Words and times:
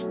Well, 0.00 0.10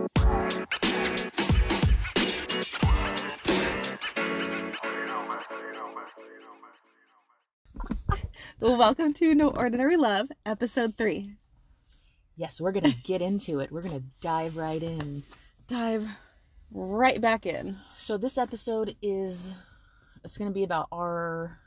welcome 8.59 9.13
to 9.13 9.33
No 9.33 9.49
Ordinary 9.49 9.95
Love, 9.95 10.27
episode 10.45 10.97
three. 10.97 11.35
Yes, 12.35 12.59
we're 12.59 12.73
gonna 12.73 12.95
get 13.05 13.21
into 13.21 13.61
it. 13.61 13.71
We're 13.71 13.81
gonna 13.81 14.03
dive 14.19 14.57
right 14.57 14.83
in. 14.83 15.23
Dive 15.67 16.09
right 16.69 17.21
back 17.21 17.45
in. 17.45 17.77
So 17.95 18.17
this 18.17 18.37
episode 18.37 18.97
is 19.01 19.53
it's 20.21 20.37
gonna 20.37 20.51
be 20.51 20.63
about 20.63 20.87
our 20.91 21.61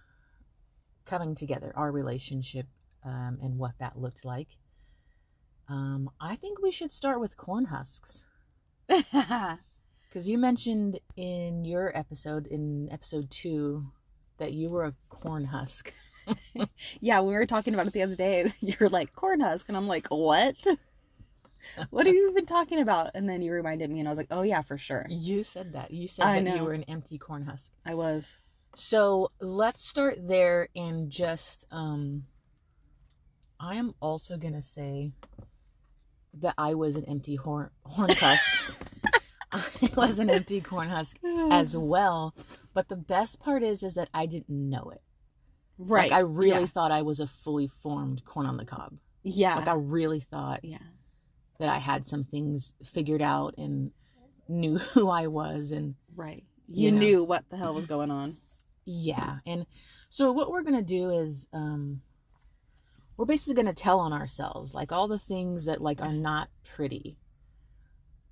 coming 1.06 1.34
together, 1.34 1.72
our 1.74 1.90
relationship, 1.90 2.66
um, 3.02 3.38
and 3.42 3.56
what 3.56 3.78
that 3.78 3.98
looked 3.98 4.26
like. 4.26 4.48
Um, 5.70 6.10
I 6.20 6.34
think 6.34 6.60
we 6.60 6.72
should 6.72 6.92
start 6.92 7.20
with 7.20 7.36
corn 7.36 7.66
husks 7.66 8.26
because 8.88 10.28
you 10.28 10.36
mentioned 10.36 10.98
in 11.16 11.64
your 11.64 11.96
episode, 11.96 12.48
in 12.48 12.88
episode 12.90 13.30
two, 13.30 13.86
that 14.38 14.52
you 14.52 14.68
were 14.68 14.84
a 14.84 14.94
corn 15.08 15.44
husk. 15.44 15.94
yeah, 17.00 17.20
we 17.20 17.32
were 17.32 17.46
talking 17.46 17.72
about 17.72 17.86
it 17.86 17.92
the 17.92 18.02
other 18.02 18.16
day, 18.16 18.40
and 18.40 18.54
you're 18.60 18.88
like, 18.88 19.14
corn 19.14 19.38
husk. 19.38 19.68
And 19.68 19.76
I'm 19.76 19.86
like, 19.86 20.08
what? 20.08 20.56
what 21.90 22.06
have 22.06 22.16
you 22.16 22.32
been 22.34 22.46
talking 22.46 22.80
about? 22.80 23.12
And 23.14 23.28
then 23.28 23.40
you 23.40 23.52
reminded 23.52 23.90
me, 23.90 24.00
and 24.00 24.08
I 24.08 24.10
was 24.10 24.18
like, 24.18 24.32
oh, 24.32 24.42
yeah, 24.42 24.62
for 24.62 24.76
sure. 24.76 25.06
You 25.08 25.44
said 25.44 25.74
that. 25.74 25.92
You 25.92 26.08
said 26.08 26.26
I 26.26 26.42
that 26.42 26.56
you 26.56 26.64
were 26.64 26.72
an 26.72 26.84
empty 26.84 27.16
corn 27.16 27.44
husk. 27.44 27.70
I 27.86 27.94
was. 27.94 28.38
So 28.74 29.30
let's 29.40 29.86
start 29.86 30.16
there 30.26 30.68
and 30.74 31.10
just 31.10 31.66
um 31.70 32.24
I 33.58 33.74
am 33.74 33.94
also 34.00 34.38
gonna 34.38 34.62
say 34.62 35.12
that 36.34 36.54
I 36.58 36.74
was 36.74 36.96
an 36.96 37.04
empty 37.06 37.36
horn 37.36 37.70
horn 37.84 38.10
husk. 38.10 38.76
I 39.52 39.62
was 39.96 40.18
an 40.18 40.30
empty 40.30 40.60
corn 40.60 40.88
husk 40.88 41.16
as 41.50 41.76
well. 41.76 42.34
But 42.72 42.88
the 42.88 42.96
best 42.96 43.40
part 43.40 43.62
is 43.62 43.82
is 43.82 43.94
that 43.94 44.08
I 44.14 44.26
didn't 44.26 44.48
know 44.48 44.90
it. 44.90 45.02
right. 45.78 46.10
Like 46.10 46.16
I 46.16 46.20
really 46.20 46.60
Yeah. 46.60 46.66
thought 46.66 46.92
I 46.92 47.02
was 47.02 47.18
a 47.20 47.26
fully 47.26 47.66
formed 47.66 48.24
corn 48.24 48.46
on 48.46 48.56
the 48.58 48.64
cob. 48.64 48.94
Yeah. 49.24 49.56
Like 49.56 49.68
I 49.68 49.74
really 49.74 50.20
thought 50.20 50.60
yeah. 50.64 50.78
that 51.58 51.68
I 51.68 51.78
had 51.78 52.06
some 52.06 52.24
things 52.24 52.72
figured 52.84 53.22
out 53.22 53.54
and 53.58 53.90
knew 54.48 54.78
who 54.94 55.08
I 55.10 55.26
was 55.26 55.72
and 55.72 55.94
Right. 56.14 56.44
You 56.68 56.84
You 56.86 56.92
know. 56.92 56.98
knew 56.98 57.24
what 57.24 57.44
the 57.50 57.56
hell 57.56 57.74
was 57.74 57.86
going 57.86 58.10
on. 58.12 58.36
Yeah. 58.84 59.38
And 59.46 59.66
so 60.10 60.30
what 60.32 60.50
we're 60.50 60.62
going 60.62 60.76
to 60.76 60.82
do 60.82 61.10
is 61.10 61.48
um 61.52 62.02
we're 63.20 63.26
basically 63.26 63.52
going 63.52 63.66
to 63.66 63.74
tell 63.74 64.00
on 64.00 64.14
ourselves 64.14 64.72
like 64.72 64.92
all 64.92 65.06
the 65.06 65.18
things 65.18 65.66
that 65.66 65.82
like 65.82 66.00
are 66.00 66.10
not 66.10 66.48
pretty. 66.74 67.18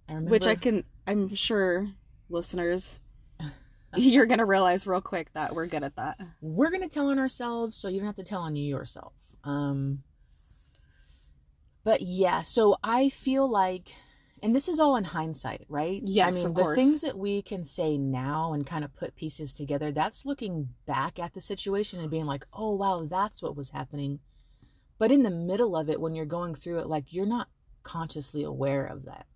I 0.09 0.13
remember 0.13 0.31
Which 0.31 0.47
I 0.47 0.55
can, 0.55 0.83
I'm 1.07 1.35
sure, 1.35 1.89
listeners, 2.31 2.99
you're 3.97 4.25
going 4.25 4.39
to 4.39 4.47
realize 4.47 4.87
real 4.87 5.03
quick 5.03 5.31
that 5.35 5.55
we're 5.55 5.67
good 5.67 5.83
at 5.83 5.97
that. 5.97 6.17
we're 6.41 6.71
going 6.71 6.81
to 6.81 6.89
tell 6.89 7.09
on 7.09 7.19
ourselves 7.19 7.77
so 7.77 7.89
you 7.89 7.99
don't 7.99 8.07
have 8.07 8.17
to 8.17 8.25
tell 8.25 8.41
on 8.41 8.57
you 8.57 8.65
yourself. 8.65 9.13
Um 9.45 10.05
but 11.85 12.01
yeah, 12.01 12.41
so 12.41 12.79
I 12.83 13.11
feel 13.11 13.47
like 13.47 13.91
and 14.43 14.57
this 14.57 14.69
is 14.69 14.81
all 14.81 14.97
in 14.97 15.05
hindsight, 15.05 15.67
right? 15.69 16.01
Yes, 16.03 16.29
I 16.29 16.31
mean, 16.31 16.55
the 16.55 16.75
things 16.75 17.03
that 17.03 17.19
we 17.19 17.43
can 17.43 17.67
say 17.67 17.99
now 17.99 18.55
and 18.55 18.67
kind 18.67 18.85
of 18.85 18.97
put 18.97 19.17
pieces 19.17 19.53
together, 19.53 19.93
that's 19.93 20.25
looking 20.25 20.71
back 20.87 21.19
at 21.19 21.35
the 21.35 21.41
situation 21.43 22.01
and 22.01 22.11
being 22.11 22.25
like, 22.25 22.47
oh, 22.55 22.75
wow, 22.75 23.07
that's 23.11 23.43
what 23.43 23.57
was 23.57 23.71
happening. 23.71 24.21
But 24.99 25.13
in 25.13 25.23
the 25.23 25.31
middle 25.31 25.77
of 25.77 25.89
it, 25.89 26.01
when 26.01 26.15
you're 26.15 26.27
going 26.27 26.55
through 26.55 26.81
it, 26.81 26.89
like, 26.89 27.13
you're 27.13 27.27
not 27.27 27.49
consciously 27.83 28.43
aware 28.43 28.85
of 28.85 29.05
that. 29.05 29.27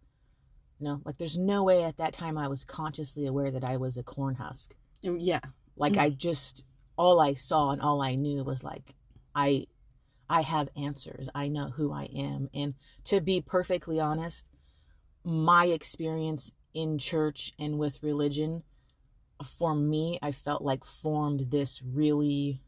You 0.79 0.87
know, 0.87 1.01
like, 1.05 1.19
there's 1.19 1.39
no 1.39 1.63
way 1.63 1.85
at 1.85 1.99
that 1.99 2.13
time 2.13 2.37
I 2.37 2.49
was 2.49 2.65
consciously 2.65 3.27
aware 3.27 3.51
that 3.51 3.65
I 3.65 3.77
was 3.77 3.97
a 3.97 4.03
corn 4.03 4.35
husk. 4.35 4.75
Mm, 5.05 5.19
yeah. 5.21 5.41
Like, 5.77 5.97
I 5.97 6.11
mm. 6.11 6.17
just, 6.17 6.65
all 6.97 7.21
I 7.21 7.35
saw 7.35 7.71
and 7.71 7.81
all 7.81 8.03
I 8.03 8.15
knew 8.15 8.45
was 8.45 8.63
like, 8.63 8.95
I. 9.35 9.67
I 10.31 10.41
have 10.41 10.71
answers. 10.75 11.29
I 11.35 11.49
know 11.49 11.69
who 11.69 11.93
I 11.93 12.05
am. 12.05 12.49
And 12.55 12.73
to 13.05 13.21
be 13.21 13.43
perfectly 13.43 14.01
honest, 14.01 14.47
my 15.25 15.67
experience 15.67 16.53
in 16.75 16.99
church 16.99 17.53
and 17.59 17.79
with 17.79 18.03
religion 18.03 18.63
for 19.45 19.75
me 19.75 20.19
i 20.23 20.31
felt 20.31 20.63
like 20.63 20.85
formed 20.85 21.51
this 21.51 21.83
really 21.83 22.61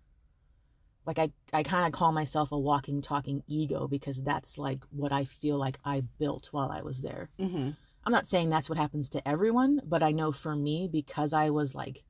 like 1.06 1.18
i, 1.18 1.30
I 1.52 1.62
kind 1.62 1.86
of 1.86 1.92
call 1.92 2.12
myself 2.12 2.52
a 2.52 2.58
walking 2.58 3.02
talking 3.02 3.42
ego 3.46 3.86
because 3.88 4.22
that's 4.22 4.58
like 4.58 4.82
what 4.90 5.12
i 5.12 5.24
feel 5.24 5.58
like 5.58 5.78
i 5.84 6.02
built 6.18 6.48
while 6.52 6.70
i 6.70 6.82
was 6.82 7.02
there 7.02 7.30
Mm-hmm. 7.38 7.70
i'm 8.04 8.12
not 8.12 8.28
saying 8.28 8.50
that's 8.50 8.68
what 8.68 8.78
happens 8.78 9.08
to 9.10 9.26
everyone 9.28 9.80
but 9.84 10.02
i 10.02 10.10
know 10.10 10.32
for 10.32 10.54
me 10.56 10.88
because 10.90 11.32
i 11.32 11.50
was 11.50 11.74
like 11.74 12.04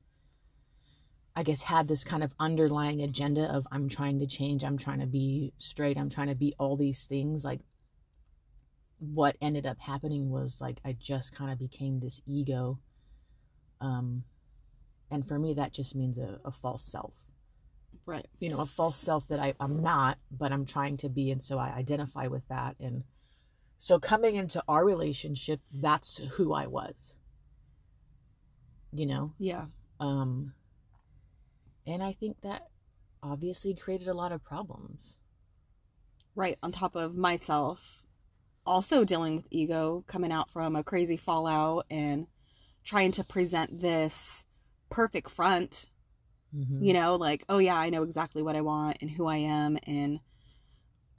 i 1.36 1.42
guess 1.42 1.62
had 1.62 1.88
this 1.88 2.04
kind 2.04 2.22
of 2.22 2.34
underlying 2.38 3.00
agenda 3.02 3.44
of 3.44 3.66
i'm 3.72 3.88
trying 3.88 4.18
to 4.20 4.26
change 4.26 4.62
i'm 4.64 4.78
trying 4.78 5.00
to 5.00 5.06
be 5.06 5.52
straight 5.58 5.98
i'm 5.98 6.10
trying 6.10 6.28
to 6.28 6.34
be 6.34 6.54
all 6.58 6.76
these 6.76 7.06
things 7.06 7.44
like 7.44 7.60
what 8.98 9.36
ended 9.42 9.66
up 9.66 9.78
happening 9.80 10.30
was 10.30 10.60
like 10.60 10.78
I 10.84 10.96
just 10.98 11.34
kind 11.34 11.50
of 11.50 11.58
became 11.58 12.00
this 12.00 12.22
ego. 12.26 12.78
Um 13.80 14.22
and 15.10 15.26
for 15.26 15.38
me 15.38 15.52
that 15.54 15.72
just 15.72 15.94
means 15.94 16.16
a, 16.16 16.38
a 16.44 16.50
false 16.52 16.84
self. 16.84 17.12
Right. 18.06 18.26
You 18.38 18.50
know, 18.50 18.60
a 18.60 18.66
false 18.66 18.98
self 18.98 19.26
that 19.28 19.40
I, 19.40 19.54
I'm 19.58 19.82
not, 19.82 20.18
but 20.30 20.52
I'm 20.52 20.66
trying 20.66 20.96
to 20.98 21.08
be 21.08 21.30
and 21.30 21.42
so 21.42 21.58
I 21.58 21.74
identify 21.74 22.26
with 22.26 22.46
that 22.48 22.76
and 22.80 23.04
so 23.78 23.98
coming 23.98 24.36
into 24.36 24.62
our 24.66 24.84
relationship, 24.84 25.60
that's 25.72 26.18
who 26.32 26.54
I 26.54 26.66
was. 26.66 27.14
You 28.92 29.06
know? 29.06 29.32
Yeah. 29.38 29.66
Um 30.00 30.54
and 31.86 32.02
I 32.02 32.12
think 32.12 32.40
that 32.42 32.68
obviously 33.22 33.74
created 33.74 34.08
a 34.08 34.14
lot 34.14 34.32
of 34.32 34.44
problems. 34.44 35.16
Right. 36.34 36.58
On 36.62 36.72
top 36.72 36.96
of 36.96 37.16
myself, 37.16 38.02
also 38.66 39.04
dealing 39.04 39.36
with 39.36 39.46
ego, 39.50 40.04
coming 40.06 40.32
out 40.32 40.50
from 40.50 40.76
a 40.76 40.84
crazy 40.84 41.16
fallout 41.16 41.86
and 41.90 42.26
trying 42.84 43.12
to 43.12 43.24
present 43.24 43.80
this 43.80 44.44
perfect 44.90 45.30
front, 45.30 45.86
Mhm. 46.54 46.84
you 46.84 46.92
know, 46.92 47.14
like, 47.16 47.44
oh 47.48 47.58
yeah, 47.58 47.76
I 47.76 47.90
know 47.90 48.02
exactly 48.02 48.42
what 48.42 48.54
I 48.56 48.60
want 48.60 48.98
and 49.00 49.10
who 49.10 49.26
I 49.26 49.36
am. 49.38 49.76
And 49.86 50.20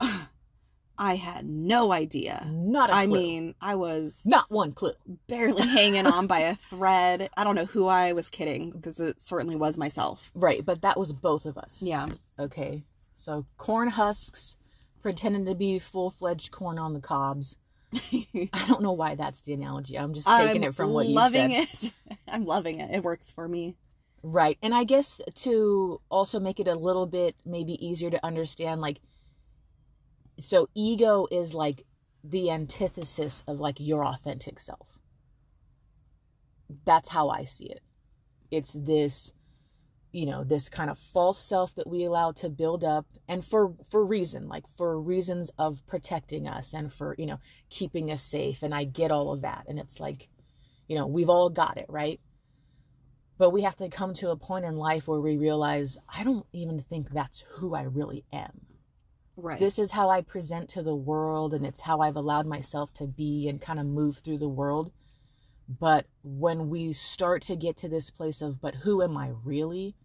I 0.98 1.14
had 1.16 1.44
no 1.46 1.92
idea. 1.92 2.46
Not 2.50 2.88
a 2.88 2.94
I 2.94 3.06
clue. 3.06 3.16
I 3.18 3.22
mean, 3.22 3.54
I 3.60 3.74
was 3.74 4.22
not 4.24 4.50
one 4.50 4.72
clue. 4.72 4.92
barely 5.28 5.66
hanging 5.66 6.06
on 6.06 6.26
by 6.26 6.38
a 6.40 6.54
thread. 6.70 7.28
I 7.36 7.44
don't 7.44 7.54
know 7.54 7.66
who 7.66 7.86
I 7.86 8.12
was 8.14 8.30
kidding 8.30 8.70
because 8.70 8.98
it 8.98 9.20
certainly 9.20 9.56
was 9.56 9.76
myself. 9.76 10.30
Right, 10.34 10.64
but 10.64 10.80
that 10.82 10.98
was 10.98 11.12
both 11.12 11.44
of 11.44 11.58
us. 11.58 11.82
Yeah. 11.82 12.08
Okay. 12.38 12.84
So 13.14 13.44
corn 13.58 13.88
husks 13.90 14.56
pretending 15.02 15.44
to 15.46 15.54
be 15.54 15.78
full 15.78 16.10
fledged 16.10 16.50
corn 16.50 16.78
on 16.78 16.94
the 16.94 17.00
cobs. 17.00 17.56
I 17.92 18.64
don't 18.66 18.82
know 18.82 18.92
why 18.92 19.14
that's 19.14 19.40
the 19.40 19.52
analogy. 19.52 19.98
I'm 19.98 20.14
just 20.14 20.26
taking 20.26 20.62
I'm 20.64 20.70
it 20.70 20.74
from 20.74 20.92
what 20.92 21.06
you 21.06 21.14
said. 21.14 21.22
loving 21.22 21.50
it. 21.50 21.92
I'm 22.28 22.44
loving 22.46 22.80
it. 22.80 22.94
It 22.94 23.02
works 23.04 23.30
for 23.32 23.46
me. 23.46 23.76
Right. 24.28 24.58
And 24.60 24.74
I 24.74 24.82
guess 24.82 25.20
to 25.36 26.00
also 26.08 26.40
make 26.40 26.58
it 26.58 26.66
a 26.66 26.74
little 26.74 27.06
bit 27.06 27.36
maybe 27.44 27.74
easier 27.74 28.10
to 28.10 28.26
understand, 28.26 28.80
like, 28.80 28.98
so 30.40 30.68
ego 30.74 31.28
is 31.30 31.54
like 31.54 31.84
the 32.24 32.50
antithesis 32.50 33.44
of 33.46 33.60
like 33.60 33.76
your 33.78 34.04
authentic 34.04 34.58
self. 34.58 34.98
That's 36.84 37.10
how 37.10 37.28
I 37.28 37.44
see 37.44 37.66
it. 37.66 37.82
It's 38.50 38.72
this, 38.72 39.32
you 40.10 40.26
know, 40.26 40.42
this 40.42 40.68
kind 40.68 40.90
of 40.90 40.98
false 40.98 41.38
self 41.38 41.76
that 41.76 41.86
we 41.86 42.02
allow 42.02 42.32
to 42.32 42.48
build 42.48 42.82
up 42.82 43.06
and 43.28 43.44
for 43.44 43.74
for 43.88 44.04
reason, 44.04 44.48
like 44.48 44.64
for 44.76 45.00
reasons 45.00 45.52
of 45.56 45.86
protecting 45.86 46.48
us 46.48 46.74
and 46.74 46.92
for, 46.92 47.14
you 47.16 47.26
know, 47.26 47.38
keeping 47.70 48.10
us 48.10 48.22
safe. 48.22 48.60
And 48.60 48.74
I 48.74 48.82
get 48.82 49.12
all 49.12 49.32
of 49.32 49.42
that. 49.42 49.66
And 49.68 49.78
it's 49.78 50.00
like, 50.00 50.28
you 50.88 50.98
know, 50.98 51.06
we've 51.06 51.30
all 51.30 51.48
got 51.48 51.76
it, 51.76 51.86
right? 51.88 52.18
But 53.38 53.50
we 53.50 53.62
have 53.62 53.76
to 53.76 53.88
come 53.88 54.14
to 54.14 54.30
a 54.30 54.36
point 54.36 54.64
in 54.64 54.76
life 54.76 55.06
where 55.06 55.20
we 55.20 55.36
realize 55.36 55.98
I 56.08 56.24
don't 56.24 56.46
even 56.52 56.80
think 56.80 57.10
that's 57.10 57.44
who 57.56 57.74
I 57.74 57.82
really 57.82 58.24
am. 58.32 58.62
Right. 59.36 59.58
This 59.58 59.78
is 59.78 59.92
how 59.92 60.08
I 60.08 60.22
present 60.22 60.70
to 60.70 60.82
the 60.82 60.94
world, 60.96 61.52
and 61.52 61.66
it's 61.66 61.82
how 61.82 62.00
I've 62.00 62.16
allowed 62.16 62.46
myself 62.46 62.94
to 62.94 63.06
be 63.06 63.48
and 63.48 63.60
kind 63.60 63.78
of 63.78 63.84
move 63.86 64.18
through 64.18 64.38
the 64.38 64.48
world. 64.48 64.90
But 65.68 66.06
when 66.22 66.70
we 66.70 66.92
start 66.92 67.42
to 67.42 67.56
get 67.56 67.76
to 67.78 67.88
this 67.88 68.10
place 68.10 68.40
of, 68.40 68.60
but 68.60 68.76
who 68.76 69.02
am 69.02 69.16
I 69.16 69.32
really? 69.44 69.96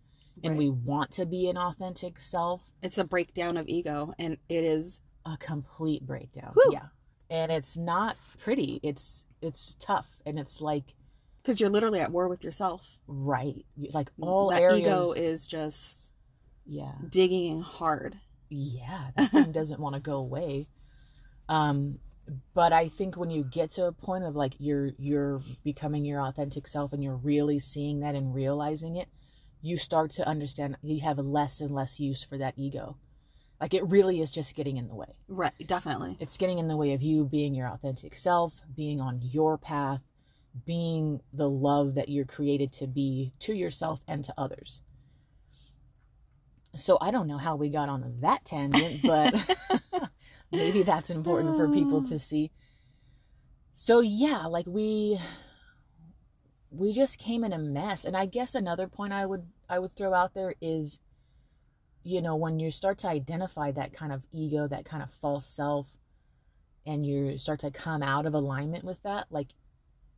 And 0.43 0.53
Right. 0.53 0.57
we 0.59 0.69
want 0.69 1.11
to 1.11 1.25
be 1.25 1.47
an 1.49 1.57
authentic 1.57 2.19
self, 2.19 2.71
it's 2.81 2.97
a 2.97 3.03
breakdown 3.03 3.57
of 3.57 3.67
ego 3.69 4.13
and 4.17 4.37
it 4.49 4.63
is 4.63 5.01
a 5.25 5.37
complete 5.37 6.05
breakdown. 6.05 6.53
Whew. 6.55 6.71
Yeah. 6.73 6.87
And 7.29 7.51
it's 7.51 7.77
not 7.77 8.17
pretty. 8.39 8.79
It's 8.81 9.25
it's 9.41 9.75
tough. 9.75 10.19
And 10.25 10.39
it's 10.39 10.61
like 10.61 10.95
because 11.41 11.59
you're 11.59 11.69
literally 11.69 11.99
at 11.99 12.11
war 12.11 12.27
with 12.27 12.43
yourself. 12.43 12.97
right. 13.07 13.65
Like 13.93 14.11
all 14.19 14.49
that 14.49 14.61
areas. 14.61 14.81
ego 14.81 15.11
is 15.11 15.47
just 15.47 16.11
yeah. 16.65 16.93
digging 17.09 17.61
hard. 17.61 18.17
yeah, 18.49 19.11
that 19.15 19.31
thing 19.31 19.51
doesn't 19.51 19.79
want 19.79 19.95
to 19.95 20.01
go 20.01 20.13
away. 20.13 20.67
Um, 21.49 21.99
but 22.53 22.71
I 22.71 22.88
think 22.88 23.17
when 23.17 23.29
you 23.29 23.43
get 23.43 23.71
to 23.71 23.85
a 23.85 23.91
point 23.91 24.23
of 24.23 24.35
like 24.35 24.53
you're 24.59 24.91
you're 24.97 25.41
becoming 25.63 26.05
your 26.05 26.21
authentic 26.21 26.67
self 26.67 26.93
and 26.93 27.03
you're 27.03 27.15
really 27.15 27.59
seeing 27.59 27.99
that 28.01 28.15
and 28.15 28.33
realizing 28.33 28.95
it, 28.95 29.09
you 29.61 29.77
start 29.77 30.11
to 30.11 30.27
understand 30.27 30.77
you 30.81 31.01
have 31.01 31.17
less 31.17 31.59
and 31.59 31.71
less 31.71 31.99
use 31.99 32.23
for 32.23 32.38
that 32.38 32.53
ego. 32.57 32.97
Like 33.59 33.73
it 33.73 33.85
really 33.88 34.21
is 34.21 34.31
just 34.31 34.55
getting 34.55 34.77
in 34.77 34.88
the 34.88 34.95
way. 34.95 35.15
Right, 35.27 35.53
definitely. 35.65 36.17
It's 36.19 36.38
getting 36.38 36.57
in 36.57 36.67
the 36.67 36.77
way 36.77 36.93
of 36.93 37.01
you 37.01 37.25
being 37.25 37.53
your 37.53 37.67
authentic 37.67 38.15
self, 38.15 38.61
being 38.75 38.99
on 38.99 39.21
your 39.21 39.57
path, 39.57 40.01
being 40.65 41.21
the 41.31 41.50
love 41.50 41.95
that 41.95 42.09
you're 42.09 42.25
created 42.25 42.71
to 42.74 42.88
be 42.88 43.33
to 43.39 43.53
yourself 43.53 44.01
and 44.07 44.24
to 44.25 44.33
others. 44.38 44.81
So 46.75 46.98
I 47.01 47.12
don't 47.12 47.27
know 47.27 47.38
how 47.38 47.56
we 47.56 47.69
got 47.69 47.89
on 47.89 48.19
that 48.21 48.45
tangent, 48.45 49.01
but 49.03 49.33
maybe 50.51 50.83
that's 50.83 51.09
important 51.09 51.57
for 51.57 51.69
people 51.69 52.01
to 52.03 52.13
um. 52.13 52.19
see. 52.19 52.51
So 53.74 54.00
yeah, 54.00 54.45
like 54.45 54.68
we 54.68 55.19
we 56.69 56.94
just 56.94 57.18
came 57.18 57.44
in 57.44 57.51
a 57.51 57.57
mess. 57.57 58.06
And 58.06 58.15
I 58.15 58.25
guess 58.25 58.56
another 58.56 58.88
point 58.88 59.13
I 59.13 59.25
would 59.25 59.48
I 59.69 59.80
would 59.80 59.95
throw 59.95 60.13
out 60.13 60.33
there 60.33 60.56
is 60.62 61.01
you 62.03 62.21
know, 62.21 62.36
when 62.36 62.59
you 62.59 62.71
start 62.71 62.98
to 63.00 63.07
identify 63.07 63.71
that 63.71 63.94
kind 63.94 64.12
of 64.12 64.24
ego, 64.31 64.68
that 64.68 64.86
kind 64.86 65.03
of 65.03 65.12
false 65.12 65.45
self 65.45 65.98
and 66.86 67.06
you 67.06 67.38
start 67.38 67.59
to 67.59 67.69
come 67.69 68.01
out 68.01 68.25
of 68.25 68.33
alignment 68.33 68.83
with 68.83 69.01
that, 69.03 69.27
like 69.30 69.50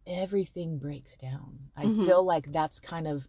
everything 0.06 0.78
breaks 0.78 1.18
down. 1.18 1.72
I 1.76 1.86
Mhm. 1.86 2.06
feel 2.06 2.24
like 2.24 2.52
that's 2.52 2.80
kind 2.80 3.08
of 3.08 3.28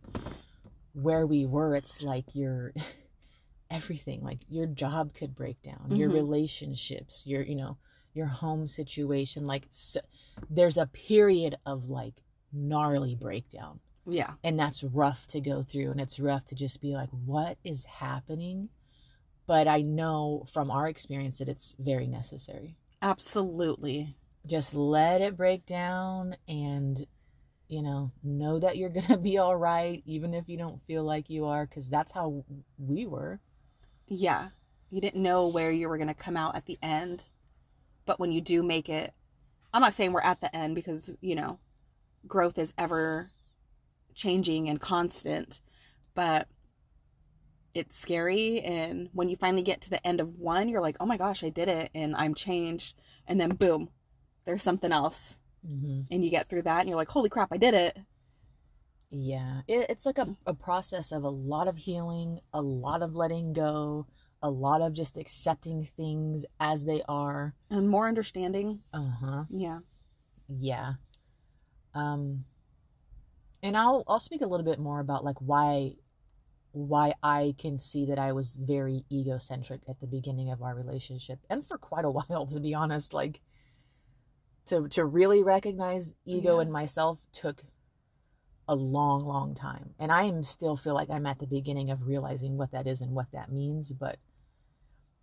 where 0.93 1.27
we 1.27 1.45
were. 1.47 1.75
It's 1.77 2.03
like 2.03 2.35
your 2.35 2.73
everything, 3.71 4.23
like 4.23 4.41
your 4.49 4.67
job 4.67 5.15
could 5.15 5.35
break 5.35 5.61
down, 5.63 5.97
your 5.97 6.11
Mhm. 6.11 6.15
relationships, 6.15 7.27
your, 7.27 7.43
you 7.43 7.57
know, 7.57 7.79
your 8.13 8.27
home 8.27 8.69
situation. 8.69 9.47
Like, 9.47 9.67
so, 9.71 10.01
there's 10.49 10.79
a 10.79 10.87
period 10.87 11.57
of 11.67 11.89
like 11.89 12.23
gnarly 12.53 13.15
breakdown. 13.17 13.81
Yeah. 14.07 14.35
And 14.45 14.59
that's 14.59 14.85
rough 14.85 15.27
to 15.29 15.41
go 15.41 15.63
through. 15.63 15.91
And 15.91 16.01
it's 16.01 16.21
rough 16.21 16.45
to 16.47 16.55
just 16.55 16.81
be 16.81 16.93
like, 16.95 17.09
what 17.11 17.59
is 17.65 17.85
happening? 17.85 18.69
But 19.47 19.67
I 19.67 19.83
know 19.83 20.45
from 20.49 20.71
our 20.71 20.87
experience 20.89 21.39
that 21.39 21.49
it's 21.49 21.75
very 21.79 22.07
necessary 22.07 22.77
Absolutely. 23.03 24.17
Just 24.47 24.75
let 24.75 25.21
it 25.21 25.37
break 25.37 25.67
down 25.67 26.37
and 26.49 27.07
you 27.69 27.83
know 27.83 28.13
know 28.23 28.59
that 28.59 28.77
you're 28.77 28.91
gonna 29.01 29.19
be 29.19 29.39
all 29.39 29.57
right 29.57 30.03
even 30.07 30.35
if 30.35 30.49
you 30.49 30.57
don't 30.59 30.83
feel 30.87 31.05
like 31.05 31.31
you 31.31 31.47
are 31.47 31.67
because 31.67 31.89
that's 31.89 32.13
how 32.13 32.45
we 32.79 33.07
were 33.07 33.41
Yeah. 34.09 34.51
You 34.91 35.01
didn't 35.01 35.23
know 35.23 35.47
where 35.49 35.71
you 35.73 35.89
were 35.89 35.99
going 35.99 36.09
to 36.09 36.15
come 36.15 36.37
out 36.37 36.57
at 36.57 36.67
the 36.67 36.79
end. 36.83 37.25
But 38.07 38.21
when 38.21 38.33
you 38.33 38.41
do 38.41 38.63
make 38.63 38.89
it, 38.89 39.15
I'm 39.73 39.83
not 39.83 39.95
saying 39.95 40.13
we're 40.13 40.21
at 40.23 40.41
the 40.41 40.55
end 40.55 40.75
because, 40.75 41.17
you 41.21 41.35
know, 41.35 41.59
growth 42.27 42.59
is 42.59 42.75
ever 42.79 43.31
changing 44.15 44.69
and 44.69 44.81
constant, 44.81 45.61
but 46.15 46.49
it's 47.75 47.97
scary. 47.97 48.61
And 48.61 49.09
when 49.13 49.29
you 49.29 49.37
finally 49.37 49.63
get 49.63 49.81
to 49.83 49.91
the 49.91 50.07
end 50.07 50.21
of 50.21 50.39
one, 50.39 50.69
you're 50.69 50.81
like, 50.81 50.97
oh 51.01 51.07
my 51.07 51.17
gosh, 51.17 51.43
I 51.43 51.49
did 51.51 51.69
it 51.69 51.91
and 51.95 52.15
I'm 52.17 52.35
changed. 52.35 52.97
And 53.27 53.41
then 53.41 53.57
boom, 53.57 53.91
there's 54.45 54.63
something 54.63 54.93
else. 54.93 55.39
mm-hmm. 55.67 56.03
And 56.11 56.25
you 56.25 56.31
get 56.31 56.49
through 56.49 56.63
that 56.63 56.81
and 56.81 56.89
you're 56.89 56.97
like, 56.99 57.09
holy 57.11 57.29
crap, 57.31 57.53
I 57.53 57.57
did 57.57 57.75
it. 57.75 57.97
yeah 59.11 59.61
it, 59.69 59.87
it's 59.89 60.07
like 60.07 60.19
a, 60.19 60.37
a 60.47 60.55
process 60.55 61.13
of 61.13 61.23
a 61.23 61.29
lot 61.29 61.69
of 61.69 61.77
healing 61.77 62.41
a 62.53 62.61
lot 62.61 63.03
of 63.03 63.15
letting 63.15 63.53
go 63.53 64.07
a 64.43 64.51
lot 64.51 64.83
of 64.83 64.93
just 64.93 65.17
accepting 65.17 65.89
things 65.97 66.45
as 66.61 66.85
they 66.85 67.03
are 67.09 67.55
And 67.71 67.89
more 67.89 68.09
understanding. 68.09 68.81
uh-huh 68.93 69.45
Yeah. 69.49 69.81
yeah 70.49 70.95
um 71.95 72.45
and 73.63 73.77
i'll 73.77 74.05
i'll 74.09 74.21
speak 74.21 74.43
a 74.43 74.47
little 74.47 74.67
bit 74.67 74.79
more 74.79 75.01
about 75.01 75.25
like 75.25 75.41
why 75.41 75.95
why 76.73 77.15
i 77.23 77.55
can 77.59 77.79
see 77.79 78.05
that 78.07 78.19
i 78.19 78.33
was 78.33 78.57
very 78.57 79.05
egocentric 79.13 79.81
at 79.89 80.01
the 80.01 80.07
beginning 80.07 80.51
of 80.51 80.61
our 80.63 80.75
relationship 80.75 81.39
and 81.49 81.67
for 81.67 81.79
quite 81.79 82.05
a 82.05 82.11
while 82.19 82.47
to 82.47 82.61
be 82.61 82.75
honest 82.75 83.15
like 83.15 83.41
to 84.67 84.89
to 84.89 85.05
really 85.05 85.43
recognize 85.43 86.15
ego 86.25 86.57
Yeah. 86.57 86.63
in 86.63 86.73
myself 86.73 87.21
took 87.33 87.65
a 88.67 88.75
long 88.75 89.25
long 89.27 89.55
time 89.55 89.91
and 89.99 90.11
i 90.11 90.23
am 90.23 90.43
still 90.43 90.77
feel 90.77 90.95
like 90.95 91.11
i'm 91.11 91.27
at 91.27 91.39
the 91.39 91.47
beginning 91.47 91.91
of 91.91 92.07
realizing 92.07 92.57
what 92.57 92.71
that 92.73 92.87
is 92.87 93.01
and 93.03 93.13
what 93.13 93.31
that 93.33 93.53
means 93.53 93.93
but 93.93 94.17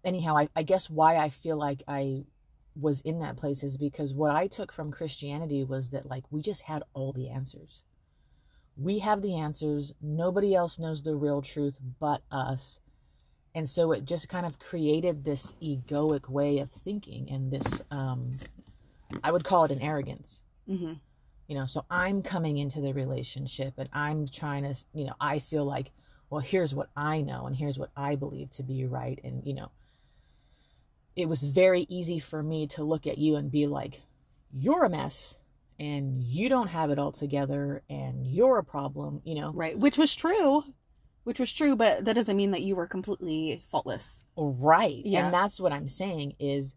anyhow 0.04 0.38
i, 0.38 0.48
I 0.56 0.62
guess 0.64 0.90
why 0.90 1.18
i 1.18 1.30
feel 1.30 1.58
like 1.58 1.82
i 1.88 2.24
was 2.80 3.02
in 3.02 3.20
that 3.20 3.38
place 3.38 3.64
is 3.64 3.78
because 3.78 4.14
what 4.14 4.34
I 4.34 4.48
took 4.48 4.72
from 4.72 4.92
Christianity 4.92 5.62
was 5.64 5.90
that 5.90 6.06
like 6.06 6.24
we 6.32 6.42
just 6.42 6.62
had 6.64 6.84
all 6.94 7.12
the 7.12 7.30
answers. 7.30 7.84
We 8.78 9.00
have 9.00 9.22
the 9.22 9.38
answers. 9.38 9.92
Nobody 10.02 10.56
else 10.56 10.80
knows 10.80 11.04
the 11.04 11.16
real 11.16 11.42
truth 11.42 11.80
but 12.00 12.22
us. 12.32 12.80
And 13.54 13.70
so 13.70 13.92
it 13.92 14.06
just 14.06 14.30
kind 14.30 14.46
of 14.46 14.58
created 14.58 15.26
this 15.26 15.54
egoic 15.62 16.30
way 16.30 16.60
of 16.60 16.72
thinking 16.72 17.28
and 17.30 17.52
this 17.52 17.82
um 17.92 18.40
I 19.24 19.32
would 19.32 19.44
call 19.44 19.66
it 19.66 19.72
an 19.72 19.82
arrogance. 19.82 20.44
hmm 20.68 20.94
You 21.48 21.56
know, 21.56 21.66
so 21.66 21.86
I'm 21.90 22.22
coming 22.22 22.58
into 22.58 22.82
the 22.82 22.94
relationship 22.94 23.74
and 23.78 23.90
I'm 23.94 24.28
trying 24.28 24.64
to, 24.64 24.76
you 24.94 25.06
know, 25.06 25.16
I 25.20 25.40
feel 25.40 25.66
like, 25.66 25.92
well, 26.30 26.42
here's 26.42 26.74
what 26.74 26.90
I 26.96 27.22
know 27.22 27.46
and 27.46 27.56
here's 27.56 27.78
what 27.78 27.92
I 27.96 28.16
believe 28.16 28.52
to 28.52 28.64
be 28.64 28.86
right 28.86 29.20
and, 29.24 29.46
you 29.46 29.54
know, 29.54 29.72
it 31.16 31.28
was 31.28 31.44
very 31.44 31.86
easy 31.90 32.20
for 32.20 32.42
me 32.42 32.68
to 32.68 32.84
look 32.84 33.06
at 33.06 33.18
you 33.18 33.36
and 33.36 33.52
be 33.52 33.68
like, 33.68 34.02
you're 34.54 34.86
a 34.86 34.90
mess 34.90 35.38
and 35.80 36.24
you 36.24 36.48
don't 36.48 36.68
have 36.68 36.90
it 36.90 37.00
all 37.00 37.12
together 37.12 37.84
and 37.90 38.26
you're 38.26 38.58
a 38.58 38.64
problem, 38.64 39.22
you 39.26 39.36
know? 39.36 39.52
Right. 39.52 39.78
Which 39.78 39.98
was 39.98 40.16
true. 40.16 40.64
Which 41.24 41.40
was 41.40 41.52
true, 41.54 41.76
but 41.76 42.06
that 42.06 42.16
doesn't 42.16 42.38
mean 42.38 42.52
that 42.52 42.64
you 42.64 42.76
were 42.76 42.88
completely 42.88 43.64
faultless. 43.70 44.24
Right. 44.36 45.02
Yeah. 45.06 45.26
And 45.26 45.34
that's 45.34 45.60
what 45.60 45.72
I'm 45.72 45.90
saying 45.90 46.34
is 46.40 46.76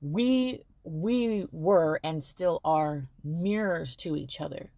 we 0.00 0.64
we 0.84 1.46
were 1.50 1.98
and 2.04 2.22
still 2.22 2.60
are 2.64 3.08
mirrors 3.22 3.96
to 3.96 4.16
each 4.16 4.40
other. 4.40 4.70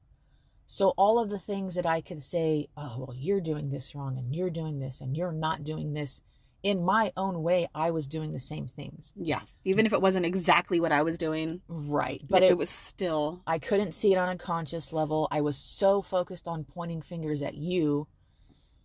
So 0.69 0.91
all 0.97 1.19
of 1.19 1.31
the 1.31 1.39
things 1.39 1.75
that 1.75 1.87
I 1.87 2.01
could 2.01 2.23
say, 2.23 2.69
oh, 2.77 2.97
well, 2.99 3.17
you're 3.17 3.41
doing 3.41 3.71
this 3.71 3.95
wrong 3.95 4.19
and 4.19 4.35
you're 4.35 4.51
doing 4.51 4.79
this 4.79 5.01
and 5.01 5.17
you're 5.17 5.33
not 5.33 5.65
doing 5.65 5.93
this 5.93 6.21
in 6.63 6.85
my 6.85 7.13
own 7.17 7.45
way, 7.45 7.69
I 7.75 7.93
was 7.93 8.09
doing 8.09 8.33
the 8.33 8.41
same 8.41 8.67
things. 8.67 9.13
Yeah. 9.15 9.43
Even 9.63 9.87
if 9.87 9.93
it 9.93 10.03
wasn't 10.03 10.27
exactly 10.27 10.81
what 10.81 10.91
I 10.91 11.03
was 11.03 11.17
doing, 11.17 11.61
Right. 11.69 12.21
but 12.29 12.43
it, 12.43 12.51
it, 12.53 12.59
was 12.59 12.71
still 12.71 13.43
I 13.47 13.61
couldn't 13.61 13.95
see 13.95 14.13
it 14.13 14.19
on 14.19 14.31
a 14.31 14.37
conscious 14.39 14.93
level. 14.93 15.29
I 15.31 15.43
was 15.43 15.57
so 15.57 16.03
focused 16.03 16.49
on 16.49 16.65
pointing 16.65 17.03
fingers 17.03 17.41
at 17.41 17.55
you 17.55 18.09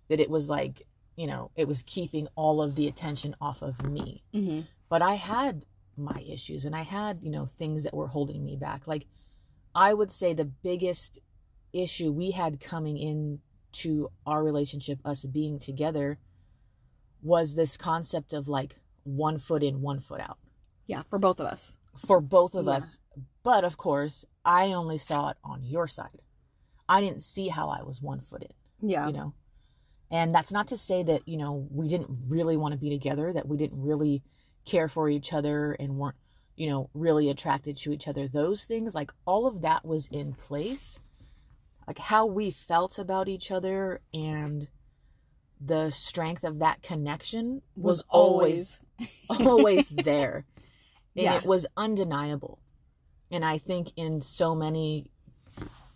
that 0.10 0.20
it 0.20 0.30
was 0.30 0.48
like, 0.48 0.86
you 1.16 1.25
know, 1.25 1.50
it 1.56 1.68
was 1.68 1.82
keeping 1.82 2.28
all 2.36 2.62
of 2.62 2.75
the 2.75 2.88
attention 2.88 3.36
off 3.42 3.63
of 3.63 3.84
me. 3.90 4.22
Mhm. 4.32 4.68
But 4.88 5.01
I 5.01 5.16
had 5.16 5.66
my 5.98 6.24
issues 6.27 6.65
and 6.65 6.75
I 6.75 6.81
had, 6.83 7.19
you 7.21 7.29
know, 7.29 7.45
things 7.45 7.83
that 7.83 7.93
were 7.93 8.07
holding 8.07 8.43
me 8.43 8.55
back. 8.55 8.88
Like 8.88 9.05
I 9.75 9.93
would 9.93 10.12
say 10.12 10.33
the 10.33 10.45
biggest 10.45 11.19
issue 11.74 12.12
we 12.12 12.31
had 12.31 12.60
coming 12.60 12.98
in 12.98 13.39
to 13.74 14.12
our 14.25 14.43
relationship, 14.43 15.00
us 15.05 15.24
being 15.25 15.60
together, 15.60 16.19
was 17.21 17.55
this 17.55 17.77
concept 17.77 18.33
of 18.33 18.48
like 18.48 18.75
one 19.03 19.38
foot 19.38 19.63
in, 19.63 19.81
one 19.81 20.00
foot 20.00 20.19
out 20.19 20.38
yeah, 20.88 21.03
for 21.03 21.19
both 21.19 21.39
of 21.39 21.45
us. 21.45 21.77
for 21.98 22.19
both 22.19 22.55
of 22.55 22.65
Yeah. 22.65 22.74
us. 22.74 23.00
But 23.43 23.63
of 23.63 23.77
course, 23.77 24.25
I 24.43 24.74
only 24.74 24.98
saw 24.98 25.29
it 25.29 25.38
on 25.43 25.63
your 25.63 25.88
side. 25.88 26.21
I 26.89 27.00
didn't 27.00 27.24
see 27.24 27.48
how 27.48 27.69
I 27.69 27.83
was 27.83 28.01
one 28.01 28.21
footed, 28.21 28.53
Yeah. 28.81 29.07
you 29.07 29.13
know? 29.13 29.33
And 30.10 30.36
that's 30.36 30.51
not 30.51 30.67
to 30.69 30.77
say 30.77 31.03
that, 31.03 31.25
you 31.27 31.38
know, 31.38 31.67
we 31.71 31.88
didn't 31.88 32.10
really 32.27 32.57
want 32.57 32.74
to 32.74 32.77
be 32.77 32.89
together, 32.89 33.31
that 33.31 33.48
we 33.48 33.55
didn't 33.55 33.81
really 33.81 34.24
care 34.65 34.88
for 34.88 35.10
each 35.10 35.34
other 35.34 35.74
and 35.74 35.98
weren't, 35.98 36.15
you 36.56 36.70
know, 36.70 36.89
really 36.94 37.30
attracted 37.30 37.77
to 37.77 37.91
each 37.91 38.08
other. 38.08 38.27
Those 38.27 38.65
things, 38.65 38.94
like 38.96 39.12
all 39.25 39.48
of 39.48 39.62
that 39.62 39.86
was 39.86 40.08
in 40.08 40.34
place. 40.34 41.00
Like 41.88 41.98
how 41.98 42.25
we 42.25 42.51
felt 42.51 43.00
about 43.00 43.27
each 43.27 43.51
other 43.51 44.01
and 44.13 44.68
the 45.60 45.89
strength 45.91 46.44
of 46.44 46.60
that 46.60 46.82
connection 46.82 47.62
was, 47.75 47.98
Was 47.98 48.03
always 48.10 48.80
always 49.30 49.89
there. 49.91 50.46
And 51.15 51.24
Yeah. 51.25 51.36
it 51.38 51.46
was 51.46 51.65
undeniable. 51.75 52.60
And 53.30 53.44
I 53.44 53.58
think 53.58 53.91
in 53.96 54.22
so 54.22 54.56
many 54.56 55.08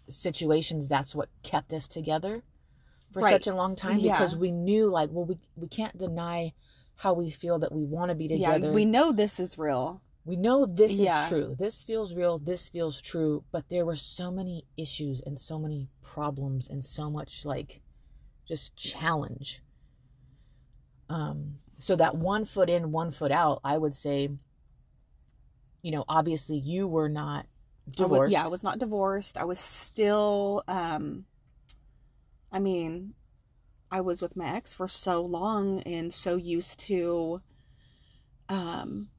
situations 0.09 0.87
that's 0.87 1.15
what 1.15 1.29
kept 1.43 1.73
us 1.73 1.87
together 1.87 2.43
for 3.11 3.21
Right. 3.21 3.31
such 3.31 3.47
a 3.47 3.55
long 3.55 3.75
time 3.75 3.99
Yeah. 3.99 4.13
because 4.17 4.35
we 4.35 4.51
knew 4.51 4.89
like 4.89 5.09
well 5.11 5.25
we 5.25 5.39
we 5.55 5.67
can't 5.67 5.97
deny 5.97 6.53
how 6.97 7.13
we 7.13 7.29
feel 7.29 7.59
that 7.59 7.71
we 7.71 7.83
want 7.85 8.09
to 8.09 8.15
be 8.15 8.27
together. 8.27 8.67
Yeah, 8.67 8.73
we 8.73 8.85
know 8.85 9.11
this 9.11 9.39
is 9.39 9.57
real. 9.57 10.01
We 10.23 10.35
know 10.35 10.65
this 10.65 10.93
Yeah. 10.93 11.23
is 11.23 11.29
true. 11.29 11.55
This 11.59 11.83
feels 11.83 12.15
real. 12.15 12.39
This 12.39 12.67
feels 12.69 12.99
true. 12.99 13.43
But 13.51 13.69
there 13.69 13.85
were 13.85 13.95
so 13.95 14.31
many 14.31 14.65
issues 14.77 15.21
and 15.21 15.39
so 15.39 15.59
many 15.59 15.89
problems 16.01 16.67
and 16.67 16.83
so 16.85 17.09
much 17.11 17.45
like 17.45 17.81
just 18.47 18.75
challenge. 18.75 19.61
Um, 21.09 21.59
so 21.77 21.95
that 21.97 22.15
one 22.15 22.45
foot 22.45 22.69
in, 22.69 22.91
one 22.91 23.11
foot 23.11 23.31
out, 23.31 23.59
I 23.63 23.77
would 23.77 23.93
say, 23.93 24.29
you 25.83 25.91
know, 25.91 26.05
obviously 26.07 26.57
you 26.57 26.87
were 26.87 27.09
not 27.09 27.45
I 27.99 28.01
wa- 28.01 28.07
divorced. 28.07 28.31
yeah, 28.33 28.45
I 28.45 28.47
was 28.47 28.63
not 28.63 28.79
divorced. 28.79 29.37
I 29.37 29.43
was 29.45 29.59
still 29.59 30.63
um 30.67 31.25
I 32.51 32.59
mean, 32.59 33.13
I 33.91 34.01
was 34.01 34.21
with 34.21 34.35
my 34.35 34.55
ex 34.55 34.73
for 34.73 34.87
so 34.87 35.21
long 35.21 35.81
and 35.81 36.13
so 36.13 36.35
used 36.35 36.79
to 36.81 37.41
um 38.49 39.09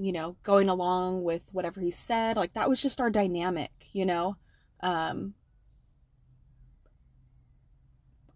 you 0.00 0.12
know, 0.12 0.36
going 0.44 0.68
along 0.68 1.24
with 1.24 1.42
whatever 1.52 1.80
he 1.80 1.90
said. 1.90 2.36
Like 2.36 2.54
that 2.54 2.68
was 2.68 2.80
just 2.80 3.00
our 3.00 3.10
dynamic, 3.10 3.72
you 3.92 4.06
know. 4.06 4.36
Um 4.80 5.34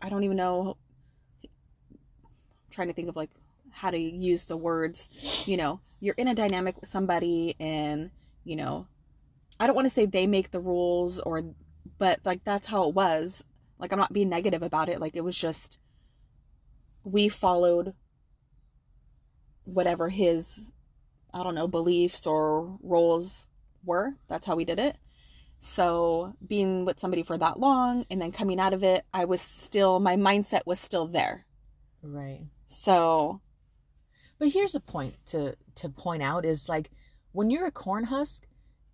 I 0.00 0.09
don't 0.09 0.25
even 0.25 0.37
know 0.37 0.76
I'm 1.45 1.50
trying 2.71 2.88
to 2.88 2.95
think 2.95 3.09
of 3.09 3.17
like 3.17 3.31
how 3.71 3.91
to 3.91 3.99
use 3.99 4.47
the 4.47 4.57
words, 4.57 5.09
you 5.47 5.57
know, 5.57 5.81
you're 6.00 6.17
in 6.19 6.29
a 6.29 6.35
dynamic 6.35 6.81
with 6.81 6.91
somebody 6.91 7.55
and, 7.61 8.11
you 8.45 8.57
know, 8.57 8.87
I 9.61 9.67
don't 9.67 9.76
want 9.76 9.87
to 9.87 9.91
say 9.91 10.05
they 10.05 10.26
make 10.26 10.50
the 10.50 10.61
rules 10.61 11.21
or 11.21 11.45
but 11.99 12.21
like 12.25 12.43
that's 12.45 12.67
how 12.67 12.88
it 12.88 12.95
was. 12.95 13.45
Like 13.82 13.92
I'm 13.92 13.98
not 13.98 14.12
being 14.12 14.30
negative 14.30 14.62
about 14.62 14.88
it. 14.88 15.00
Like 15.00 15.16
it 15.16 15.24
was 15.24 15.36
just 15.36 15.78
we 17.04 17.28
followed 17.28 17.94
whatever 19.64 20.08
his 20.08 20.72
I 21.34 21.42
don't 21.42 21.54
know, 21.54 21.68
beliefs 21.68 22.26
or 22.26 22.78
roles 22.82 23.48
were. 23.84 24.14
That's 24.28 24.46
how 24.46 24.54
we 24.54 24.64
did 24.64 24.78
it. 24.78 24.96
So, 25.58 26.34
being 26.46 26.84
with 26.84 26.98
somebody 26.98 27.22
for 27.22 27.38
that 27.38 27.58
long 27.60 28.04
and 28.10 28.20
then 28.20 28.32
coming 28.32 28.60
out 28.60 28.74
of 28.74 28.82
it, 28.82 29.04
I 29.14 29.24
was 29.24 29.40
still 29.40 30.00
my 30.00 30.16
mindset 30.16 30.62
was 30.66 30.80
still 30.80 31.06
there. 31.06 31.46
Right. 32.02 32.46
So, 32.66 33.40
But 34.38 34.48
here's 34.48 34.74
a 34.74 34.80
point 34.80 35.14
to 35.26 35.56
to 35.76 35.88
point 35.88 36.22
out 36.22 36.44
is 36.44 36.68
like 36.68 36.90
when 37.32 37.50
you're 37.50 37.66
a 37.66 37.70
corn 37.72 38.04
husk, 38.04 38.46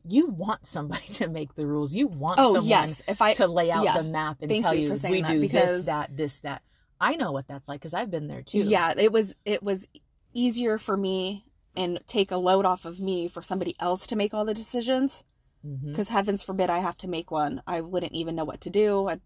you 0.08 0.26
want 0.26 0.66
somebody 0.66 1.06
to 1.14 1.28
make 1.28 1.54
the 1.54 1.66
rules. 1.66 1.94
You 1.94 2.06
want 2.06 2.40
oh 2.40 2.54
someone 2.54 2.68
yes, 2.68 3.02
if 3.06 3.20
I 3.22 3.34
to 3.34 3.46
lay 3.46 3.70
out 3.70 3.84
yeah. 3.84 3.98
the 3.98 4.04
map 4.04 4.38
and 4.40 4.50
Thank 4.50 4.64
tell 4.64 4.74
you 4.74 4.92
you, 4.94 5.10
we 5.10 5.22
do 5.22 5.40
because- 5.40 5.78
this, 5.78 5.86
that, 5.86 6.16
this, 6.16 6.40
that. 6.40 6.62
I 7.00 7.14
know 7.14 7.30
what 7.30 7.46
that's 7.46 7.68
like 7.68 7.80
because 7.80 7.94
I've 7.94 8.10
been 8.10 8.26
there 8.26 8.42
too. 8.42 8.58
Yeah, 8.58 8.92
it 8.96 9.12
was 9.12 9.36
it 9.44 9.62
was 9.62 9.86
easier 10.34 10.78
for 10.78 10.96
me 10.96 11.46
and 11.76 12.00
take 12.08 12.32
a 12.32 12.36
load 12.36 12.64
off 12.64 12.84
of 12.84 12.98
me 12.98 13.28
for 13.28 13.40
somebody 13.40 13.76
else 13.78 14.04
to 14.08 14.16
make 14.16 14.34
all 14.34 14.44
the 14.44 14.52
decisions 14.52 15.22
mm-hmm. 15.64 15.90
because 15.90 16.08
heavens 16.08 16.42
forbid 16.42 16.70
I 16.70 16.78
have 16.78 16.96
to 16.98 17.08
make 17.08 17.30
one. 17.30 17.62
I 17.68 17.82
wouldn't 17.82 18.12
even 18.14 18.34
know 18.34 18.44
what 18.44 18.60
to 18.62 18.70
do. 18.70 19.06
I'd 19.08 19.20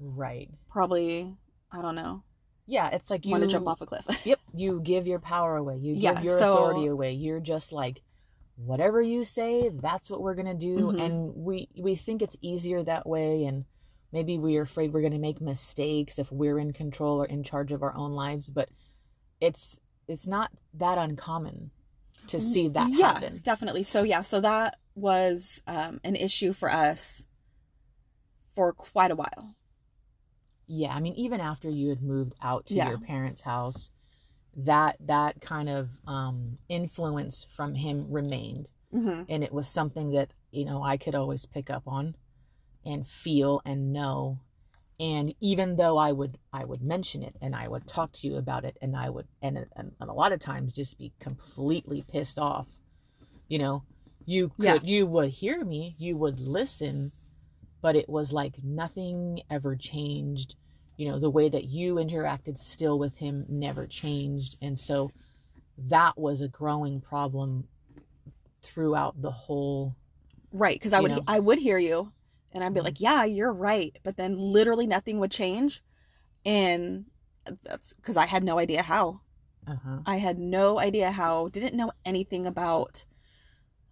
Right. 0.00 0.50
probably 0.68 1.36
I 1.70 1.80
don't 1.80 1.94
know, 1.94 2.24
Yeah, 2.66 2.88
it's 2.90 3.08
like 3.08 3.24
you 3.24 3.30
want 3.30 3.44
to 3.44 3.48
jump 3.48 3.66
off 3.68 3.80
a 3.80 3.86
cliff. 3.86 4.04
Yep, 4.26 4.40
you 4.52 4.80
give 4.80 5.06
your 5.06 5.20
power 5.20 5.56
away. 5.56 5.78
You 5.78 5.94
Yeah, 5.94 6.14
give 6.14 6.24
your 6.24 6.38
so- 6.38 6.52
authority 6.54 6.86
away. 6.88 7.12
You're 7.12 7.40
just 7.40 7.72
like 7.72 8.02
whatever 8.56 9.00
you 9.00 9.24
say, 9.24 9.70
that's 9.70 10.10
what 10.10 10.20
we're 10.20 10.34
going 10.34 10.46
to 10.46 10.54
do 10.54 10.92
Mhm. 10.92 11.00
and 11.00 11.34
we 11.34 11.68
we 11.76 11.94
think 11.96 12.22
it's 12.22 12.36
easier 12.42 12.82
that 12.82 13.06
way 13.06 13.44
and 13.44 13.64
maybe 14.12 14.38
we're 14.38 14.62
afraid 14.62 14.92
we're 14.92 15.00
going 15.00 15.12
to 15.12 15.18
make 15.18 15.40
mistakes 15.40 16.18
if 16.18 16.30
we're 16.30 16.58
in 16.58 16.72
control 16.72 17.22
or 17.22 17.26
in 17.26 17.42
charge 17.42 17.72
of 17.72 17.82
our 17.82 17.94
own 17.96 18.12
lives, 18.12 18.50
but 18.50 18.68
it's 19.40 19.78
it's 20.08 20.26
not 20.26 20.50
that 20.74 20.98
uncommon 20.98 21.70
to 22.26 22.38
see 22.40 22.68
that 22.68 22.88
Mm, 22.90 22.98
yeah, 22.98 23.12
happen. 23.14 23.40
definitely. 23.42 23.82
So 23.82 24.02
yeah, 24.02 24.22
so 24.22 24.40
that 24.40 24.78
was 24.94 25.60
um, 25.66 26.00
an 26.04 26.14
issue 26.16 26.52
for 26.52 26.70
us 26.70 27.24
for 28.54 28.72
quite 28.72 29.10
a 29.10 29.16
while. 29.16 29.56
Yeah, 30.66 30.94
I 30.94 31.00
mean 31.00 31.14
even 31.14 31.40
after 31.40 31.68
you 31.70 31.88
had 31.88 32.02
moved 32.02 32.34
out 32.42 32.66
to 32.66 32.74
Yeah. 32.74 32.88
your 32.90 32.98
parents' 32.98 33.40
house, 33.42 33.90
that 34.56 34.96
that 35.00 35.40
kind 35.40 35.68
of 35.68 35.90
um 36.06 36.58
influence 36.68 37.46
from 37.48 37.74
him 37.74 38.02
remained. 38.08 38.68
hmm 38.90 39.22
and 39.28 39.42
it 39.44 39.52
was 39.52 39.66
something 39.68 40.10
that 40.12 40.32
you 40.50 40.64
know 40.64 40.82
I 40.82 40.96
could 40.96 41.14
always 41.14 41.46
pick 41.46 41.70
up 41.70 41.84
on 41.86 42.14
and 42.84 43.06
feel 43.06 43.60
and 43.64 43.92
know 43.92 44.40
and 45.00 45.34
even 45.40 45.76
though 45.76 45.96
I 45.96 46.12
would 46.12 46.38
I 46.52 46.64
would 46.64 46.82
mention 46.82 47.22
it 47.22 47.36
and 47.40 47.54
I 47.56 47.68
would 47.68 47.86
talk 47.86 48.12
to 48.12 48.26
you 48.26 48.36
about 48.36 48.64
it 48.64 48.76
and 48.82 48.96
I 48.96 49.08
would 49.10 49.26
and, 49.40 49.56
and, 49.76 49.92
and 49.98 50.10
a 50.10 50.12
lot 50.12 50.32
of 50.32 50.40
times 50.40 50.72
just 50.72 50.98
be 50.98 51.12
completely 51.20 52.04
pissed 52.06 52.38
off 52.38 52.66
you 53.48 53.58
know 53.58 53.84
you 54.26 54.48
could 54.50 54.64
Yeah. 54.64 54.78
you 54.82 55.06
would 55.06 55.30
hear 55.30 55.64
me 55.64 55.94
you 55.98 56.16
would 56.18 56.38
listen 56.40 57.12
but 57.80 57.96
it 57.96 58.08
was 58.08 58.32
like 58.32 58.62
nothing 58.62 59.40
ever 59.50 59.74
changed 59.76 60.56
you 61.02 61.10
know 61.10 61.18
the 61.18 61.30
way 61.30 61.48
that 61.48 61.64
you 61.64 61.96
interacted 61.96 62.58
still 62.58 62.98
with 62.98 63.16
him 63.18 63.44
never 63.48 63.86
changed 63.86 64.56
and 64.62 64.78
so 64.78 65.12
that 65.78 66.18
was 66.18 66.40
a 66.40 66.48
growing 66.48 67.00
problem 67.00 67.68
throughout 68.62 69.20
the 69.20 69.30
whole 69.30 69.96
Right, 70.52 70.78
because 70.78 70.92
I 70.92 71.00
would 71.00 71.10
know? 71.12 71.22
I 71.26 71.40
would 71.40 71.58
hear 71.58 71.78
you, 71.78 72.12
and 72.52 72.62
I'd 72.62 72.74
be 72.74 72.80
like, 72.80 73.00
"Yeah, 73.00 73.24
you're 73.24 73.52
right," 73.52 73.98
but 74.02 74.16
then 74.16 74.38
literally 74.38 74.86
nothing 74.86 75.18
would 75.18 75.30
change, 75.30 75.82
and 76.44 77.06
that's 77.64 77.94
because 77.94 78.16
I 78.16 78.26
had 78.26 78.44
no 78.44 78.58
idea 78.58 78.82
how. 78.82 79.20
uh-huh 79.66 80.02
I 80.06 80.16
had 80.16 80.38
no 80.38 80.78
idea 80.80 81.12
how. 81.12 81.48
Didn't 81.48 81.76
know 81.76 81.92
anything 82.04 82.46
about 82.46 83.04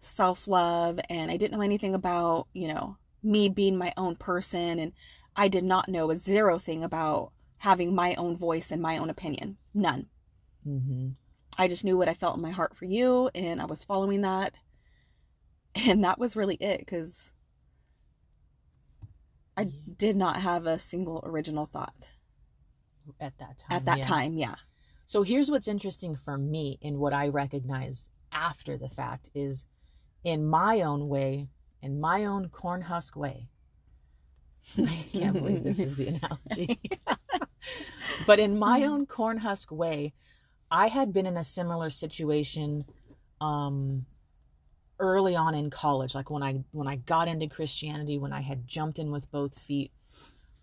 self 0.00 0.49
love, 0.49 1.00
and 1.11 1.31
I 1.31 1.37
didn't 1.38 1.57
know 1.59 1.64
anything 1.64 1.95
about 1.95 2.49
you 2.55 2.69
know 2.69 2.99
me 3.23 3.49
being 3.49 3.79
my 3.79 3.93
own 3.97 4.17
person, 4.17 4.79
and 4.81 4.93
I 5.37 5.49
did 5.49 5.64
not 5.64 5.88
know 5.88 6.10
a 6.10 6.16
zero 6.16 6.58
thing 6.58 6.84
about 6.84 7.32
having 7.58 7.94
my 7.94 8.14
own 8.14 8.37
voice 8.37 8.70
and 8.70 8.82
my 8.82 8.99
own 8.99 9.10
opinion. 9.10 9.56
None. 9.75 10.06
hmm 10.64 11.10
I 11.58 11.68
just 11.68 11.84
knew 11.84 11.99
what 11.99 12.08
I 12.08 12.14
felt 12.14 12.37
in 12.37 12.42
my 12.42 12.52
heart 12.52 12.75
for 12.75 12.87
you, 12.87 13.28
and 13.34 13.60
I 13.60 13.66
was 13.66 13.84
following 13.84 14.22
that. 14.22 14.54
And 15.87 16.02
that 16.02 16.18
was 16.18 16.34
really 16.34 16.56
it, 16.56 16.80
because 16.80 17.30
I 19.56 19.64
did 19.96 20.16
not 20.16 20.40
have 20.40 20.66
a 20.66 20.80
single 20.80 21.22
original 21.25 21.66
thought 21.66 22.08
at 23.18 23.38
that 23.38 23.58
time 23.58 23.76
at 23.76 23.84
that 23.84 23.99
yeah. 23.99 24.04
time. 24.04 24.37
Yeah. 24.37 24.54
so 25.06 25.22
here's 25.22 25.50
what's 25.50 25.68
interesting 25.68 26.14
for 26.14 26.38
me 26.38 26.78
and 26.82 26.99
what 26.99 27.12
i 27.12 27.26
recognize 27.26 28.08
after 28.32 28.76
the 28.76 28.88
fact 28.88 29.30
is 29.34 29.64
in 30.22 30.46
my 30.46 30.80
own 30.80 31.08
way 31.08 31.49
in 31.82 32.00
my 32.00 32.25
own 32.25 32.49
corn 32.49 32.82
husk 32.82 33.16
way 33.16 33.49
i 34.78 35.04
can't 35.12 35.34
believe 35.34 35.64
this 35.64 35.78
is 35.78 35.96
the 35.96 36.06
analogy 36.48 36.80
but 38.26 38.38
in 38.38 38.58
my 38.58 38.82
own 38.84 39.06
corn 39.06 39.38
husk 39.38 39.70
way 39.70 40.12
i 40.70 40.88
had 40.88 41.12
been 41.12 41.26
in 41.26 41.36
a 41.36 41.44
similar 41.44 41.90
situation 41.90 42.84
um 43.40 44.06
early 44.98 45.34
on 45.34 45.54
in 45.54 45.70
college 45.70 46.14
like 46.14 46.30
when 46.30 46.42
i 46.42 46.62
when 46.72 46.86
i 46.86 46.96
got 46.96 47.26
into 47.28 47.46
christianity 47.46 48.18
when 48.18 48.32
i 48.32 48.40
had 48.42 48.66
jumped 48.68 48.98
in 48.98 49.10
with 49.10 49.30
both 49.30 49.58
feet 49.58 49.90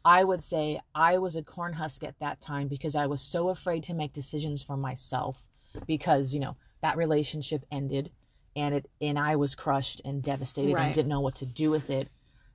i 0.05 0.23
would 0.23 0.43
say 0.43 0.79
i 0.93 1.17
was 1.17 1.35
a 1.35 1.41
corn 1.43 1.73
husk 1.73 2.03
at 2.03 2.19
that 2.19 2.39
time 2.39 2.67
because 2.67 2.95
i 2.95 3.05
was 3.07 3.21
so 3.21 3.49
afraid 3.49 3.83
to 3.83 3.93
make 3.93 4.13
decisions 4.13 4.61
for 4.61 4.77
myself 4.77 5.43
because 5.87 6.33
you 6.33 6.39
know 6.39 6.55
that 6.81 6.95
relationship 6.97 7.65
ended 7.71 8.11
and 8.55 8.75
it 8.75 8.89
and 9.01 9.17
i 9.17 9.35
was 9.35 9.55
crushed 9.55 10.01
and 10.05 10.21
devastated 10.21 10.73
Right. 10.75 10.85
and 10.85 10.93
didn't 10.95 11.09
know 11.09 11.19
what 11.21 11.35
to 11.35 11.45
do 11.45 11.71
with 11.71 11.89
it 11.89 12.07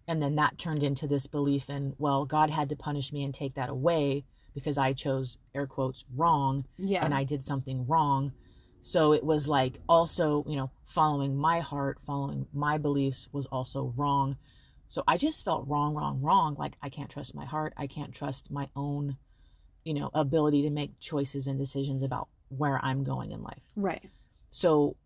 and 0.09 0.23
then 0.23 0.35
that 0.37 0.59
turned 0.59 0.83
into 0.83 1.07
this 1.07 1.27
belief 1.27 1.69
in 1.71 1.95
well 1.99 2.25
god 2.25 2.51
had 2.51 2.69
to 2.69 2.77
punish 2.77 3.13
me 3.13 3.23
and 3.23 3.35
take 3.35 3.55
that 3.55 3.69
away 3.71 4.25
because 4.55 4.77
i 4.79 4.93
chose 4.93 5.39
air 5.55 5.67
quotes 5.67 6.05
wrong 6.15 6.65
Yeah. 6.79 7.05
and 7.05 7.15
I 7.15 7.25
did 7.25 7.45
something 7.45 7.87
wrong. 7.87 8.33
So 8.85 9.13
it 9.13 9.23
was 9.23 9.47
like 9.47 9.79
also, 9.89 10.45
you 10.49 10.57
know, 10.57 10.73
following 10.85 11.37
my 11.37 11.61
heart, 11.61 11.99
following 12.05 12.49
my 12.53 12.79
beliefs 12.79 13.29
was 13.33 13.47
also 13.47 13.95
wrong. 13.97 14.37
So 14.89 15.05
I 15.07 15.17
just 15.19 15.45
felt 15.45 15.69
wrong, 15.69 15.95
wrong, 15.95 16.21
wrong. 16.21 16.57
Like 16.59 16.75
I 16.83 16.89
can't 16.89 17.09
trust 17.09 17.33
my 17.35 17.45
heart. 17.47 17.73
I 17.77 17.87
can't 17.87 18.13
trust 18.13 18.51
my 18.51 18.69
own, 18.75 19.17
you 19.85 19.95
know, 19.95 20.11
ability 20.13 20.63
to 20.63 20.71
make 20.71 20.99
choices 20.99 21.47
and 21.47 21.59
decisions 21.61 22.03
about 22.03 22.27
where 22.49 22.79
I'm 22.85 23.05
going 23.05 23.31
in 23.31 23.41
life. 23.43 23.63
right. 23.77 24.11
So 24.51 24.97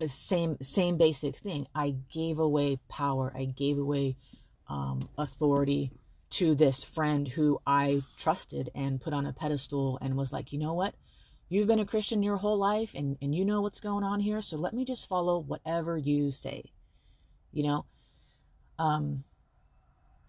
the 0.00 0.08
same 0.08 0.56
same 0.60 0.96
basic 0.98 1.36
thing. 1.38 1.66
I 1.74 1.94
gave 2.12 2.38
away 2.40 2.80
power. 2.88 3.32
I 3.34 3.44
gave 3.44 3.78
away 3.78 4.16
um, 4.72 5.08
authority 5.18 5.92
to 6.30 6.54
this 6.54 6.82
friend 6.82 7.28
who 7.28 7.60
I 7.66 8.02
trusted 8.16 8.70
and 8.74 9.02
put 9.02 9.12
on 9.12 9.26
a 9.26 9.32
pedestal 9.34 9.98
and 10.00 10.16
was 10.16 10.32
like, 10.32 10.50
you 10.50 10.58
know 10.58 10.72
what? 10.72 10.94
You've 11.50 11.68
been 11.68 11.78
a 11.78 11.84
Christian 11.84 12.22
your 12.22 12.38
whole 12.38 12.56
life 12.56 12.92
and, 12.94 13.18
and 13.20 13.34
you 13.34 13.44
know 13.44 13.60
what's 13.60 13.80
going 13.80 14.02
on 14.02 14.20
here, 14.20 14.40
so 14.40 14.56
let 14.56 14.72
me 14.72 14.86
just 14.86 15.06
follow 15.06 15.38
whatever 15.38 15.98
you 15.98 16.32
say. 16.32 16.72
You 17.52 17.64
know? 17.64 17.84
Um 18.78 19.24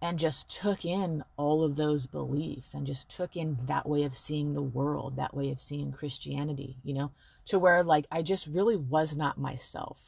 and 0.01 0.19
just 0.19 0.49
took 0.49 0.83
in 0.83 1.23
all 1.37 1.63
of 1.63 1.77
those 1.77 2.07
beliefs 2.07 2.73
and 2.73 2.85
just 2.85 3.07
took 3.07 3.37
in 3.37 3.57
that 3.67 3.87
way 3.87 4.03
of 4.03 4.17
seeing 4.17 4.53
the 4.53 4.61
world, 4.61 5.15
that 5.15 5.33
way 5.33 5.49
of 5.49 5.61
seeing 5.61 5.93
Christianity, 5.93 6.75
you 6.83 6.93
know? 6.93 7.11
to 7.45 7.57
where 7.59 7.81
like 7.83 8.05
I 8.11 8.21
just 8.21 8.47
really 8.47 8.75
was 8.75 9.15
not 9.15 9.37
myself 9.37 9.99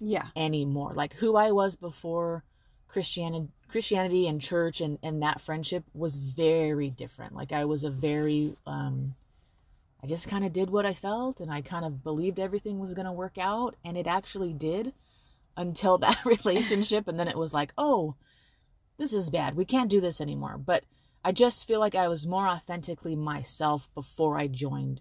Yeah. 0.00 0.26
anymore. 0.34 0.94
Like 0.94 1.14
who 1.14 1.36
I 1.36 1.52
was 1.52 1.76
before 1.76 2.42
Christianity 2.88 3.48
Christianity 3.68 4.28
and 4.28 4.40
church 4.40 4.80
and 4.80 4.98
and 5.02 5.22
that 5.22 5.40
friendship 5.40 5.84
was 5.92 6.16
very 6.16 6.90
different. 6.90 7.34
Like 7.34 7.52
I 7.52 7.64
was 7.64 7.84
a 7.84 7.90
very 7.90 8.56
um 8.66 9.14
I 10.02 10.06
just 10.06 10.28
kind 10.28 10.44
of 10.44 10.52
did 10.52 10.70
what 10.70 10.86
I 10.86 10.94
felt 10.94 11.40
and 11.40 11.50
I 11.52 11.62
kind 11.62 11.84
of 11.84 12.04
believed 12.04 12.38
everything 12.38 12.78
was 12.78 12.94
going 12.94 13.06
to 13.06 13.12
work 13.12 13.38
out 13.38 13.74
and 13.84 13.96
it 13.96 14.06
actually 14.06 14.52
did 14.52 14.92
until 15.56 15.98
that 15.98 16.24
relationship 16.24 17.08
and 17.08 17.18
then 17.18 17.28
it 17.28 17.38
was 17.38 17.52
like, 17.52 17.72
"Oh, 17.76 18.14
this 18.98 19.12
is 19.12 19.30
bad. 19.30 19.56
We 19.56 19.64
can't 19.64 19.90
do 19.90 20.00
this 20.00 20.20
anymore." 20.20 20.58
But 20.58 20.84
I 21.24 21.32
just 21.32 21.66
feel 21.66 21.80
like 21.80 21.96
I 21.96 22.08
was 22.08 22.26
more 22.26 22.46
authentically 22.46 23.16
myself 23.16 23.88
before 23.94 24.38
I 24.38 24.46
joined 24.46 25.00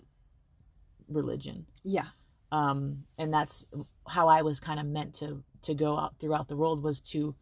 religion. 1.08 1.68
Yeah. 1.84 2.08
Um 2.52 3.06
and 3.18 3.32
that's 3.32 3.68
how 4.08 4.28
I 4.28 4.42
was 4.42 4.60
kind 4.60 4.80
of 4.80 4.88
meant 4.88 5.14
to 5.16 5.44
to 5.64 5.76
go 5.76 5.98
out 5.98 6.20
throughout 6.20 6.48
the 6.48 6.58
world 6.58 6.82
was 6.82 7.00
to 7.00 7.36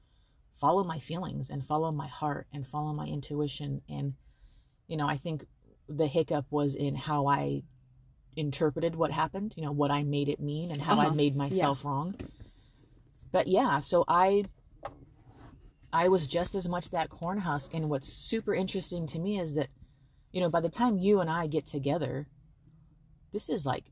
follow 0.55 0.83
my 0.83 0.99
feelings 0.99 1.49
and 1.49 1.65
follow 1.65 1.91
my 1.91 2.07
heart 2.07 2.47
and 2.53 2.67
follow 2.67 2.93
my 2.93 3.05
intuition 3.07 3.81
and 3.89 4.13
you 4.87 4.97
know, 4.97 5.07
I 5.07 5.17
think 5.17 5.45
the 5.87 6.07
hiccup 6.07 6.45
was 6.49 6.75
in 6.75 6.95
how 6.95 7.27
I 7.27 7.63
interpreted 8.35 8.95
what 8.95 9.11
happened, 9.11 9.53
you 9.55 9.63
know, 9.63 9.71
what 9.71 9.91
I 9.91 10.03
made 10.03 10.27
it 10.29 10.39
mean 10.39 10.71
and 10.71 10.81
how 10.81 10.99
I 10.99 11.05
Uh-huh. 11.07 11.15
made 11.15 11.35
myself 11.35 11.85
wrong. 11.85 12.15
But 13.31 13.47
yeah, 13.47 13.79
so 13.79 14.03
I 14.07 14.45
I 15.91 16.07
was 16.09 16.27
just 16.27 16.55
as 16.55 16.67
much 16.67 16.89
that 16.89 17.09
corn 17.09 17.39
husk 17.39 17.73
and 17.73 17.89
what's 17.89 18.11
super 18.11 18.53
interesting 18.53 19.05
to 19.07 19.19
me 19.19 19.39
is 19.39 19.55
that 19.55 19.69
you 20.31 20.41
know, 20.41 20.49
by 20.49 20.61
the 20.61 20.69
time 20.69 20.97
you 20.97 21.19
and 21.21 21.29
I 21.29 21.45
get 21.45 21.67
together, 21.67 22.27
this 23.31 23.49
is 23.49 23.65
like 23.67 23.85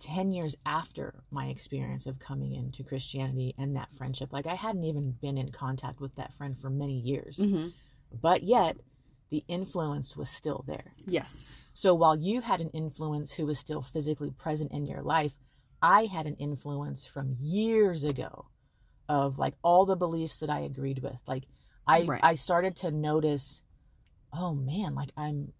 10 0.00 0.32
years 0.32 0.56
after 0.66 1.22
my 1.30 1.46
experience 1.46 2.06
of 2.06 2.18
coming 2.18 2.54
into 2.54 2.82
Christianity 2.82 3.54
and 3.58 3.76
that 3.76 3.92
friendship. 3.96 4.32
Like 4.32 4.46
I 4.46 4.54
hadn't 4.54 4.84
even 4.84 5.12
been 5.12 5.38
in 5.38 5.52
contact 5.52 6.00
with 6.00 6.14
that 6.16 6.34
friend 6.34 6.58
for 6.58 6.70
many 6.70 6.98
years. 6.98 7.38
Mm-hmm. 7.38 7.68
But 8.20 8.42
yet 8.42 8.78
the 9.30 9.44
influence 9.46 10.16
was 10.16 10.28
still 10.28 10.64
there. 10.66 10.94
Yes. 11.06 11.64
So 11.74 11.94
while 11.94 12.16
you 12.16 12.40
had 12.40 12.60
an 12.60 12.70
influence 12.70 13.34
who 13.34 13.46
was 13.46 13.58
still 13.58 13.82
physically 13.82 14.30
present 14.30 14.72
in 14.72 14.86
your 14.86 15.02
life, 15.02 15.32
I 15.80 16.04
had 16.04 16.26
an 16.26 16.34
influence 16.36 17.06
from 17.06 17.36
years 17.40 18.02
ago 18.02 18.46
of 19.08 19.38
like 19.38 19.54
all 19.62 19.86
the 19.86 19.96
beliefs 19.96 20.38
that 20.38 20.50
I 20.50 20.60
agreed 20.60 21.02
with. 21.02 21.18
Like 21.26 21.44
I 21.86 22.02
Right. 22.02 22.20
I 22.22 22.34
started 22.34 22.76
to 22.76 22.90
notice, 22.90 23.62
oh 24.32 24.54
man, 24.54 24.94
like 24.94 25.10
I'm 25.16 25.52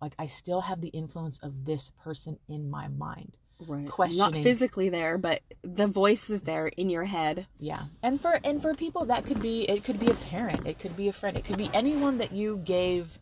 like 0.00 0.14
I 0.18 0.26
still 0.26 0.62
have 0.62 0.80
the 0.80 0.88
influence 0.88 1.38
of 1.42 1.64
this 1.64 1.90
person 2.02 2.38
in 2.48 2.68
my 2.68 2.88
mind. 2.88 3.36
Right. 3.58 3.88
Not 4.12 4.34
physically 4.34 4.90
there, 4.90 5.16
but 5.16 5.40
the 5.62 5.86
voice 5.86 6.28
is 6.28 6.42
there 6.42 6.66
in 6.66 6.90
your 6.90 7.04
head. 7.04 7.46
Yeah. 7.58 7.84
And 8.02 8.20
for 8.20 8.38
and 8.44 8.60
for 8.60 8.74
people 8.74 9.06
that 9.06 9.24
could 9.24 9.40
be 9.40 9.62
it 9.62 9.82
could 9.82 9.98
be 9.98 10.10
a 10.10 10.14
parent, 10.14 10.66
it 10.66 10.78
could 10.78 10.96
be 10.96 11.08
a 11.08 11.12
friend, 11.12 11.36
it 11.36 11.44
could 11.44 11.56
be 11.56 11.70
anyone 11.72 12.18
that 12.18 12.32
you 12.32 12.58
gave 12.58 13.18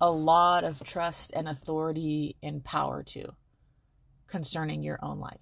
a 0.00 0.10
lot 0.10 0.64
of 0.64 0.82
trust 0.82 1.32
and 1.34 1.48
authority 1.48 2.36
and 2.42 2.64
power 2.64 3.02
to 3.02 3.34
concerning 4.26 4.82
your 4.82 4.98
own 5.02 5.20
life. 5.20 5.38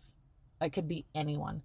It 0.60 0.72
could 0.72 0.88
be 0.88 1.06
anyone. 1.14 1.62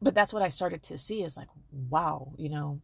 But 0.00 0.14
that's 0.14 0.32
what 0.32 0.42
I 0.42 0.48
started 0.48 0.82
to 0.84 0.98
see 0.98 1.22
is 1.22 1.36
like, 1.36 1.48
wow, 1.72 2.32
you 2.36 2.48
know, 2.48 2.80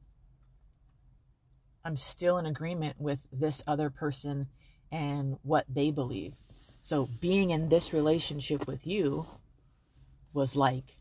I'm 1.84 1.96
still 1.96 2.38
in 2.38 2.46
agreement 2.46 2.96
with 2.98 3.26
this 3.32 3.62
other 3.66 3.88
person 3.88 4.48
and 4.90 5.36
what 5.42 5.64
they 5.68 5.90
believe. 5.90 6.34
So 6.82 7.08
being 7.20 7.50
in 7.50 7.68
this 7.68 7.92
relationship 7.92 8.66
with 8.66 8.86
you 8.86 9.26
was 10.32 10.56
like 10.56 10.96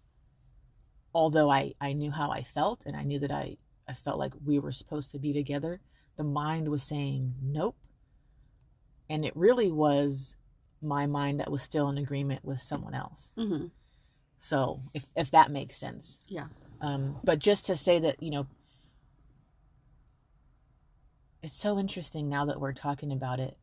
although 1.14 1.52
I, 1.52 1.74
I 1.82 1.94
knew 1.94 2.12
how 2.12 2.32
I 2.32 2.44
felt 2.44 2.84
and 2.86 2.96
I 2.96 3.04
knew 3.04 3.20
that 3.20 3.32
I, 3.32 3.58
I 3.88 3.94
felt 3.94 4.20
like 4.20 4.34
we 4.46 4.60
were 4.60 4.72
supposed 4.72 5.12
to 5.12 5.20
be 5.20 5.34
together, 5.34 5.82
the 6.18 6.24
mind 6.24 6.70
was 6.70 6.84
saying 6.84 7.34
nope. 7.42 7.76
And 9.10 9.26
it 9.26 9.36
really 9.36 9.72
was 9.72 10.36
my 10.82 11.08
mind 11.08 11.40
that 11.40 11.52
was 11.52 11.64
still 11.64 11.90
in 11.90 11.98
agreement 11.98 12.46
with 12.46 12.62
someone 12.62 12.94
else. 12.94 13.34
Mm-hmm. 13.38 13.68
So 14.40 14.82
if 14.94 15.08
if 15.16 15.32
that 15.32 15.52
makes 15.52 15.78
sense. 15.78 16.20
Yeah. 16.28 16.46
Um, 16.82 17.18
but 17.24 17.40
just 17.40 17.66
to 17.66 17.76
say 17.76 18.00
that, 18.00 18.22
you 18.22 18.30
know, 18.30 18.48
it's 21.42 21.60
so 21.60 21.78
interesting 21.80 22.30
now 22.30 22.46
that 22.46 22.60
we're 22.60 22.74
talking 22.74 23.12
about 23.12 23.40
it 23.40 23.58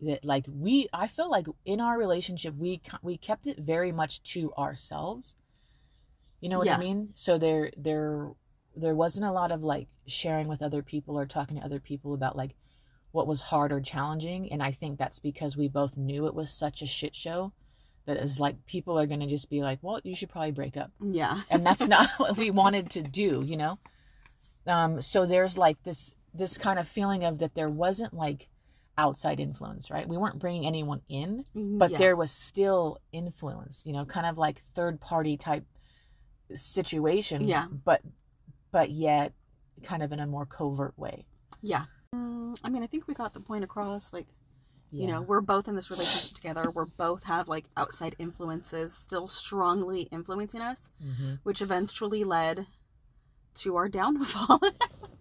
that 0.00 0.24
like 0.24 0.44
we 0.48 0.88
I 0.92 1.06
feel 1.06 1.30
like 1.30 1.46
in 1.64 1.80
our 1.80 1.98
relationship 1.98 2.54
we 2.56 2.80
we 3.02 3.16
kept 3.16 3.46
it 3.46 3.58
very 3.58 3.92
much 3.92 4.22
to 4.34 4.52
ourselves. 4.54 5.34
You 6.40 6.48
know 6.50 6.58
what 6.58 6.66
Yeah. 6.66 6.76
I 6.76 6.80
mean? 6.80 7.10
So 7.14 7.38
there 7.38 7.70
there 7.76 8.30
there 8.74 8.94
wasn't 8.94 9.24
a 9.26 9.32
lot 9.32 9.50
of 9.52 9.62
like 9.62 9.88
sharing 10.06 10.48
with 10.48 10.60
other 10.62 10.82
people 10.82 11.18
or 11.18 11.24
talking 11.26 11.56
to 11.56 11.64
other 11.64 11.80
people 11.80 12.12
about 12.12 12.36
like 12.36 12.54
what 13.10 13.26
was 13.26 13.40
hard 13.40 13.72
or 13.72 13.80
challenging 13.80 14.52
and 14.52 14.62
I 14.62 14.72
think 14.72 14.98
that's 14.98 15.18
because 15.20 15.56
we 15.56 15.68
both 15.68 15.96
knew 15.96 16.26
it 16.26 16.34
was 16.34 16.50
such 16.52 16.82
a 16.82 16.86
shit 16.86 17.16
show 17.16 17.52
that 18.04 18.18
is 18.18 18.38
like 18.38 18.66
people 18.66 18.98
are 18.98 19.06
going 19.06 19.20
to 19.20 19.26
just 19.26 19.48
be 19.50 19.62
like, 19.62 19.78
"Well, 19.82 20.00
you 20.04 20.14
should 20.14 20.28
probably 20.28 20.52
break 20.52 20.76
up." 20.76 20.92
Yeah. 21.02 21.40
and 21.50 21.66
that's 21.66 21.86
not 21.96 22.10
what 22.18 22.36
we 22.36 22.50
wanted 22.50 22.90
to 22.90 23.02
do 23.02 23.42
you 23.44 23.56
know 23.56 23.78
um 24.66 25.00
so 25.00 25.24
there's 25.24 25.56
like 25.56 25.82
this 25.84 26.12
this 26.34 26.58
kind 26.58 26.78
of 26.78 26.86
feeling 26.86 27.24
of 27.24 27.38
that 27.38 27.54
there 27.54 27.70
wasn't 27.70 28.12
like 28.12 28.48
outside 28.98 29.38
influence 29.40 29.90
right 29.90 30.08
we 30.08 30.16
weren't 30.16 30.38
bringing 30.38 30.66
anyone 30.66 31.00
in 31.08 31.44
but 31.54 31.90
Yeah. 31.90 31.98
there 31.98 32.16
was 32.16 32.30
still 32.30 32.98
influence 33.12 33.82
you 33.86 33.92
know 33.92 34.04
kind 34.04 34.26
of 34.26 34.38
like 34.38 34.62
third 34.74 35.00
party 35.00 35.36
type 35.36 35.64
situation 36.54 37.42
Yeah. 37.46 37.66
but 37.84 38.02
but 38.70 38.90
yet 38.90 39.32
kind 39.82 40.02
of 40.02 40.12
in 40.12 40.20
a 40.20 40.26
more 40.26 40.46
covert 40.46 40.98
way 40.98 41.26
Yeah. 41.62 41.84
Mm, 42.14 42.56
I 42.64 42.70
mean, 42.70 42.82
I 42.82 42.86
think 42.86 43.06
we 43.08 43.14
got 43.14 43.34
the 43.34 43.40
point 43.40 43.64
across. 43.64 44.12
Like, 44.12 44.28
you 44.92 45.06
know, 45.06 45.20
we're 45.20 45.40
both 45.40 45.66
in 45.68 45.74
this 45.74 45.90
relationship 45.90 46.34
together. 46.36 46.70
We're 46.70 46.86
both 46.86 47.24
have 47.24 47.48
like 47.48 47.64
outside 47.76 48.14
influences 48.18 48.94
still 48.94 49.26
strongly 49.28 50.02
influencing 50.12 50.60
us, 50.62 50.88
Mhm. 51.04 51.40
which 51.42 51.60
eventually 51.60 52.22
led 52.24 52.66
to 53.56 53.76
our 53.76 53.88
downfall. 53.88 54.60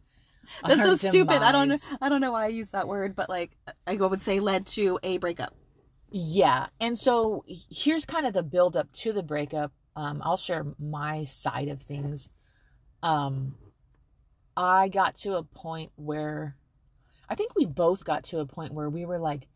That's 0.65 0.81
so 0.83 0.95
stupid. 0.95 1.41
I 1.41 1.51
don't 1.51 1.67
know. 1.69 1.77
I 2.01 2.09
don't 2.09 2.21
know 2.21 2.31
why 2.31 2.45
I 2.45 2.49
use 2.49 2.71
that 2.71 2.87
word, 2.87 3.15
but 3.15 3.29
like 3.29 3.51
I 3.87 3.95
would 3.95 4.21
say 4.21 4.39
led 4.39 4.65
to 4.67 4.99
a 5.03 5.17
breakup. 5.17 5.55
Yeah. 6.11 6.67
And 6.79 6.97
so 6.97 7.43
here's 7.47 8.05
kind 8.05 8.25
of 8.25 8.33
the 8.33 8.43
build 8.43 8.77
up 8.77 8.91
to 8.93 9.11
the 9.11 9.23
breakup. 9.23 9.71
Um, 9.95 10.21
I'll 10.23 10.37
share 10.37 10.65
my 10.79 11.23
side 11.25 11.67
of 11.67 11.81
things. 11.81 12.29
Um, 13.03 13.55
I 14.57 14.87
got 14.87 15.15
to 15.17 15.35
a 15.35 15.43
point 15.43 15.91
where 15.95 16.55
I 17.29 17.35
think 17.35 17.55
we 17.55 17.65
both 17.65 18.05
got 18.05 18.23
to 18.25 18.39
a 18.39 18.45
point 18.45 18.73
where 18.73 18.89
we 18.89 19.05
were 19.05 19.19
like, 19.19 19.47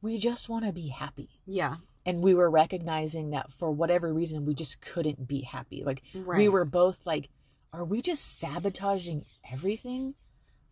we 0.00 0.16
just 0.18 0.48
want 0.48 0.64
to 0.64 0.72
be 0.72 0.88
happy. 0.88 1.28
Yeah. 1.46 1.76
And 2.06 2.22
we 2.22 2.34
were 2.34 2.50
recognizing 2.50 3.30
that 3.30 3.52
for 3.52 3.70
whatever 3.70 4.12
reason, 4.12 4.46
we 4.46 4.54
just 4.54 4.80
couldn't 4.80 5.28
be 5.28 5.42
happy. 5.42 5.82
Like, 5.84 6.02
Right. 6.14 6.38
we 6.38 6.48
were 6.48 6.64
both 6.64 7.06
like, 7.06 7.28
are 7.72 7.84
we 7.84 8.00
just 8.00 8.38
sabotaging 8.38 9.24
everything? 9.52 10.14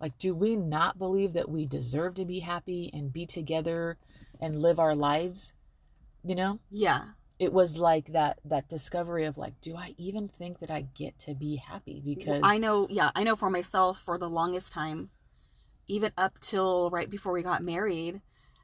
Like, 0.01 0.19
do 0.19 0.35
we 0.35 0.57
not 0.57 0.99
believe 0.99 1.33
that 1.33 1.49
we 1.49 1.67
deserve 1.67 2.15
to 2.17 2.25
be 2.25 2.41
happy 2.41 2.91
and 2.93 3.13
be 3.13 3.27
together 3.27 3.97
and 4.41 4.61
live 4.61 4.79
our 4.79 4.95
lives? 4.95 5.55
You 6.23 6.35
know, 6.35 6.59
Yeah. 6.71 7.11
it 7.39 7.53
was 7.53 7.79
like 7.79 8.13
that 8.13 8.39
that 8.45 8.69
discovery 8.69 9.25
of 9.25 9.39
like, 9.39 9.61
do 9.61 9.77
I 9.77 9.95
even 9.97 10.29
think 10.29 10.59
that 10.61 10.71
I 10.71 10.83
get 10.83 11.19
to 11.21 11.35
be 11.35 11.57
happy? 11.57 12.03
Because 12.05 12.43
I 12.45 12.59
know, 12.59 12.87
yeah, 12.91 13.11
I 13.15 13.25
know 13.25 13.37
for 13.37 13.49
myself 13.51 13.99
for 14.01 14.19
the 14.19 14.29
longest 14.29 14.73
time, 14.73 15.11
even 15.87 16.13
up 16.19 16.41
till 16.41 16.91
right 16.91 17.09
before 17.09 17.33
we 17.33 17.43
got 17.43 17.63
married, 17.63 18.21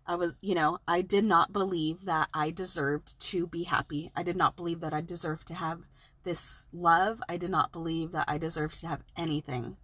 I 0.06 0.16
was, 0.16 0.32
you 0.40 0.54
know, 0.56 0.78
I 0.88 1.00
did 1.02 1.24
not 1.24 1.52
believe 1.52 2.04
that 2.04 2.28
I 2.34 2.50
deserved 2.50 3.18
to 3.30 3.46
be 3.46 3.62
happy. 3.62 4.10
I 4.16 4.22
did 4.24 4.36
not 4.36 4.56
believe 4.56 4.80
that 4.80 4.92
I 4.92 5.00
deserved 5.00 5.46
to 5.48 5.54
have 5.54 5.82
this 6.24 6.66
love. 6.72 7.22
I 7.28 7.36
did 7.36 7.50
not 7.50 7.70
believe 7.72 8.10
that 8.12 8.24
I 8.28 8.36
deserved 8.38 8.80
to 8.80 8.88
have 8.88 9.02
anything. 9.16 9.76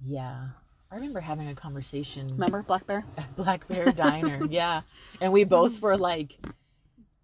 yeah, 0.00 0.50
I 0.90 0.94
remember 0.94 1.20
having 1.20 1.48
a 1.48 1.54
conversation 1.54 2.28
Remember 2.28 2.62
Black 2.62 2.86
Bear? 2.86 3.04
at 3.16 3.36
Black 3.36 3.68
Bear 3.68 3.92
Diner. 3.92 4.46
yeah, 4.50 4.82
and 5.20 5.32
we 5.32 5.44
both 5.44 5.82
were 5.82 5.96
like, 5.98 6.38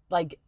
like 0.09 0.39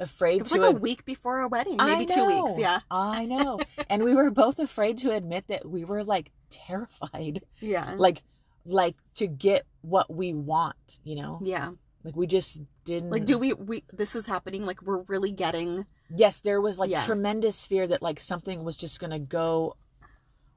afraid 0.00 0.36
It 0.36 0.40
was 0.42 0.50
to 0.52 0.60
like 0.60 0.76
a 0.76 0.78
week 0.78 1.04
before 1.04 1.40
our 1.40 1.48
wedding, 1.48 1.76
maybe 1.76 2.06
two 2.06 2.24
weeks. 2.26 2.58
Yeah. 2.58 2.80
I 2.90 3.26
know. 3.26 3.60
And 3.90 4.02
we 4.02 4.14
were 4.14 4.30
both 4.30 4.58
afraid 4.58 4.98
to 4.98 5.10
admit 5.12 5.46
that 5.48 5.68
we 5.68 5.84
were 5.84 6.02
like 6.04 6.30
terrified. 6.50 7.42
Yeah. 7.60 7.94
Like 7.96 8.22
like 8.64 8.96
to 9.16 9.26
get 9.26 9.66
what 9.82 10.12
we 10.12 10.32
want, 10.32 11.00
you 11.04 11.16
know? 11.16 11.38
yeah. 11.42 11.72
Like 12.02 12.16
we 12.16 12.26
just 12.26 12.60
didn't 12.84 13.10
Like, 13.10 13.24
do 13.26 13.38
we, 13.38 13.52
we, 13.52 13.84
this 13.92 14.14
is 14.16 14.26
happening. 14.26 14.64
Like, 14.66 14.82
we're 14.82 15.02
really 15.02 15.32
getting, 15.32 15.86
Yes, 16.14 16.40
there 16.40 16.60
was 16.60 16.78
like 16.78 16.90
Yeah. 16.90 17.04
tremendous 17.04 17.64
fear 17.66 17.86
that 17.86 18.02
like 18.02 18.20
something 18.20 18.64
was 18.64 18.76
just 18.76 19.00
going 19.00 19.10
to 19.10 19.18
go 19.18 19.76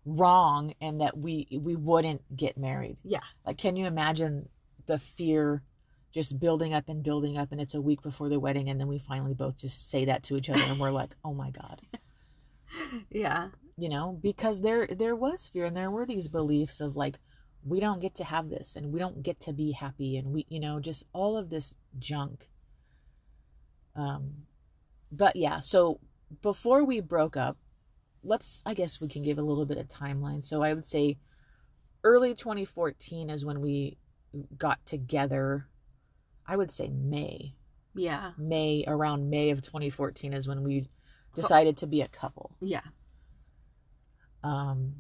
wrong 0.08 0.74
and 0.80 1.02
that 1.02 1.18
we 1.18 1.48
we 1.52 1.76
wouldn't 1.76 2.22
get 2.36 2.58
married. 2.58 2.98
yeah. 3.04 3.20
Like 3.46 3.58
can 3.58 3.76
you 3.76 3.86
imagine 3.86 4.48
the 4.86 4.98
fear 5.00 5.64
just 6.14 6.40
building 6.40 6.74
up 6.74 6.88
and 6.88 7.04
building 7.04 7.38
up 7.38 7.52
and 7.52 7.60
it's 7.60 7.74
a 7.76 7.82
week 7.82 8.02
before 8.02 8.30
the 8.30 8.40
wedding 8.40 8.70
and 8.70 8.80
then 8.80 8.88
we 8.88 8.98
finally 9.00 9.34
both 9.34 9.58
just 9.58 9.90
say 9.90 10.06
that 10.06 10.24
to 10.24 10.38
each 10.38 10.50
other 10.50 10.64
and 10.64 10.80
we're 10.80 10.92
like, 10.92 11.12
"Oh 11.24 11.34
my 11.34 11.52
god." 11.52 11.82
Yeah. 13.12 13.50
you 13.76 13.90
know 13.90 14.18
because 14.22 14.62
there 14.62 14.88
there 14.88 15.16
was 15.16 15.50
fear 15.52 15.66
and 15.66 15.76
there 15.76 15.92
were 15.92 16.06
these 16.06 16.28
beliefs 16.30 16.80
of 16.80 16.96
like 16.96 17.18
we 17.66 17.80
don't 17.80 18.00
get 18.02 18.16
to 18.16 18.24
have 18.24 18.50
this 18.50 18.76
and 18.76 18.94
we 18.94 19.00
don't 19.00 19.24
get 19.24 19.40
to 19.42 19.52
be 19.54 19.72
happy 19.74 20.16
and 20.16 20.32
we 20.32 20.46
you 20.50 20.60
know 20.60 20.80
just 20.80 21.04
all 21.12 21.36
of 21.38 21.50
this 21.50 21.76
junk 22.00 22.50
um 23.96 24.34
but 25.12 25.36
yeah 25.36 25.60
so 25.60 26.00
before 26.42 26.84
we 26.86 27.00
broke 27.02 27.36
up 27.36 27.58
let's 28.28 28.62
i 28.66 28.74
guess 28.74 29.00
we 29.02 29.08
can 29.08 29.24
give 29.24 29.38
a 29.38 29.42
little 29.42 29.66
bit 29.66 29.78
of 29.78 29.88
timeline 29.88 30.44
so 30.44 30.62
i 30.62 30.74
would 30.74 30.86
say 30.86 31.18
early 32.04 32.34
2014 32.36 33.30
is 33.30 33.46
when 33.46 33.62
we 33.62 33.98
got 34.58 34.86
together 34.86 35.68
i 36.46 36.56
would 36.56 36.72
say 36.72 36.90
may 36.90 37.56
Yeah. 37.96 38.32
may 38.38 38.84
around 38.86 39.30
may 39.30 39.50
of 39.52 39.62
2014 39.62 40.34
is 40.34 40.48
when 40.48 40.62
we 40.64 40.90
decided 41.36 41.78
to 41.78 41.88
be 41.88 42.02
a 42.02 42.08
couple 42.08 42.56
Yeah. 42.60 42.82
um 44.44 44.96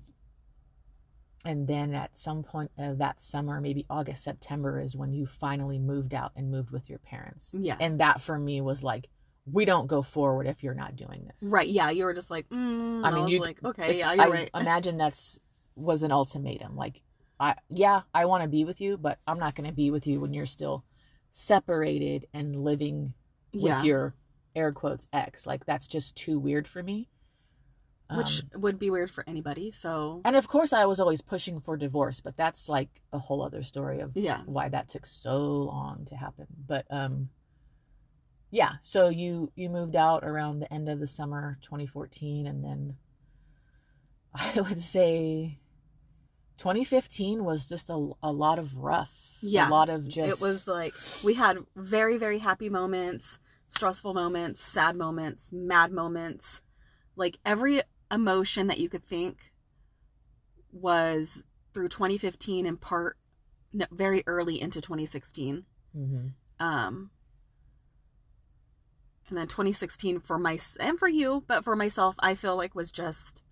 and 1.45 1.67
then 1.67 1.93
at 1.93 2.17
some 2.17 2.43
point 2.43 2.71
of 2.77 2.97
that 2.97 3.21
summer 3.21 3.59
maybe 3.61 3.85
august 3.89 4.23
september 4.23 4.79
is 4.79 4.95
when 4.95 5.13
you 5.13 5.25
finally 5.25 5.79
moved 5.79 6.13
out 6.13 6.31
and 6.35 6.49
moved 6.51 6.71
with 6.71 6.89
your 6.89 6.99
parents 6.99 7.53
Yeah. 7.57 7.75
and 7.79 7.99
that 7.99 8.21
for 8.21 8.37
me 8.39 8.61
was 8.61 8.83
like 8.83 9.07
we 9.51 9.65
don't 9.65 9.87
go 9.87 10.01
forward 10.01 10.45
if 10.47 10.61
you're 10.63 10.73
not 10.73 10.95
doing 10.95 11.25
this 11.27 11.49
Right. 11.49 11.67
Yeah. 11.67 11.89
You 11.89 12.03
were 12.05 12.13
just 12.13 12.29
like, 12.29 12.49
mm, 12.49 13.03
I 13.05 13.09
I 13.09 13.11
mean, 13.13 13.23
was 13.23 13.33
you- 13.33 13.39
like, 13.39 13.63
okay, 13.63 13.97
yeah, 13.99 14.13
you're 14.13 14.25
I 14.25 14.29
right. 14.29 14.49
imagine 14.55 14.97
that's 14.97 15.39
was 15.75 16.03
an 16.03 16.11
ultimatum. 16.11 16.75
Like, 16.75 17.01
I 17.39 17.55
yeah, 17.69 18.01
I 18.13 18.25
want 18.25 18.43
to 18.43 18.49
be 18.49 18.65
with 18.65 18.81
you, 18.81 18.97
but 18.97 19.19
I'm 19.27 19.39
not 19.39 19.55
going 19.55 19.69
to 19.69 19.75
be 19.75 19.91
with 19.91 20.07
you 20.07 20.19
when 20.19 20.33
you're 20.33 20.45
still 20.47 20.83
separated 21.31 22.25
and 22.33 22.55
living 22.63 23.13
yeah. 23.51 23.77
with 23.77 23.85
your 23.85 24.15
air 24.55 24.71
quotes 24.71 25.07
ex. 25.13 25.45
Like 25.45 25.65
that's 25.65 25.87
just 25.87 26.15
too 26.15 26.39
weird 26.39 26.67
for 26.67 26.81
me. 26.83 27.09
Which 28.15 28.41
Um, 28.55 28.61
would 28.61 28.79
be 28.79 28.89
weird 28.89 29.11
for 29.11 29.23
anybody. 29.27 29.69
So, 29.71 30.21
and 30.23 30.35
of 30.37 30.47
course, 30.47 30.71
I 30.71 30.85
was 30.85 30.99
always 30.99 31.21
pushing 31.21 31.59
for 31.59 31.75
divorce, 31.75 32.21
but 32.21 32.37
that's 32.37 32.69
like 32.69 33.01
a 33.11 33.19
whole 33.19 33.41
other 33.43 33.63
story 33.63 33.99
of 33.99 34.15
yeah. 34.15 34.43
why 34.45 34.69
that 34.69 34.87
took 34.87 35.05
so 35.05 35.37
long 35.63 36.05
to 36.05 36.15
happen. 36.15 36.47
But 36.65 36.85
um, 36.89 37.29
yeah. 38.51 38.73
So 38.81 39.09
you 39.09 39.51
you 39.55 39.69
moved 39.69 39.95
out 39.95 40.23
around 40.23 40.59
the 40.59 40.71
end 40.73 40.89
of 40.89 40.99
the 40.99 41.07
summer 41.07 41.57
2014, 41.61 42.47
and 42.47 42.63
then 42.63 42.97
I 44.33 44.61
would 44.61 44.81
say 44.81 45.59
2015 46.57 47.43
was 47.43 47.65
just 47.65 47.89
a, 47.89 48.11
a 48.21 48.31
lot 48.31 48.59
of 48.59 48.75
rough. 48.75 49.13
Yeah. 49.39 49.69
a 49.69 49.71
lot 49.71 49.89
of 49.89 50.07
just 50.07 50.41
It 50.41 50.45
was 50.45 50.67
like 50.67 50.95
we 51.23 51.35
had 51.35 51.57
very, 51.75 52.17
very 52.17 52.39
happy 52.39 52.69
moments, 52.69 53.37
stressful 53.69 54.13
moments, 54.13 54.63
sad 54.63 54.95
moments, 54.95 55.53
mad 55.53 55.91
moments. 55.91 56.61
Like 57.15 57.37
every 57.45 57.81
emotion 58.11 58.67
that 58.67 58.79
you 58.79 58.89
could 58.89 59.05
think 59.05 59.53
was 60.71 61.43
through 61.73 61.89
2015 61.89 62.65
and 62.65 62.79
part 62.81 63.17
no, 63.73 63.85
very 63.91 64.23
early 64.25 64.59
into 64.59 64.81
2016. 64.81 65.65
Mhm. 65.95 66.31
Um, 66.59 67.11
and 69.29 69.37
then 69.37 69.47
2016 69.47 70.21
for 70.21 70.37
my 70.37 70.59
and 70.79 70.97
for 70.97 71.07
you, 71.07 71.43
but 71.47 71.63
for 71.63 71.75
myself, 71.75 72.15
I 72.19 72.35
feel 72.35 72.55
like 72.55 72.75
was 72.75 72.91
just 72.91 73.43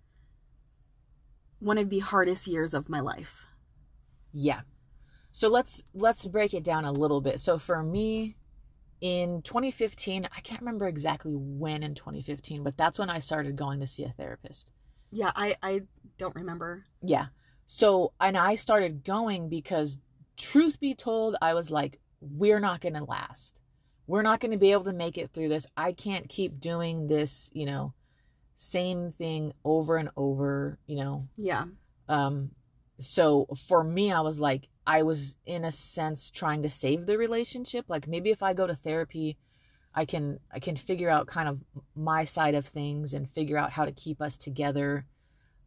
one 1.58 1.78
of 1.78 1.90
the 1.90 2.00
hardest 2.00 2.46
years 2.46 2.74
of 2.74 2.88
my 2.88 3.00
life. 3.00 3.44
Yeah. 4.32 4.60
So 5.32 5.48
let's 5.48 5.84
let's 5.94 6.26
break 6.26 6.54
it 6.54 6.64
down 6.64 6.84
a 6.84 6.92
little 6.92 7.20
bit. 7.20 7.40
So 7.40 7.58
for 7.58 7.82
me 7.82 8.36
in 9.00 9.42
2015, 9.42 10.28
I 10.34 10.40
can't 10.40 10.60
remember 10.60 10.86
exactly 10.86 11.34
when 11.34 11.82
in 11.82 11.94
2015, 11.94 12.62
but 12.62 12.76
that's 12.76 12.98
when 12.98 13.10
I 13.10 13.18
started 13.18 13.56
going 13.56 13.80
to 13.80 13.86
see 13.86 14.04
a 14.04 14.14
therapist. 14.16 14.72
Yeah, 15.10 15.32
I 15.36 15.56
I 15.62 15.82
don't 16.18 16.34
remember. 16.34 16.84
Yeah. 17.02 17.26
So, 17.66 18.12
and 18.20 18.36
I 18.36 18.54
started 18.54 19.04
going 19.04 19.48
because, 19.48 19.98
truth 20.36 20.78
be 20.78 20.94
told, 20.94 21.36
I 21.42 21.54
was 21.54 21.70
like, 21.70 21.98
we're 22.20 22.60
not 22.60 22.80
going 22.80 22.94
to 22.94 23.04
last. 23.04 23.58
We're 24.06 24.22
not 24.22 24.40
going 24.40 24.52
to 24.52 24.58
be 24.58 24.72
able 24.72 24.84
to 24.84 24.92
make 24.92 25.18
it 25.18 25.30
through 25.30 25.48
this. 25.48 25.66
I 25.76 25.92
can't 25.92 26.28
keep 26.28 26.60
doing 26.60 27.08
this, 27.08 27.50
you 27.52 27.66
know, 27.66 27.94
same 28.56 29.10
thing 29.10 29.52
over 29.64 29.96
and 29.96 30.10
over, 30.16 30.78
you 30.86 30.96
know. 30.96 31.28
Yeah. 31.36 31.64
Um, 32.08 32.52
so 33.00 33.46
for 33.66 33.82
me, 33.84 34.12
I 34.12 34.20
was 34.20 34.38
like, 34.38 34.68
I 34.86 35.02
was 35.02 35.36
in 35.44 35.64
a 35.64 35.72
sense 35.72 36.30
trying 36.30 36.62
to 36.62 36.70
save 36.70 37.06
the 37.06 37.18
relationship. 37.18 37.86
Like 37.88 38.06
maybe 38.06 38.30
if 38.30 38.42
I 38.42 38.54
go 38.54 38.66
to 38.66 38.76
therapy, 38.76 39.36
I 39.94 40.04
can 40.04 40.38
I 40.52 40.60
can 40.60 40.76
figure 40.76 41.10
out 41.10 41.26
kind 41.26 41.48
of 41.48 41.60
my 41.94 42.24
side 42.24 42.54
of 42.54 42.66
things 42.66 43.12
and 43.12 43.28
figure 43.28 43.58
out 43.58 43.72
how 43.72 43.84
to 43.84 43.92
keep 43.92 44.22
us 44.22 44.36
together. 44.36 45.06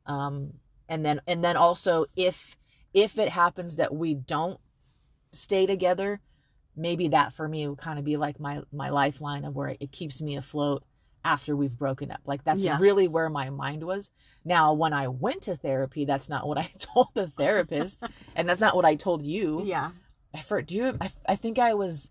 Um, 0.06 0.54
and 0.88 1.06
then 1.06 1.20
and 1.28 1.44
then 1.44 1.58
also 1.58 2.06
if 2.16 2.56
if 2.94 3.20
it 3.20 3.30
happens 3.30 3.76
that 3.76 3.94
we 3.94 4.14
don't 4.14 4.60
stay 5.32 5.66
together, 5.66 6.22
maybe 6.76 7.10
that 7.10 7.34
for 7.34 7.48
me 7.48 7.68
would 7.68 7.78
kind 7.80 8.00
of 8.00 8.06
be 8.06 8.18
like 8.18 8.40
my 8.40 8.62
my 8.72 8.90
lifeline 8.90 9.46
of 9.46 9.56
where 9.56 9.76
it 9.80 9.92
keeps 9.92 10.22
me 10.22 10.36
afloat 10.36 10.84
after 11.26 11.56
we've 11.56 11.78
broken 11.78 12.12
up. 12.12 12.22
Like 12.26 12.44
that's 12.44 12.64
Yeah. 12.64 12.78
really 12.80 13.08
where 13.08 13.30
my 13.30 13.50
mind 13.50 13.84
was. 13.84 14.10
Now, 14.46 14.72
when 14.74 14.94
I 14.94 15.08
went 15.10 15.42
to 15.44 15.56
therapy, 15.58 16.06
that's 16.06 16.30
not 16.30 16.48
what 16.48 16.58
I 16.58 16.72
told 16.80 17.08
the 17.14 17.28
therapist, 17.28 18.04
and 18.36 18.48
that's 18.48 18.62
not 18.62 18.76
what 18.76 18.86
I 18.86 18.96
told 18.96 19.26
you. 19.26 19.64
Yeah. 19.66 19.92
I 20.34 20.42
for 20.42 20.62
do 20.62 20.76
you 20.76 20.98
I, 21.02 21.12
I 21.28 21.36
think 21.36 21.58
I 21.60 21.74
was 21.74 22.10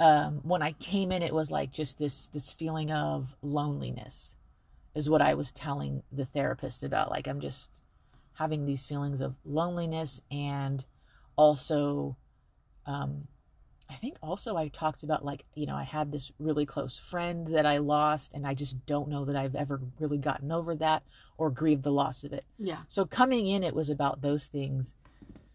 um 0.00 0.40
when 0.42 0.62
I 0.62 0.72
came 0.72 1.12
in 1.12 1.22
it 1.22 1.34
was 1.34 1.50
like 1.50 1.70
just 1.72 1.98
this 1.98 2.26
this 2.28 2.52
feeling 2.52 2.90
of 2.90 3.36
loneliness 3.42 4.36
is 4.94 5.10
what 5.10 5.22
I 5.22 5.34
was 5.34 5.50
telling 5.50 6.02
the 6.12 6.24
therapist 6.24 6.82
about 6.82 7.10
like 7.10 7.26
I'm 7.26 7.40
just 7.40 7.70
having 8.34 8.66
these 8.66 8.86
feelings 8.86 9.20
of 9.20 9.34
loneliness 9.44 10.20
and 10.30 10.84
also 11.36 12.16
um 12.86 13.26
I 13.90 13.96
think 13.96 14.14
also 14.22 14.56
I 14.56 14.68
talked 14.68 15.02
about 15.02 15.24
like 15.24 15.44
you 15.54 15.66
know 15.66 15.76
I 15.76 15.84
had 15.84 16.10
this 16.10 16.32
really 16.38 16.66
close 16.66 16.96
friend 16.98 17.46
that 17.48 17.66
I 17.66 17.78
lost 17.78 18.32
and 18.34 18.46
I 18.46 18.54
just 18.54 18.84
don't 18.86 19.08
know 19.08 19.24
that 19.26 19.36
I've 19.36 19.54
ever 19.54 19.80
really 20.00 20.18
gotten 20.18 20.50
over 20.50 20.74
that 20.76 21.02
or 21.36 21.50
grieved 21.50 21.82
the 21.84 21.92
loss 21.92 22.24
of 22.24 22.32
it. 22.32 22.44
Yeah. 22.58 22.78
So 22.88 23.04
coming 23.04 23.46
in 23.46 23.62
it 23.62 23.74
was 23.74 23.90
about 23.90 24.20
those 24.22 24.46
things 24.48 24.94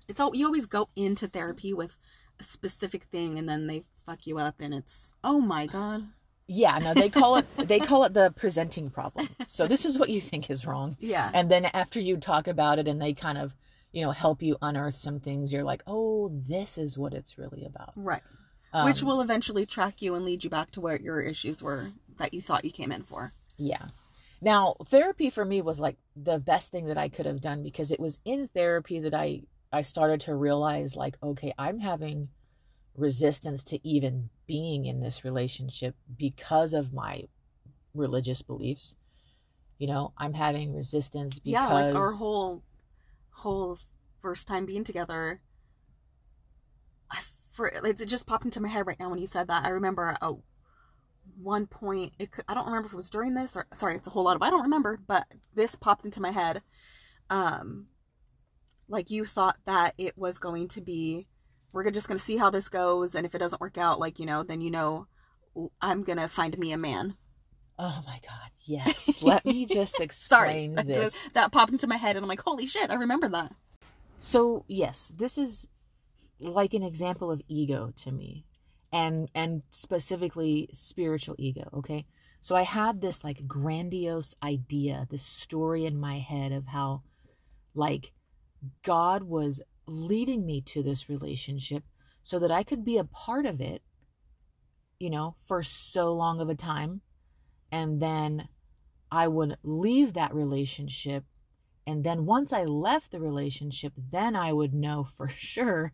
It's 0.07 0.19
all 0.19 0.35
you 0.35 0.45
always 0.45 0.67
go 0.67 0.89
into 0.95 1.27
therapy 1.27 1.73
with 1.73 1.97
a 2.39 2.43
specific 2.43 3.03
thing 3.05 3.37
and 3.37 3.49
then 3.49 3.67
they 3.67 3.83
fuck 4.05 4.25
you 4.27 4.37
up 4.39 4.55
and 4.59 4.73
it's 4.73 5.13
oh 5.23 5.39
my 5.41 5.65
god. 5.65 6.07
Yeah, 6.51 6.79
no, 6.79 6.93
they 6.95 7.09
call 7.09 7.35
it 7.37 7.45
they 7.67 7.79
call 7.79 8.03
it 8.05 8.13
the 8.13 8.31
presenting 8.35 8.89
problem. 8.89 9.29
So 9.47 9.67
this 9.67 9.85
is 9.85 9.99
what 9.99 10.09
you 10.09 10.21
think 10.21 10.49
is 10.49 10.65
wrong. 10.65 10.97
Yeah. 10.99 11.29
And 11.33 11.49
then 11.51 11.65
after 11.65 11.99
you 11.99 12.17
talk 12.17 12.47
about 12.47 12.79
it 12.79 12.87
and 12.87 12.99
they 13.01 13.13
kind 13.13 13.37
of, 13.37 13.53
you 13.91 14.03
know, 14.03 14.11
help 14.11 14.41
you 14.41 14.57
unearth 14.61 14.95
some 14.95 15.19
things, 15.19 15.51
you're 15.51 15.63
like, 15.63 15.83
"Oh, 15.87 16.29
this 16.29 16.77
is 16.77 16.97
what 16.97 17.13
it's 17.13 17.37
really 17.37 17.65
about." 17.65 17.93
right. 17.95 18.21
Um, 18.71 18.85
Which 18.85 19.01
will 19.01 19.19
eventually 19.19 19.65
track 19.65 20.01
you 20.01 20.13
and 20.13 20.23
lead 20.23 20.43
you 20.43 20.49
back 20.49 20.69
to 20.71 20.81
where 20.81 20.99
your 20.99 21.21
issues 21.21 21.63
were 21.63 21.87
that 22.17 22.33
you 22.33 22.41
thought 22.41 22.65
you 22.65 22.71
came 22.71 22.91
in 22.91 23.01
for. 23.01 23.33
Yeah. 23.57 23.87
Now, 24.41 24.75
therapy 24.85 25.29
for 25.29 25.43
me 25.43 25.61
was 25.61 25.79
like 25.79 25.97
the 26.15 26.39
best 26.39 26.71
thing 26.71 26.85
that 26.85 26.97
I 26.97 27.09
could 27.09 27.25
have 27.25 27.41
done 27.41 27.63
because 27.63 27.91
it 27.91 27.99
was 27.99 28.19
in 28.23 28.47
therapy 28.47 28.99
that 28.99 29.13
I 29.13 29.41
I 29.71 29.81
started 29.81 30.21
to 30.21 30.35
realize 30.35 30.95
like, 30.95 31.17
okay, 31.21 31.53
I'm 31.57 31.79
having 31.79 32.29
resistance 32.95 33.63
to 33.65 33.87
even 33.87 34.29
being 34.47 34.85
in 34.85 35.01
this 35.01 35.23
relationship 35.23 35.95
because 36.17 36.73
of 36.73 36.93
my 36.93 37.23
religious 37.93 38.41
beliefs. 38.41 38.95
You 39.77 39.87
know, 39.87 40.13
I'm 40.17 40.33
having 40.33 40.73
resistance 40.73 41.39
because 41.39 41.69
Yeah, 41.69 41.73
like 41.73 41.95
our 41.95 42.11
whole 42.13 42.63
whole 43.39 43.77
first 44.21 44.47
time 44.47 44.65
being 44.65 44.83
together. 44.83 45.41
I 47.11 47.19
for 47.51 47.67
it 47.67 48.05
just 48.05 48.27
popped 48.27 48.45
into 48.45 48.61
my 48.61 48.69
head 48.69 48.87
right 48.87 48.99
now 48.99 49.09
when 49.09 49.19
you 49.19 49.27
said 49.27 49.47
that. 49.47 49.65
I 49.65 49.69
remember 49.69 50.17
at 50.21 50.31
one 51.41 51.67
point 51.67 52.13
it 52.19 52.31
could, 52.31 52.45
I 52.47 52.53
don't 52.53 52.65
remember 52.65 52.87
if 52.87 52.93
it 52.93 52.97
was 52.97 53.09
during 53.09 53.33
this 53.33 53.55
or 53.55 53.67
sorry, 53.73 53.95
it's 53.95 54.07
a 54.07 54.11
whole 54.11 54.23
lot 54.23 54.35
of 54.35 54.41
I 54.41 54.49
don't 54.49 54.63
remember, 54.63 54.99
but 55.05 55.25
this 55.53 55.75
popped 55.75 56.05
into 56.05 56.21
my 56.21 56.31
head. 56.31 56.61
Um 57.29 57.87
like 58.87 59.09
you 59.09 59.25
thought 59.25 59.57
that 59.65 59.93
it 59.97 60.17
was 60.17 60.39
going 60.39 60.67
to 60.69 60.81
be 60.81 61.27
we're 61.71 61.89
just 61.91 62.07
going 62.07 62.17
to 62.17 62.23
see 62.23 62.37
how 62.37 62.49
this 62.49 62.67
goes 62.67 63.13
and 63.13 63.25
if 63.25 63.35
it 63.35 63.39
doesn't 63.39 63.61
work 63.61 63.77
out 63.77 63.99
like, 63.99 64.19
you 64.19 64.25
know, 64.25 64.43
then 64.43 64.61
you 64.61 64.71
know 64.71 65.07
I'm 65.81 66.03
going 66.03 66.17
to 66.17 66.27
find 66.27 66.57
me 66.57 66.71
a 66.71 66.77
man. 66.77 67.15
Oh 67.81 68.03
my 68.05 68.19
god, 68.27 68.49
yes. 68.65 69.19
Let 69.23 69.45
me 69.45 69.65
just 69.65 69.95
Sorry. 69.95 70.05
explain 70.05 70.75
That, 70.75 70.87
this. 70.87 70.97
just- 71.13 71.33
that 71.33 71.51
popped 71.51 71.71
into 71.71 71.87
my 71.87 71.95
head 71.97 72.15
and 72.17 72.23
I'm 72.23 72.29
like, 72.29 72.41
"Holy 72.41 72.65
shit, 72.65 72.89
I 72.91 72.95
remember 72.95 73.29
that." 73.29 73.55
So, 74.19 74.65
yes, 74.67 75.11
this 75.15 75.37
is 75.37 75.67
like 76.41 76.73
an 76.73 76.83
example 76.83 77.31
of 77.31 77.41
ego 77.47 77.93
to 78.03 78.11
me 78.11 78.45
and 78.91 79.29
and 79.33 79.61
specifically 79.71 80.67
spiritual 80.73 81.35
ego, 81.37 81.69
okay? 81.73 82.05
So 82.41 82.55
I 82.55 82.63
had 82.63 82.99
this 83.01 83.23
like 83.23 83.47
grandiose 83.47 84.35
idea, 84.43 85.07
this 85.09 85.23
story 85.25 85.85
in 85.85 85.97
my 85.97 86.19
head 86.19 86.51
of 86.51 86.67
how 86.67 87.03
like 87.73 88.11
God 88.83 89.23
was 89.23 89.61
leading 89.85 90.45
me 90.45 90.59
to 90.61 90.83
this 90.83 91.07
relationship 91.09 91.83
so 92.23 92.39
that 92.39 92.51
I 92.51 92.63
could 92.63 92.83
be 92.83 92.97
a 92.97 93.03
part 93.05 93.45
of 93.45 93.61
it, 93.61 93.81
you 94.99 95.09
know, 95.09 95.35
for 95.45 95.63
so 95.63 96.11
long 96.13 96.41
of 96.41 96.49
a 96.49 96.55
time. 96.55 97.01
And 97.71 98.01
then 98.01 98.49
I 99.11 99.27
would 99.27 99.57
leave 99.63 100.13
that 100.13 100.33
relationship 100.33 101.25
And 101.87 102.03
then 102.03 102.25
once 102.25 102.53
I 102.53 102.65
left 102.65 103.11
the 103.11 103.19
relationship, 103.19 103.93
then 103.97 104.35
I 104.35 104.53
would 104.53 104.73
know 104.75 105.03
for 105.03 105.27
sure 105.29 105.93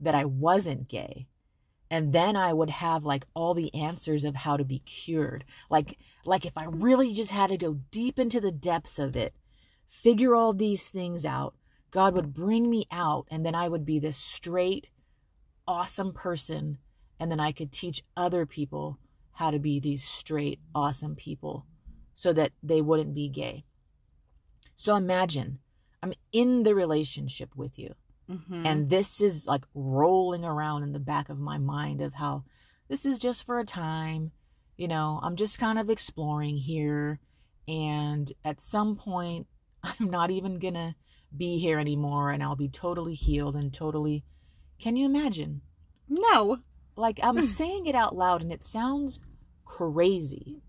that 0.00 0.14
I 0.14 0.24
wasn't 0.24 0.88
gay. 0.88 1.26
And 1.90 2.12
then 2.12 2.36
I 2.36 2.52
would 2.52 2.70
have 2.70 3.04
like 3.04 3.26
all 3.34 3.52
the 3.54 3.74
answers 3.74 4.24
of 4.24 4.36
how 4.36 4.56
to 4.56 4.64
be 4.64 4.78
cured. 4.80 5.44
Like 5.68 5.98
like 6.24 6.46
if 6.46 6.56
I 6.56 6.64
really 6.66 7.12
just 7.12 7.32
had 7.32 7.50
to 7.50 7.56
go 7.56 7.80
deep 7.90 8.18
into 8.18 8.40
the 8.40 8.52
depths 8.52 8.98
of 8.98 9.16
it, 9.16 9.34
figure 9.88 10.34
all 10.34 10.52
these 10.52 10.88
things 10.88 11.24
out, 11.24 11.54
God 11.90 12.14
would 12.14 12.32
bring 12.34 12.70
me 12.70 12.86
out 12.90 13.26
and 13.30 13.44
then 13.44 13.54
I 13.54 13.68
would 13.68 13.84
be 13.84 13.98
this 13.98 14.16
straight 14.16 14.88
awesome 15.66 16.12
person 16.12 16.78
and 17.20 17.30
then 17.30 17.40
I 17.40 17.52
could 17.52 17.72
teach 17.72 18.04
other 18.16 18.46
people 18.46 18.98
how 19.32 19.50
to 19.50 19.58
be 19.58 19.80
these 19.80 20.04
straight 20.04 20.60
awesome 20.74 21.16
people 21.16 21.66
so 22.14 22.32
that 22.32 22.52
they 22.62 22.80
wouldn't 22.80 23.14
be 23.14 23.28
gay. 23.28 23.64
So 24.76 24.96
imagine 24.96 25.58
I'm 26.02 26.12
in 26.32 26.62
the 26.62 26.74
relationship 26.74 27.50
with 27.56 27.78
you. 27.78 27.94
Mm-hmm. 28.30 28.66
And 28.66 28.90
this 28.90 29.20
is 29.20 29.46
like 29.46 29.64
rolling 29.74 30.44
around 30.44 30.82
in 30.82 30.92
the 30.92 31.00
back 31.00 31.28
of 31.28 31.38
my 31.38 31.58
mind 31.58 32.00
of 32.00 32.14
how 32.14 32.44
this 32.88 33.04
is 33.04 33.18
just 33.18 33.44
for 33.44 33.58
a 33.58 33.64
time. 33.64 34.32
You 34.76 34.88
know, 34.88 35.20
I'm 35.22 35.36
just 35.36 35.58
kind 35.58 35.78
of 35.78 35.90
exploring 35.90 36.56
here. 36.56 37.20
And 37.68 38.32
at 38.44 38.60
some 38.60 38.96
point, 38.96 39.46
I'm 39.82 40.10
not 40.10 40.30
even 40.30 40.58
going 40.58 40.74
to 40.74 40.94
be 41.36 41.58
here 41.58 41.78
anymore 41.78 42.30
and 42.30 42.42
I'll 42.42 42.56
be 42.56 42.68
totally 42.68 43.14
healed 43.14 43.56
and 43.56 43.72
totally. 43.72 44.24
Can 44.78 44.96
you 44.96 45.06
imagine? 45.06 45.62
no. 46.08 46.58
Like, 46.96 47.18
I'm 47.22 47.42
saying 47.42 47.86
it 47.86 47.94
out 47.94 48.14
loud 48.16 48.42
and 48.42 48.52
it 48.52 48.64
sounds 48.64 49.20
crazy 49.64 50.60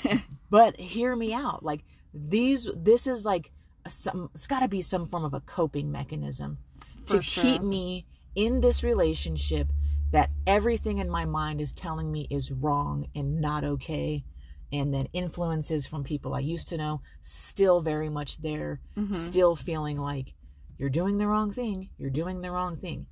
but 0.50 0.76
hear 0.76 1.16
me 1.16 1.32
out 1.32 1.64
like 1.64 1.82
these 2.14 2.68
this 2.76 3.06
is 3.06 3.24
like 3.24 3.50
some 3.88 4.30
it's 4.34 4.46
got 4.46 4.60
to 4.60 4.68
be 4.68 4.80
some 4.80 5.04
form 5.06 5.24
of 5.24 5.34
a 5.34 5.40
coping 5.40 5.90
mechanism 5.90 6.58
to 7.06 7.20
sure. 7.20 7.42
keep 7.42 7.62
me 7.62 8.06
in 8.36 8.60
this 8.60 8.84
relationship 8.84 9.68
that 10.12 10.30
everything 10.46 10.98
in 10.98 11.10
my 11.10 11.24
mind 11.24 11.60
is 11.60 11.72
telling 11.72 12.12
me 12.12 12.26
is 12.30 12.52
wrong 12.52 13.06
and 13.16 13.40
not 13.40 13.64
okay 13.64 14.24
and 14.70 14.94
then 14.94 15.08
influences 15.12 15.86
from 15.86 16.04
people 16.04 16.34
I 16.34 16.40
used 16.40 16.68
to 16.68 16.76
know 16.76 17.00
still 17.22 17.80
very 17.80 18.08
much 18.08 18.38
there 18.42 18.80
Mhm. 18.96 19.14
still 19.14 19.56
feeling 19.56 19.98
like 19.98 20.34
you're 20.78 20.88
doing 20.90 21.18
the 21.18 21.26
wrong 21.26 21.50
thing 21.50 21.88
you're 21.98 22.10
doing 22.10 22.42
the 22.42 22.50
wrong 22.52 22.76
thing 22.76 23.06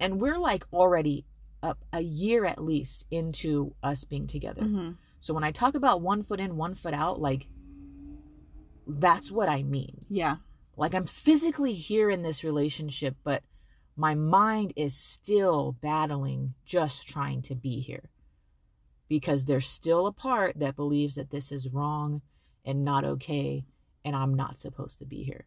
and 0.00 0.18
we're 0.20 0.38
like 0.38 0.64
already 0.72 1.26
up 1.62 1.84
a 1.92 2.00
year 2.00 2.44
at 2.44 2.62
least 2.62 3.04
into 3.10 3.74
us 3.82 4.04
being 4.04 4.26
together 4.26 4.62
Mhm. 4.62 4.96
so 5.20 5.34
when 5.34 5.44
I 5.44 5.50
talk 5.52 5.74
about 5.74 6.00
one 6.00 6.22
foot 6.22 6.40
in, 6.40 6.56
one 6.56 6.74
foot 6.74 6.94
out, 6.94 7.20
like 7.20 7.48
that's 8.86 9.30
what 9.30 9.48
I 9.48 9.62
mean. 9.62 9.98
Yeah. 10.08 10.36
Like 10.76 10.94
I'm 10.94 11.06
physically 11.06 11.74
here 11.74 12.08
in 12.08 12.22
this 12.22 12.44
relationship, 12.44 13.16
but 13.24 13.42
my 13.96 14.14
mind 14.14 14.72
is 14.76 14.96
still 14.96 15.72
battling 15.72 16.54
just 16.64 17.06
trying 17.06 17.42
to 17.42 17.54
be 17.54 17.80
here. 17.80 18.10
Because 19.08 19.44
there's 19.46 19.66
still 19.66 20.06
a 20.06 20.12
part 20.12 20.58
that 20.58 20.76
believes 20.76 21.16
that 21.16 21.30
this 21.30 21.50
is 21.50 21.68
wrong 21.68 22.22
and 22.64 22.84
not 22.84 23.04
okay 23.04 23.64
and 24.04 24.14
I'm 24.14 24.34
not 24.34 24.58
supposed 24.58 24.98
to 25.00 25.04
be 25.04 25.24
here. 25.24 25.46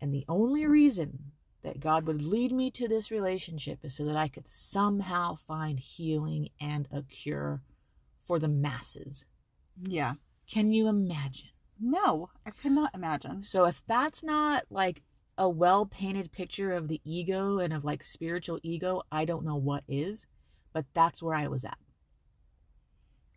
And 0.00 0.12
the 0.12 0.24
only 0.28 0.66
reason 0.66 1.32
that 1.62 1.80
God 1.80 2.06
would 2.06 2.24
lead 2.24 2.52
me 2.52 2.70
to 2.72 2.88
this 2.88 3.10
relationship 3.10 3.80
is 3.82 3.96
so 3.96 4.04
that 4.04 4.16
I 4.16 4.28
could 4.28 4.48
somehow 4.48 5.36
find 5.36 5.80
healing 5.80 6.50
and 6.60 6.88
a 6.92 7.02
cure 7.02 7.62
for 8.18 8.38
the 8.38 8.48
masses. 8.48 9.24
Yeah. 9.82 10.14
Can 10.50 10.72
you 10.72 10.88
imagine? 10.88 11.48
No, 11.80 12.30
I 12.44 12.50
could 12.50 12.72
not 12.72 12.94
imagine. 12.94 13.42
So 13.42 13.64
if 13.64 13.82
that's 13.86 14.22
not 14.22 14.64
like 14.70 15.02
a 15.36 15.48
well 15.48 15.84
painted 15.84 16.32
picture 16.32 16.72
of 16.72 16.88
the 16.88 17.00
ego 17.04 17.58
and 17.58 17.72
of 17.72 17.84
like 17.84 18.02
spiritual 18.02 18.58
ego, 18.62 19.02
I 19.12 19.24
don't 19.24 19.44
know 19.44 19.56
what 19.56 19.84
is, 19.88 20.26
but 20.72 20.86
that's 20.94 21.22
where 21.22 21.34
I 21.34 21.48
was 21.48 21.64
at. 21.64 21.78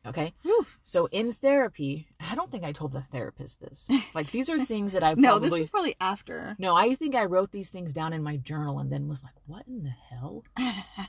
Okay. 0.05 0.33
Whew. 0.43 0.65
So 0.83 1.07
in 1.11 1.33
therapy, 1.33 2.07
I 2.19 2.33
don't 2.35 2.49
think 2.49 2.63
I 2.63 2.71
told 2.71 2.93
the 2.93 3.01
therapist 3.11 3.59
this. 3.59 3.87
Like 4.13 4.31
these 4.31 4.49
are 4.49 4.59
things 4.65 4.93
that 4.93 5.03
I 5.03 5.13
No, 5.15 5.31
probably 5.31 5.49
this 5.59 5.65
is 5.65 5.69
probably 5.69 5.95
after. 5.99 6.55
No, 6.57 6.75
I 6.75 6.95
think 6.95 7.15
I 7.15 7.25
wrote 7.25 7.51
these 7.51 7.69
things 7.69 7.91
down 7.93 8.13
in 8.13 8.23
my 8.23 8.37
journal 8.37 8.79
and 8.79 8.91
then 8.91 9.07
was 9.07 9.23
like, 9.23 9.33
what 9.45 9.67
in 9.67 9.83
the 9.83 9.89
hell? 10.09 10.43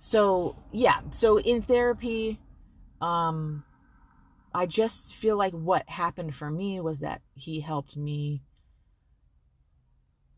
So, 0.00 0.56
yeah. 0.70 1.00
So 1.12 1.38
in 1.38 1.62
therapy, 1.62 2.38
um 3.00 3.64
I 4.54 4.66
just 4.66 5.14
feel 5.14 5.36
like 5.36 5.52
what 5.54 5.88
happened 5.88 6.34
for 6.36 6.50
me 6.50 6.78
was 6.80 6.98
that 7.00 7.22
he 7.34 7.60
helped 7.60 7.96
me 7.96 8.42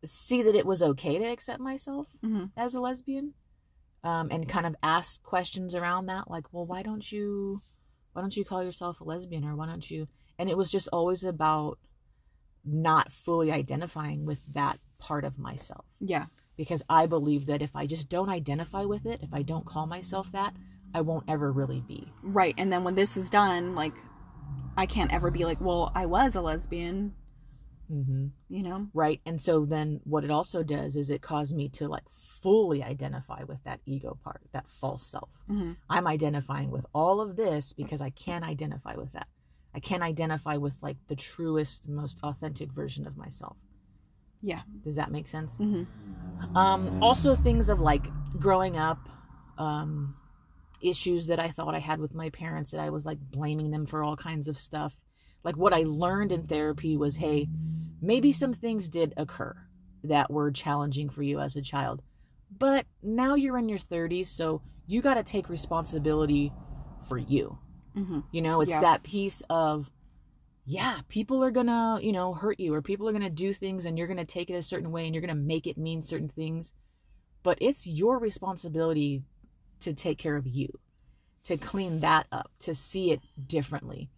see 0.04 0.40
that 0.42 0.54
it 0.54 0.64
was 0.66 0.82
okay 0.82 1.18
to 1.18 1.24
accept 1.24 1.60
myself 1.60 2.06
Mhm. 2.22 2.50
as 2.56 2.74
a 2.74 2.80
lesbian. 2.80 3.34
Um, 4.04 4.28
and 4.30 4.48
kind 4.48 4.66
of 4.66 4.76
ask 4.84 5.20
questions 5.24 5.74
around 5.74 6.06
that, 6.06 6.30
like, 6.30 6.44
well, 6.52 6.64
why 6.64 6.82
don't 6.82 7.10
you, 7.10 7.62
why 8.12 8.22
don't 8.22 8.36
you 8.36 8.44
call 8.44 8.62
yourself 8.62 9.00
a 9.00 9.04
lesbian, 9.04 9.44
or 9.44 9.56
why 9.56 9.66
don't 9.66 9.90
you? 9.90 10.06
And 10.38 10.48
it 10.48 10.56
was 10.56 10.70
just 10.70 10.86
always 10.92 11.24
about 11.24 11.78
not 12.64 13.10
fully 13.10 13.50
identifying 13.50 14.24
with 14.24 14.42
that 14.52 14.78
part 14.98 15.24
of 15.24 15.38
myself 15.38 15.84
Yeah. 16.00 16.26
because 16.56 16.82
I 16.88 17.06
believe 17.06 17.46
that 17.46 17.62
if 17.62 17.74
I 17.74 17.86
just 17.86 18.08
don't 18.08 18.28
identify 18.28 18.84
with 18.84 19.06
it, 19.06 19.20
if 19.22 19.32
I 19.32 19.42
don't 19.42 19.66
call 19.66 19.86
myself 19.86 20.30
that, 20.32 20.54
I 20.94 21.00
won't 21.00 21.24
ever 21.28 21.50
really 21.50 21.80
be. 21.80 22.12
Right. 22.22 22.54
And 22.56 22.72
then 22.72 22.84
when 22.84 22.94
this 22.94 23.16
is 23.16 23.28
done, 23.28 23.74
like, 23.74 23.94
I 24.76 24.86
can't 24.86 25.12
ever 25.12 25.30
be 25.30 25.44
like, 25.44 25.60
well, 25.60 25.90
I 25.94 26.06
was 26.06 26.34
a 26.36 26.40
lesbian, 26.40 27.14
Mm-hmm. 27.90 28.26
you 28.48 28.62
know? 28.62 28.88
Right. 28.92 29.20
And 29.24 29.40
so 29.40 29.64
then 29.64 30.00
what 30.04 30.24
it 30.24 30.30
also 30.30 30.62
does 30.62 30.96
is 30.96 31.10
it 31.10 31.22
caused 31.22 31.54
me 31.54 31.68
to 31.70 31.88
like 31.88 32.04
fully 32.10 32.82
identify 32.82 33.44
with 33.44 33.62
that 33.64 33.80
ego 33.86 34.18
part, 34.22 34.42
that 34.52 34.68
false 34.68 35.06
self. 35.06 35.28
hmm 35.46 35.72
I'm 35.88 36.06
identifying 36.06 36.70
with 36.70 36.86
all 36.94 37.20
of 37.20 37.36
this 37.36 37.72
because 37.72 38.00
I 38.00 38.10
can't 38.10 38.44
identify 38.44 38.94
with 38.94 39.12
that. 39.12 39.28
I 39.74 39.80
can't 39.80 40.02
identify 40.02 40.56
with 40.56 40.82
like 40.82 40.96
the 41.08 41.16
truest, 41.16 41.88
most 41.88 42.18
authentic 42.22 42.72
version 42.72 43.06
of 43.06 43.16
myself. 43.16 43.56
Yeah. 44.42 44.62
Does 44.84 44.96
that 44.96 45.10
make 45.10 45.28
sense? 45.28 45.56
Mm-hmm. 45.58 46.56
Um, 46.56 47.02
also 47.02 47.34
things 47.34 47.68
of 47.68 47.80
like 47.80 48.06
growing 48.38 48.76
up, 48.76 49.08
um, 49.58 50.16
issues 50.82 51.26
that 51.26 51.40
I 51.40 51.48
thought 51.48 51.74
I 51.74 51.78
had 51.78 52.00
with 52.00 52.14
my 52.14 52.30
parents 52.30 52.70
that 52.70 52.80
I 52.80 52.90
was 52.90 53.06
like 53.06 53.18
blaming 53.18 53.70
them 53.70 53.86
for 53.86 54.02
all 54.02 54.16
kinds 54.16 54.48
of 54.48 54.58
stuff. 54.58 54.94
Like 55.46 55.56
what 55.56 55.72
I 55.72 55.84
learned 55.84 56.32
in 56.32 56.42
therapy 56.48 56.96
was, 56.96 57.18
hey, 57.18 57.48
maybe 58.02 58.32
some 58.32 58.52
things 58.52 58.88
did 58.88 59.14
occur 59.16 59.54
that 60.02 60.28
were 60.28 60.50
challenging 60.50 61.08
for 61.08 61.22
you 61.22 61.38
as 61.38 61.54
a 61.54 61.62
child. 61.62 62.02
But 62.50 62.84
now 63.00 63.36
you're 63.36 63.56
in 63.56 63.68
your 63.68 63.78
30s, 63.78 64.28
so 64.28 64.60
you 64.88 65.00
got 65.00 65.14
to 65.14 65.22
take 65.22 65.48
responsibility 65.48 66.52
for 67.00 67.16
you. 67.16 67.58
hmm 67.94 68.20
You 68.32 68.42
know, 68.42 68.60
it's 68.60 68.72
Yeah. 68.72 68.80
that 68.80 69.04
piece 69.04 69.40
of, 69.48 69.88
yeah, 70.64 71.02
people 71.06 71.44
are 71.44 71.52
gonna, 71.52 72.00
you 72.02 72.10
know, 72.10 72.34
hurt 72.34 72.58
you, 72.58 72.74
or 72.74 72.82
people 72.82 73.08
are 73.08 73.12
gonna 73.12 73.30
do 73.30 73.54
things 73.54 73.86
and 73.86 73.96
you're 73.96 74.08
gonna 74.08 74.24
take 74.24 74.50
it 74.50 74.54
a 74.54 74.64
certain 74.64 74.90
way 74.90 75.06
and 75.06 75.14
you're 75.14 75.22
gonna 75.22 75.36
make 75.36 75.68
it 75.68 75.78
mean 75.78 76.02
certain 76.02 76.28
things. 76.28 76.72
But 77.44 77.56
it's 77.60 77.86
your 77.86 78.18
responsibility 78.18 79.22
to 79.78 79.94
take 79.94 80.18
care 80.18 80.34
of 80.34 80.48
you, 80.48 80.80
to 81.44 81.56
clean 81.56 82.00
that 82.00 82.26
up, 82.32 82.50
to 82.60 82.74
see 82.74 83.12
it 83.12 83.20
differently. 83.46 84.10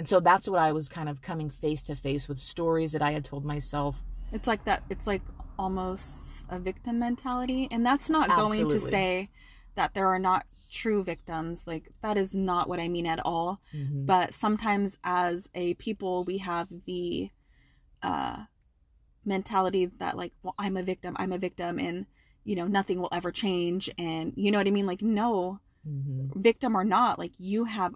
And 0.00 0.08
so 0.08 0.18
that's 0.18 0.48
what 0.48 0.58
I 0.58 0.72
was 0.72 0.88
kind 0.88 1.10
of 1.10 1.20
coming 1.20 1.50
face 1.50 1.82
to 1.82 1.94
face 1.94 2.26
with 2.26 2.38
stories 2.38 2.92
that 2.92 3.02
I 3.02 3.10
had 3.10 3.22
told 3.22 3.44
myself. 3.44 4.02
It's 4.32 4.46
like 4.46 4.64
that. 4.64 4.82
It's 4.88 5.06
like 5.06 5.20
almost 5.58 6.46
a 6.48 6.58
victim 6.58 6.98
mentality. 6.98 7.68
And 7.70 7.84
that's 7.84 8.08
not 8.08 8.30
going 8.30 8.66
to 8.66 8.80
say 8.80 9.28
that 9.74 9.92
there 9.92 10.06
are 10.06 10.18
not 10.18 10.46
true 10.70 11.04
victims. 11.04 11.66
Like, 11.66 11.90
that 12.00 12.16
is 12.16 12.34
not 12.34 12.66
what 12.66 12.80
I 12.80 12.88
mean 12.88 13.04
at 13.04 13.20
all. 13.26 13.58
Mhm. 13.74 14.06
But 14.06 14.32
sometimes 14.32 14.96
as 15.04 15.50
a 15.54 15.74
people, 15.74 16.24
we 16.24 16.38
have 16.38 16.68
the 16.86 17.28
uh, 18.02 18.44
mentality 19.26 19.84
that, 19.84 20.16
like, 20.16 20.32
well, 20.42 20.54
I'm 20.58 20.78
a 20.78 20.82
victim, 20.82 21.14
I'm 21.18 21.30
a 21.32 21.36
victim, 21.36 21.78
and, 21.78 22.06
you 22.42 22.56
know, 22.56 22.66
nothing 22.66 23.02
will 23.02 23.10
ever 23.12 23.30
change. 23.30 23.90
And 23.98 24.32
you 24.34 24.50
know 24.50 24.56
what 24.56 24.66
I 24.66 24.70
mean? 24.70 24.86
Like, 24.86 25.02
no, 25.02 25.60
Mhm. 25.86 26.34
victim 26.36 26.74
or 26.74 26.84
not, 26.84 27.18
like, 27.18 27.32
you 27.38 27.64
have 27.64 27.94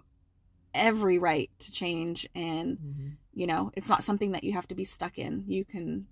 every 0.75 1.17
right 1.17 1.49
to 1.59 1.71
change. 1.71 2.27
And, 2.35 2.77
Mhm. 2.77 3.11
you 3.33 3.47
know, 3.47 3.71
it's 3.75 3.89
not 3.89 4.03
something 4.03 4.31
that 4.33 4.43
you 4.43 4.53
have 4.53 4.67
to 4.67 4.75
be 4.75 4.83
stuck 4.83 5.17
in. 5.17 5.43
You 5.47 5.65
can 5.65 6.07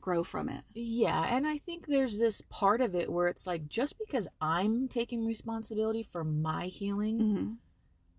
grow 0.00 0.24
from 0.24 0.48
it. 0.48 0.64
Yeah, 0.74 1.24
and 1.36 1.46
I 1.46 1.58
think 1.58 1.86
there's 1.86 2.18
this 2.18 2.40
part 2.48 2.80
of 2.80 2.94
it 2.94 3.12
where 3.12 3.28
it's 3.28 3.46
like 3.46 3.68
just 3.68 3.98
because 3.98 4.26
I'm 4.40 4.88
taking 4.88 5.24
responsibility 5.26 6.02
for 6.02 6.24
my 6.24 6.66
healing, 6.66 7.18
hmm 7.18 7.52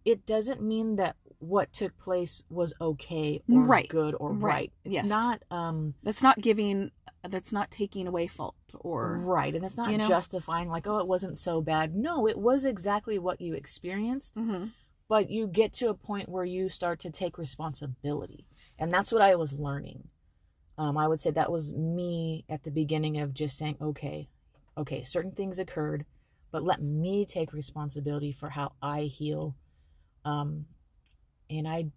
it 0.06 0.26
doesn't 0.26 0.62
mean 0.62 0.98
that 0.98 1.16
what 1.40 1.72
took 1.72 1.98
place 1.98 2.44
was 2.50 2.74
okay 2.82 3.42
or 3.50 3.62
Right. 3.66 3.88
good 3.88 4.14
or 4.20 4.34
Right. 4.34 4.42
right. 4.42 4.74
It's 4.84 4.96
Yes. 4.96 5.06
not 5.10 5.44
um 5.50 5.94
That's 6.04 6.22
not 6.22 6.42
giving, 6.42 6.92
that's 7.24 7.54
not 7.54 7.72
taking 7.72 8.06
away 8.06 8.28
fault 8.28 8.56
or, 8.76 9.16
right 9.18 9.56
and 9.56 9.64
it's 9.64 9.78
not 9.78 9.90
you 9.92 9.98
know? 9.98 10.06
justifying 10.08 10.68
like 10.68 10.88
oh 10.88 10.98
it 11.00 11.08
wasn't 11.08 11.38
so 11.38 11.62
bad. 11.62 11.96
No, 11.96 12.28
it 12.28 12.38
was 12.38 12.66
exactly 12.66 13.18
what 13.18 13.40
you 13.40 13.54
experienced, 13.54 14.36
hmm 14.36 14.66
but 15.14 15.30
you 15.30 15.46
get 15.46 15.74
to 15.74 15.90
a 15.90 15.94
point 15.94 16.28
where 16.28 16.44
you 16.44 16.70
start 16.70 17.00
to 17.00 17.12
take 17.12 17.38
responsibility. 17.38 18.48
And 18.80 18.92
that's 18.92 19.12
what 19.12 19.22
I 19.22 19.36
was 19.36 19.54
learning. 19.54 20.08
Um, 20.76 20.98
I 20.98 21.08
would 21.08 21.22
say 21.22 21.30
that 21.30 21.52
was 21.52 21.72
me 21.72 22.46
at 22.50 22.64
the 22.64 22.72
beginning 22.72 23.20
of 23.20 23.32
just 23.32 23.56
saying, 23.56 23.78
okay, 23.80 24.30
okay, 24.76 25.04
certain 25.04 25.32
things 25.32 25.60
occurred, 25.60 26.08
but 26.52 26.64
let 26.64 26.82
me 26.82 27.28
take 27.28 27.54
responsibility 27.54 28.32
for 28.32 28.50
how 28.50 28.72
I 28.82 29.02
heal. 29.02 29.56
Um, 30.26 30.66
and 31.48 31.68
I 31.68 31.92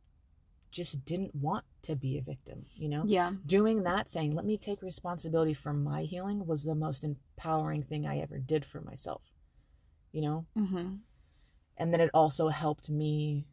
just 0.70 1.06
didn't 1.06 1.34
want 1.34 1.64
to 1.84 1.96
be 1.96 2.18
a 2.18 2.20
victim, 2.20 2.66
you 2.74 2.90
know? 2.90 3.04
Yeah. 3.06 3.32
Doing 3.46 3.84
that, 3.84 4.10
saying, 4.10 4.34
let 4.34 4.44
me 4.44 4.58
take 4.58 4.82
responsibility 4.82 5.54
for 5.54 5.72
my 5.72 6.02
healing 6.02 6.46
was 6.46 6.64
the 6.64 6.74
most 6.74 7.02
empowering 7.02 7.82
thing 7.82 8.06
I 8.06 8.18
ever 8.18 8.36
did 8.36 8.66
for 8.66 8.82
myself, 8.82 9.22
you 10.12 10.20
know? 10.20 10.44
Mm-hmm. 10.54 10.96
And 11.76 11.92
then 11.92 12.00
it 12.00 12.10
also 12.14 12.48
helped 12.48 12.88
me 12.88 13.46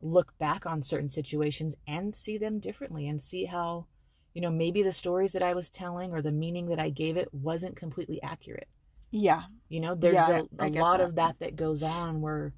look 0.00 0.36
back 0.38 0.66
on 0.66 0.82
certain 0.82 1.08
situations 1.08 1.76
and 1.86 2.14
see 2.14 2.36
them 2.36 2.58
differently 2.58 3.08
and 3.08 3.20
see 3.20 3.44
how, 3.46 3.86
you 4.34 4.40
know, 4.42 4.50
maybe 4.50 4.82
the 4.82 4.92
stories 4.92 5.32
that 5.32 5.42
I 5.42 5.54
was 5.54 5.70
telling 5.70 6.12
or 6.12 6.20
the 6.22 6.32
meaning 6.32 6.66
that 6.66 6.78
I 6.80 6.90
gave 6.90 7.16
it 7.16 7.32
wasn't 7.32 7.76
completely 7.76 8.20
accurate. 8.22 8.68
Yeah. 9.10 9.44
You 9.68 9.80
know, 9.80 9.94
there's 9.94 10.14
Yeah, 10.14 10.42
a, 10.58 10.66
a 10.66 10.68
lot 10.68 10.98
that. 10.98 11.04
of 11.04 11.14
that 11.16 11.38
that 11.40 11.56
goes 11.56 11.82
on 11.82 12.20
where 12.20 12.52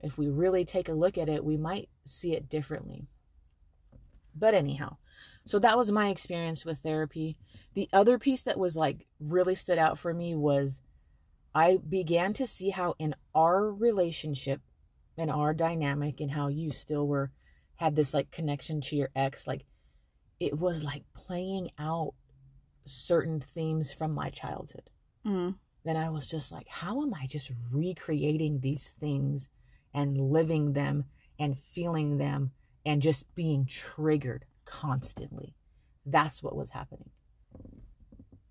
if 0.00 0.16
we 0.18 0.28
really 0.28 0.64
take 0.64 0.88
a 0.88 0.94
look 0.94 1.18
at 1.18 1.28
it, 1.28 1.44
we 1.44 1.56
might 1.56 1.88
see 2.04 2.34
it 2.34 2.48
differently. 2.48 3.08
But 4.34 4.54
anyhow, 4.54 4.96
so 5.46 5.58
that 5.58 5.78
was 5.78 5.90
my 5.90 6.08
experience 6.08 6.64
with 6.64 6.78
therapy. 6.78 7.36
The 7.74 7.88
other 7.92 8.18
piece 8.18 8.42
that 8.42 8.58
was 8.58 8.76
like 8.76 9.06
really 9.20 9.54
stood 9.54 9.78
out 9.78 9.98
for 9.98 10.12
me 10.12 10.34
was 10.34 10.80
I 11.56 11.78
began 11.78 12.34
to 12.34 12.46
see 12.46 12.68
how 12.68 12.94
in 12.98 13.14
our 13.34 13.72
relationship 13.72 14.60
and 15.16 15.30
our 15.30 15.54
dynamic 15.54 16.20
and 16.20 16.30
how 16.32 16.48
you 16.48 16.70
still 16.70 17.06
were 17.06 17.32
had 17.76 17.96
this 17.96 18.12
like 18.12 18.30
connection 18.30 18.82
to 18.82 18.96
your 18.96 19.08
ex 19.16 19.46
like 19.46 19.64
it 20.38 20.58
was 20.58 20.84
like 20.84 21.04
playing 21.14 21.70
out 21.78 22.12
certain 22.84 23.40
themes 23.40 23.90
from 23.92 24.12
my 24.12 24.28
childhood 24.30 24.90
Mm. 25.24 25.56
then 25.82 25.96
I 25.96 26.10
was 26.10 26.28
just 26.28 26.52
like, 26.52 26.68
how 26.68 27.02
am 27.02 27.12
I 27.14 27.26
just 27.26 27.50
recreating 27.72 28.60
these 28.60 28.92
things 29.00 29.48
and 29.94 30.16
living 30.18 30.74
them 30.74 31.06
and 31.38 31.58
feeling 31.58 32.18
them 32.18 32.52
and 32.84 33.00
just 33.02 33.34
being 33.34 33.66
triggered 33.66 34.44
constantly? 34.66 35.54
That's 36.04 36.42
what 36.42 36.54
was 36.54 36.70
happening. 36.70 37.10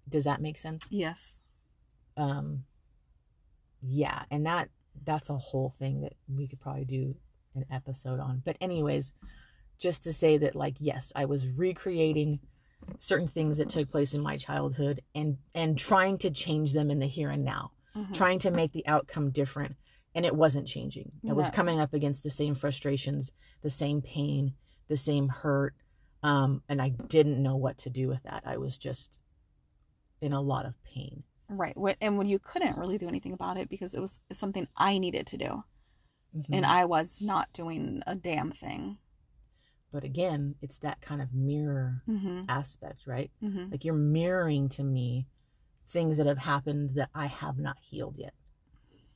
Does 0.09 0.23
that 0.25 0.41
make 0.41 0.57
sense? 0.57 0.85
Yes. 0.89 1.39
Um 2.17 2.65
yeah, 3.85 4.23
and 4.31 4.45
that 4.45 4.69
that's 5.03 5.29
a 5.29 5.37
whole 5.37 5.73
thing 5.77 6.01
that 6.01 6.13
we 6.27 6.47
could 6.47 6.59
probably 6.59 6.85
do 6.85 7.15
an 7.53 7.65
episode 7.71 8.19
on. 8.19 8.41
But 8.45 8.57
anyways, 8.61 9.13
just 9.77 10.03
to 10.03 10.13
say 10.13 10.37
that 10.37 10.55
like 10.55 10.75
yes, 10.79 11.11
I 11.15 11.25
was 11.25 11.47
recreating 11.47 12.39
certain 12.99 13.27
things 13.27 13.57
that 13.57 13.69
took 13.69 13.89
place 13.89 14.13
in 14.13 14.21
my 14.21 14.37
childhood 14.37 15.01
and 15.13 15.37
and 15.53 15.77
trying 15.77 16.17
to 16.19 16.29
change 16.29 16.73
them 16.73 16.89
in 16.91 16.99
the 16.99 17.07
here 17.07 17.29
and 17.31 17.43
now 17.43 17.71
Mhm. 17.95 18.13
trying 18.13 18.39
to 18.39 18.51
make 18.51 18.73
the 18.73 18.85
outcome 18.87 19.31
different 19.31 19.75
and 20.13 20.25
it 20.25 20.35
wasn't 20.35 20.67
changing 20.67 21.13
it 21.23 21.33
was 21.33 21.49
coming 21.49 21.79
up 21.79 21.93
against 21.93 22.23
the 22.23 22.29
same 22.29 22.53
frustrations 22.53 23.31
the 23.61 23.69
same 23.69 24.01
pain 24.01 24.53
the 24.87 24.97
same 24.97 25.29
hurt 25.29 25.73
um 26.21 26.61
and 26.69 26.81
i 26.81 26.89
didn't 26.89 27.41
know 27.41 27.55
what 27.55 27.77
to 27.79 27.89
do 27.89 28.07
with 28.09 28.21
that 28.23 28.43
i 28.45 28.55
was 28.57 28.77
just 28.77 29.17
in 30.21 30.31
a 30.33 30.41
lot 30.41 30.65
of 30.65 30.73
pain 30.83 31.23
Right. 31.49 31.77
What 31.77 31.97
and 32.01 32.17
when 32.17 32.27
you 32.27 32.39
couldn't 32.39 32.77
really 32.77 32.97
do 32.97 33.07
anything 33.07 33.33
about 33.33 33.57
it 33.57 33.69
because 33.69 33.93
it 33.93 34.01
was 34.01 34.19
something 34.31 34.67
I 34.75 34.97
needed 34.97 35.27
to 35.27 35.37
do. 35.37 35.63
Mhm. 36.35 36.45
And 36.51 36.65
I 36.65 36.85
was 36.85 37.21
not 37.21 37.53
doing 37.53 38.01
a 38.07 38.15
damn 38.15 38.51
thing. 38.51 38.97
but 39.91 40.03
again 40.03 40.55
it's 40.61 40.77
that 40.79 40.99
kind 40.99 41.21
of 41.21 41.33
mirror 41.33 42.01
Mm-hmm. 42.07 42.41
aspect 42.49 43.07
right 43.07 43.31
Mm-hmm. 43.41 43.71
like 43.71 43.85
you're 43.85 43.93
mirroring 43.95 44.67
to 44.69 44.83
me 44.83 45.27
things 45.87 46.17
that 46.17 46.25
have 46.27 46.39
happened 46.39 46.95
that 46.95 47.09
i 47.15 47.27
have 47.27 47.57
not 47.57 47.77
healed 47.79 48.17
yet 48.17 48.33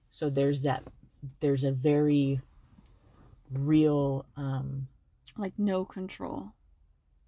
so 0.09 0.29
there's 0.29 0.61
that 0.63 0.83
there's 1.41 1.65
a 1.65 1.71
very 1.73 2.39
real 3.51 4.25
um 4.37 4.87
Like 5.37 5.53
no 5.57 5.83
control. 5.85 6.53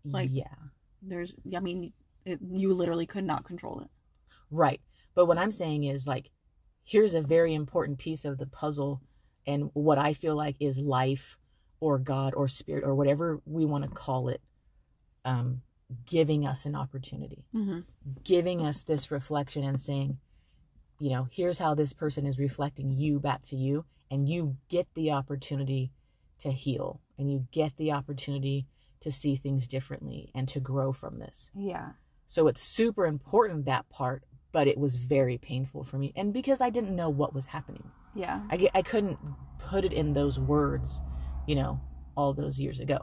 Like- 0.05 0.29
yeah 0.31 0.55
There's 1.01 1.35
I 1.53 1.59
mean 1.59 1.91
it, 2.25 2.39
you 2.41 2.73
literally 2.73 3.05
could 3.05 3.23
not 3.25 3.43
control 3.43 3.81
it. 3.81 3.89
right 4.49 4.79
but 5.15 5.25
what 5.25 5.37
i'm 5.37 5.51
saying 5.51 5.83
is 5.83 6.07
like 6.07 6.29
here's 6.83 7.13
a 7.13 7.21
very 7.21 7.53
important 7.53 7.97
piece 7.97 8.25
of 8.25 8.37
the 8.37 8.45
puzzle 8.45 9.01
and 9.45 9.69
what 9.73 9.97
i 9.97 10.13
feel 10.13 10.35
like 10.35 10.55
is 10.59 10.77
life 10.77 11.37
or 11.79 11.97
god 11.97 12.33
or 12.35 12.47
spirit 12.47 12.83
or 12.83 12.93
whatever 12.95 13.41
we 13.45 13.65
want 13.65 13.83
to 13.83 13.89
call 13.89 14.27
it 14.27 14.41
um 15.25 15.61
giving 16.05 16.45
us 16.47 16.65
an 16.65 16.75
opportunity 16.75 17.45
Mm-hmm. 17.53 17.79
giving 18.23 18.65
us 18.65 18.83
this 18.83 19.11
reflection 19.11 19.63
and 19.63 19.79
saying, 19.81 20.17
you 20.99 21.09
know, 21.09 21.27
here's 21.31 21.59
how 21.59 21.75
this 21.75 21.91
person 21.93 22.25
is 22.25 22.37
reflecting 22.39 22.91
you 22.91 23.19
back 23.19 23.43
to 23.47 23.55
you, 23.57 23.83
and 24.09 24.29
you 24.29 24.55
get 24.69 24.87
the 24.93 25.11
opportunity 25.11 25.91
to 26.39 26.51
heal, 26.51 27.01
and 27.17 27.29
you 27.29 27.47
get 27.51 27.75
the 27.77 27.91
opportunity 27.91 28.67
to 29.01 29.11
see 29.11 29.35
things 29.35 29.67
differently 29.67 30.31
and 30.33 30.47
to 30.47 30.59
grow 30.61 30.93
from 30.93 31.19
this. 31.19 31.51
Yeah. 31.55 31.93
So 32.27 32.47
it's 32.47 32.61
super 32.61 33.05
important 33.05 33.65
that 33.65 33.89
part, 33.89 34.23
but 34.51 34.67
it 34.67 34.77
was 34.77 34.97
very 34.97 35.37
painful 35.37 35.83
for 35.83 35.97
me, 35.97 36.11
and 36.15 36.33
because 36.33 36.61
I 36.61 36.69
didn't 36.69 36.95
know 36.95 37.09
what 37.09 37.33
was 37.33 37.47
happening, 37.47 37.91
Yeah. 38.15 38.41
I 38.49 38.69
I 38.73 38.81
couldn't 38.81 39.19
put 39.57 39.85
it 39.85 39.93
in 39.93 40.13
those 40.13 40.39
words, 40.39 41.01
you 41.47 41.55
know, 41.55 41.79
all 42.15 42.33
those 42.33 42.59
years 42.59 42.79
ago. 42.79 42.99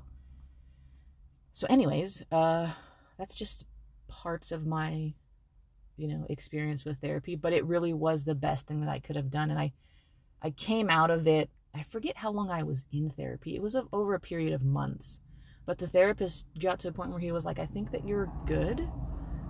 So, 1.53 1.67
anyways, 1.69 2.23
uh, 2.31 2.73
that's 3.19 3.35
just 3.35 3.65
parts 4.07 4.53
of 4.53 4.67
my, 4.67 5.15
you 5.97 6.07
know, 6.07 6.27
experience 6.29 6.85
with 6.85 7.01
therapy. 7.01 7.35
But 7.35 7.53
it 7.53 7.65
really 7.65 7.93
was 7.93 8.25
the 8.25 8.35
best 8.35 8.67
thing 8.67 8.81
that 8.81 8.89
I 8.89 8.99
could 8.99 9.17
have 9.17 9.31
done, 9.31 9.51
and 9.51 9.59
I, 9.59 9.73
I 10.43 10.51
came 10.51 10.91
out 10.91 11.11
of 11.11 11.27
it. 11.27 11.51
I 11.75 11.83
forget 11.83 12.19
how 12.19 12.31
long 12.31 12.51
I 12.51 12.63
was 12.63 12.85
in 12.93 13.11
therapy. 13.11 13.55
It 13.55 13.63
was 13.63 13.75
a, 13.75 13.85
over 13.93 14.15
a 14.15 14.21
period 14.21 14.53
of 14.53 14.63
months, 14.63 15.21
but 15.67 15.79
the 15.79 15.89
therapist 15.89 16.47
got 16.61 16.79
to 16.81 16.89
a 16.89 16.93
point 16.93 17.11
where 17.11 17.21
he 17.21 17.33
was 17.33 17.45
like, 17.45 17.59
"I 17.59 17.67
think 17.67 17.91
that 17.93 18.07
you're 18.07 18.31
good, 18.47 18.89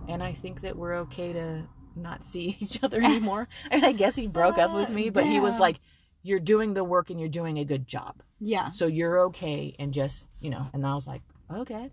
and 0.09 0.23
I 0.23 0.33
think 0.33 0.63
that 0.63 0.77
we're 0.77 0.97
okay 0.97 1.33
to 1.33 1.69
not 1.99 2.27
see 2.27 2.57
each 2.61 2.83
other 2.83 3.03
anymore." 3.03 3.49
and 3.71 3.85
I 3.85 3.93
guess 3.93 4.17
he 4.17 4.27
broke 4.27 4.59
up 4.59 4.73
with 4.75 4.91
me, 4.99 5.11
but 5.11 5.27
he 5.27 5.41
was 5.41 5.59
like, 5.59 5.81
"You're 6.23 6.41
doing 6.41 6.75
the 6.75 6.85
work 6.85 7.11
and 7.11 7.19
you're 7.21 7.29
doing 7.29 7.59
a 7.59 7.65
good 7.65 7.87
job, 7.87 8.23
Yeah. 8.41 8.71
so 8.71 8.87
you're 8.87 9.19
okay." 9.27 9.75
And 9.79 9.93
just 9.93 10.29
you 10.41 10.51
know, 10.51 10.69
and 10.73 10.87
I 10.87 10.95
was 10.95 11.07
like, 11.07 11.23
"Okay." 11.53 11.91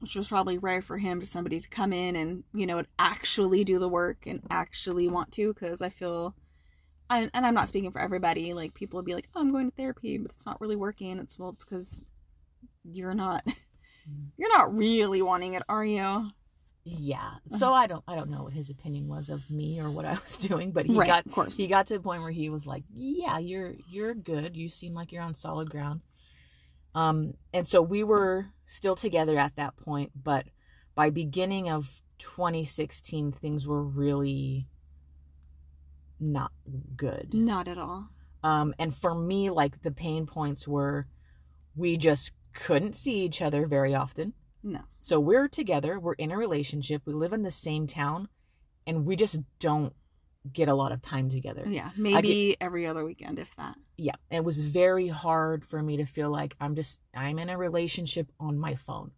Which 0.00 0.14
was 0.14 0.28
probably 0.28 0.58
rare 0.58 0.82
for 0.82 0.98
him 0.98 1.20
to 1.20 1.26
somebody 1.26 1.58
to 1.58 1.68
come 1.70 1.90
in 1.90 2.16
and, 2.16 2.44
you 2.52 2.66
know, 2.66 2.82
actually 2.98 3.64
do 3.64 3.78
the 3.78 3.88
work 3.88 4.26
and 4.26 4.42
actually 4.50 5.08
want 5.08 5.32
to 5.32 5.54
because 5.54 5.80
I 5.80 5.88
feel 5.88 6.34
and, 7.08 7.30
and 7.32 7.46
I'm 7.46 7.54
not 7.54 7.68
speaking 7.70 7.92
for 7.92 8.00
everybody. 8.00 8.52
Like 8.52 8.74
people 8.74 8.98
would 8.98 9.06
be 9.06 9.14
like, 9.14 9.28
"Oh, 9.34 9.40
I'm 9.40 9.52
going 9.52 9.70
to 9.70 9.76
therapy, 9.76 10.18
but 10.18 10.32
it's 10.32 10.44
not 10.44 10.60
really 10.60 10.76
working." 10.76 11.18
It's 11.18 11.38
well, 11.38 11.50
it's 11.50 11.64
because 11.64 12.02
you're 12.84 13.14
not, 13.14 13.42
you're 14.36 14.50
not 14.50 14.76
really 14.76 15.22
wanting 15.22 15.54
it, 15.54 15.62
are 15.68 15.84
you? 15.84 16.30
Yeah. 16.88 17.30
So 17.48 17.72
I 17.74 17.88
don't 17.88 18.04
I 18.06 18.14
don't 18.14 18.30
know 18.30 18.44
what 18.44 18.52
his 18.52 18.70
opinion 18.70 19.08
was 19.08 19.28
of 19.28 19.50
me 19.50 19.80
or 19.80 19.90
what 19.90 20.04
I 20.04 20.12
was 20.14 20.36
doing, 20.48 20.70
but 20.70 20.86
he 20.86 20.96
right, 20.96 21.06
got 21.08 21.26
of 21.26 21.32
course. 21.32 21.56
he 21.56 21.66
got 21.66 21.86
to 21.88 21.96
a 21.96 22.00
point 22.00 22.22
where 22.22 22.30
he 22.30 22.48
was 22.48 22.64
like, 22.66 22.84
"Yeah, 22.94 23.38
you're 23.38 23.74
you're 23.90 24.14
good. 24.14 24.56
You 24.56 24.68
seem 24.68 24.94
like 24.94 25.10
you're 25.10 25.22
on 25.22 25.34
solid 25.34 25.68
ground." 25.68 26.02
Um 26.94 27.34
and 27.52 27.66
so 27.66 27.82
we 27.82 28.04
were 28.04 28.46
still 28.66 28.94
together 28.94 29.36
at 29.36 29.56
that 29.56 29.76
point, 29.76 30.12
but 30.22 30.46
by 30.94 31.10
beginning 31.10 31.68
of 31.68 32.02
2016 32.18 33.32
things 33.32 33.66
were 33.66 33.82
really 33.82 34.68
not 36.20 36.52
good. 36.96 37.34
not 37.34 37.68
at 37.68 37.78
all. 37.78 38.08
Um, 38.42 38.74
and 38.78 38.94
for 38.96 39.14
me, 39.14 39.50
like 39.50 39.82
the 39.82 39.90
pain 39.90 40.24
points 40.26 40.68
were 40.68 41.08
we 41.74 41.96
just 41.96 42.32
couldn't 42.54 42.94
see 42.96 43.24
each 43.24 43.42
other 43.42 43.66
very 43.66 43.94
often. 43.94 44.32
No. 44.66 44.80
So 45.00 45.20
we're 45.20 45.46
together, 45.46 46.00
we're 46.00 46.14
in 46.14 46.32
a 46.32 46.36
relationship, 46.36 47.02
we 47.04 47.12
live 47.12 47.32
in 47.32 47.42
the 47.42 47.52
same 47.52 47.86
town, 47.86 48.28
and 48.84 49.06
we 49.06 49.14
just 49.14 49.38
don't 49.60 49.94
get 50.52 50.68
a 50.68 50.74
lot 50.74 50.90
of 50.90 51.00
time 51.02 51.30
together. 51.30 51.64
Yeah, 51.68 51.90
maybe 51.96 52.56
every 52.60 52.84
other 52.84 53.04
weekend, 53.04 53.38
if 53.38 53.54
that. 53.56 53.76
Yeah. 53.96 54.16
It 54.30 54.44
was 54.44 54.60
very 54.60 55.08
hard 55.08 55.64
for 55.64 55.82
me 55.82 55.96
to 55.98 56.04
feel 56.04 56.30
like 56.30 56.56
I'm 56.60 56.74
just, 56.74 57.00
I'm 57.14 57.38
in 57.38 57.48
a 57.48 57.56
relationship 57.56 58.32
on 58.40 58.58
my 58.58 58.74
phone. 58.74 59.12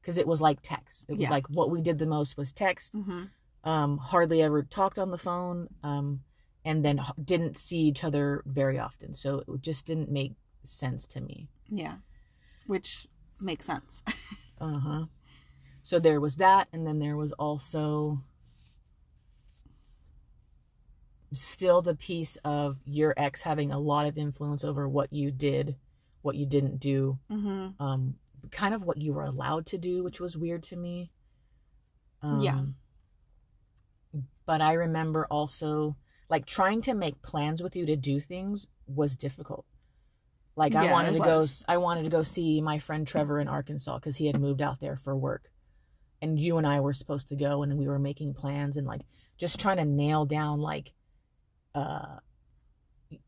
Because 0.00 0.16
it 0.16 0.26
was 0.26 0.40
like 0.40 0.60
text. 0.62 1.04
It 1.10 1.18
was 1.18 1.24
Yeah. 1.24 1.30
like 1.30 1.46
what 1.50 1.70
we 1.70 1.82
did 1.82 1.98
the 1.98 2.06
most 2.06 2.38
was 2.38 2.50
text. 2.52 2.94
Mm-hmm. 2.94 3.24
Um, 3.68 3.98
hardly 3.98 4.40
ever 4.42 4.62
talked 4.62 4.98
on 4.98 5.10
the 5.10 5.18
phone. 5.18 5.68
Um, 5.82 6.20
and 6.64 6.84
then 6.84 7.00
didn't 7.22 7.56
see 7.56 7.80
each 7.80 8.02
other 8.04 8.42
very 8.46 8.78
often. 8.78 9.12
So 9.14 9.40
it 9.40 9.60
just 9.60 9.86
didn't 9.86 10.10
make 10.10 10.34
sense 10.64 11.06
to 11.08 11.20
me. 11.20 11.48
Yeah, 11.68 11.96
which 12.66 13.06
makes 13.40 13.64
sense. 13.66 14.02
Uh 14.60 14.78
huh. 14.78 15.04
So 15.82 15.98
there 15.98 16.20
was 16.20 16.36
that, 16.36 16.68
and 16.72 16.86
then 16.86 16.98
there 16.98 17.16
was 17.16 17.32
also 17.32 18.22
still 21.32 21.80
the 21.80 21.94
piece 21.94 22.36
of 22.44 22.78
your 22.84 23.14
ex 23.16 23.42
having 23.42 23.70
a 23.70 23.78
lot 23.78 24.06
of 24.06 24.18
influence 24.18 24.64
over 24.64 24.88
what 24.88 25.12
you 25.12 25.30
did, 25.30 25.76
what 26.22 26.36
you 26.36 26.46
didn't 26.46 26.78
do, 26.78 27.18
mm-hmm. 27.30 27.82
um, 27.82 28.14
kind 28.50 28.74
of 28.74 28.82
what 28.82 28.98
you 28.98 29.12
were 29.12 29.24
allowed 29.24 29.66
to 29.66 29.78
do, 29.78 30.02
which 30.02 30.20
was 30.20 30.36
weird 30.36 30.62
to 30.64 30.76
me. 30.76 31.10
Um, 32.22 32.40
Yeah. 32.40 32.60
But 34.44 34.60
I 34.60 34.72
remember 34.72 35.26
also 35.30 35.96
like 36.28 36.46
trying 36.46 36.80
to 36.82 36.94
make 36.94 37.22
plans 37.22 37.62
with 37.62 37.76
you 37.76 37.86
to 37.86 37.96
do 37.96 38.20
things 38.20 38.68
was 38.86 39.14
difficult. 39.14 39.64
Like 40.56 40.74
I 40.74 40.84
wanted 40.92 41.12
to 41.14 41.18
go. 41.20 41.40
I 41.68 41.76
wanted 41.78 42.02
to 42.04 42.10
go 42.10 42.22
see 42.22 42.60
my 42.60 42.78
friend 42.78 43.06
Trevor 43.06 43.38
in 43.40 43.48
Arkansas 43.48 43.98
cuz 44.00 44.16
he 44.16 44.26
had 44.26 44.38
moved 44.40 44.60
out 44.60 44.80
there 44.80 44.96
for 44.96 45.16
work. 45.16 45.50
And 46.22 46.38
you 46.38 46.58
and 46.58 46.66
I 46.66 46.80
were 46.80 46.92
supposed 46.92 47.28
to 47.28 47.36
go 47.36 47.62
and 47.62 47.78
we 47.78 47.86
were 47.88 47.98
making 47.98 48.34
plans 48.34 48.76
and 48.76 48.86
like 48.86 49.02
just 49.38 49.58
trying 49.58 49.78
to 49.78 49.84
nail 49.84 50.26
down 50.26 50.60
like 50.60 50.92
uh 51.74 52.18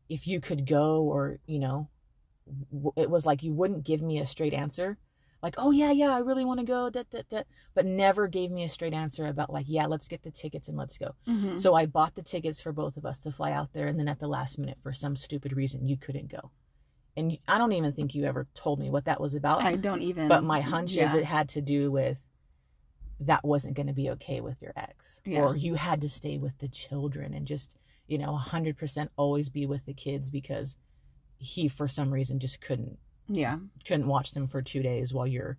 if 0.09 0.27
you 0.27 0.39
could 0.39 0.65
go 0.65 1.01
or, 1.03 1.39
you 1.45 1.59
know, 1.59 1.89
w- 2.71 2.93
it 2.95 3.09
was 3.09 3.25
like 3.25 3.43
you 3.43 3.53
wouldn't 3.53 3.83
give 3.83 4.01
me 4.01 4.19
a 4.19 4.25
straight 4.25 4.53
answer. 4.53 4.97
Like, 5.41 5.55
"Oh 5.57 5.71
yeah, 5.71 5.91
yeah, 5.91 6.13
I 6.13 6.19
really 6.19 6.45
want 6.45 6.61
to 6.61 6.65
go." 6.65 6.89
Da, 6.89 7.03
da, 7.09 7.21
da, 7.27 7.41
but 7.73 7.85
never 7.85 8.27
gave 8.29 8.49
me 8.49 8.63
a 8.63 8.69
straight 8.69 8.93
answer 8.93 9.25
about 9.27 9.51
like, 9.51 9.65
"Yeah, 9.67 9.87
let's 9.87 10.07
get 10.07 10.23
the 10.23 10.31
tickets 10.31 10.69
and 10.69 10.77
let's 10.77 10.97
go." 10.97 11.15
Mhm. 11.27 11.59
So 11.59 11.73
I 11.73 11.85
bought 11.85 12.15
the 12.15 12.21
tickets 12.21 12.61
for 12.61 12.71
both 12.71 12.95
of 12.95 13.05
us 13.05 13.19
to 13.19 13.31
fly 13.31 13.51
out 13.51 13.73
there, 13.73 13.87
and 13.87 13.99
then 13.99 14.07
at 14.07 14.19
the 14.19 14.27
last 14.27 14.57
minute, 14.57 14.77
for 14.79 14.93
some 14.93 15.17
stupid 15.17 15.51
reason, 15.53 15.85
you 15.85 15.97
couldn't 15.97 16.29
go. 16.29 16.51
And 17.15 17.37
I 17.47 17.57
don't 17.57 17.73
even 17.73 17.93
think 17.93 18.15
you 18.15 18.25
ever 18.25 18.47
told 18.55 18.79
me 18.79 18.89
what 18.89 19.05
that 19.05 19.21
was 19.21 19.35
about. 19.35 19.63
I 19.63 19.75
don't 19.75 20.01
even. 20.01 20.27
but 20.27 20.43
my 20.43 20.61
hunch 20.61 20.97
is 20.97 21.13
it 21.13 21.25
had 21.25 21.47
to 21.49 21.61
do 21.61 21.91
with 21.91 22.21
that 23.19 23.45
wasn't 23.45 23.75
going 23.75 23.87
to 23.87 23.93
be 23.93 24.09
okay 24.09 24.41
with 24.41 24.61
your 24.61 24.73
ex, 24.75 25.21
Yeah. 25.25 25.41
or 25.41 25.55
you 25.55 25.75
had 25.75 26.01
to 26.01 26.09
stay 26.09 26.37
with 26.37 26.57
the 26.59 26.67
children 26.67 27.33
and 27.33 27.45
just 27.47 27.75
you 28.07 28.17
know 28.17 28.37
100% 28.43 29.07
always 29.15 29.49
be 29.49 29.65
with 29.65 29.85
the 29.85 29.93
kids 29.93 30.29
because 30.31 30.75
he 31.37 31.67
for 31.67 31.87
some 31.87 32.11
reason 32.11 32.39
just 32.39 32.59
couldn't 32.59 32.97
Yeah. 33.29 33.59
couldn't 33.85 34.07
watch 34.07 34.31
them 34.31 34.47
for 34.47 34.61
two 34.61 34.81
days 34.81 35.13
while 35.13 35.27
you're 35.27 35.57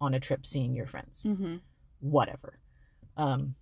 on 0.00 0.14
a 0.14 0.20
trip 0.20 0.46
seeing 0.46 0.74
your 0.74 0.86
friends 0.86 1.22
hmm 1.22 1.56
whatever. 2.00 2.58
Um, 3.16 3.54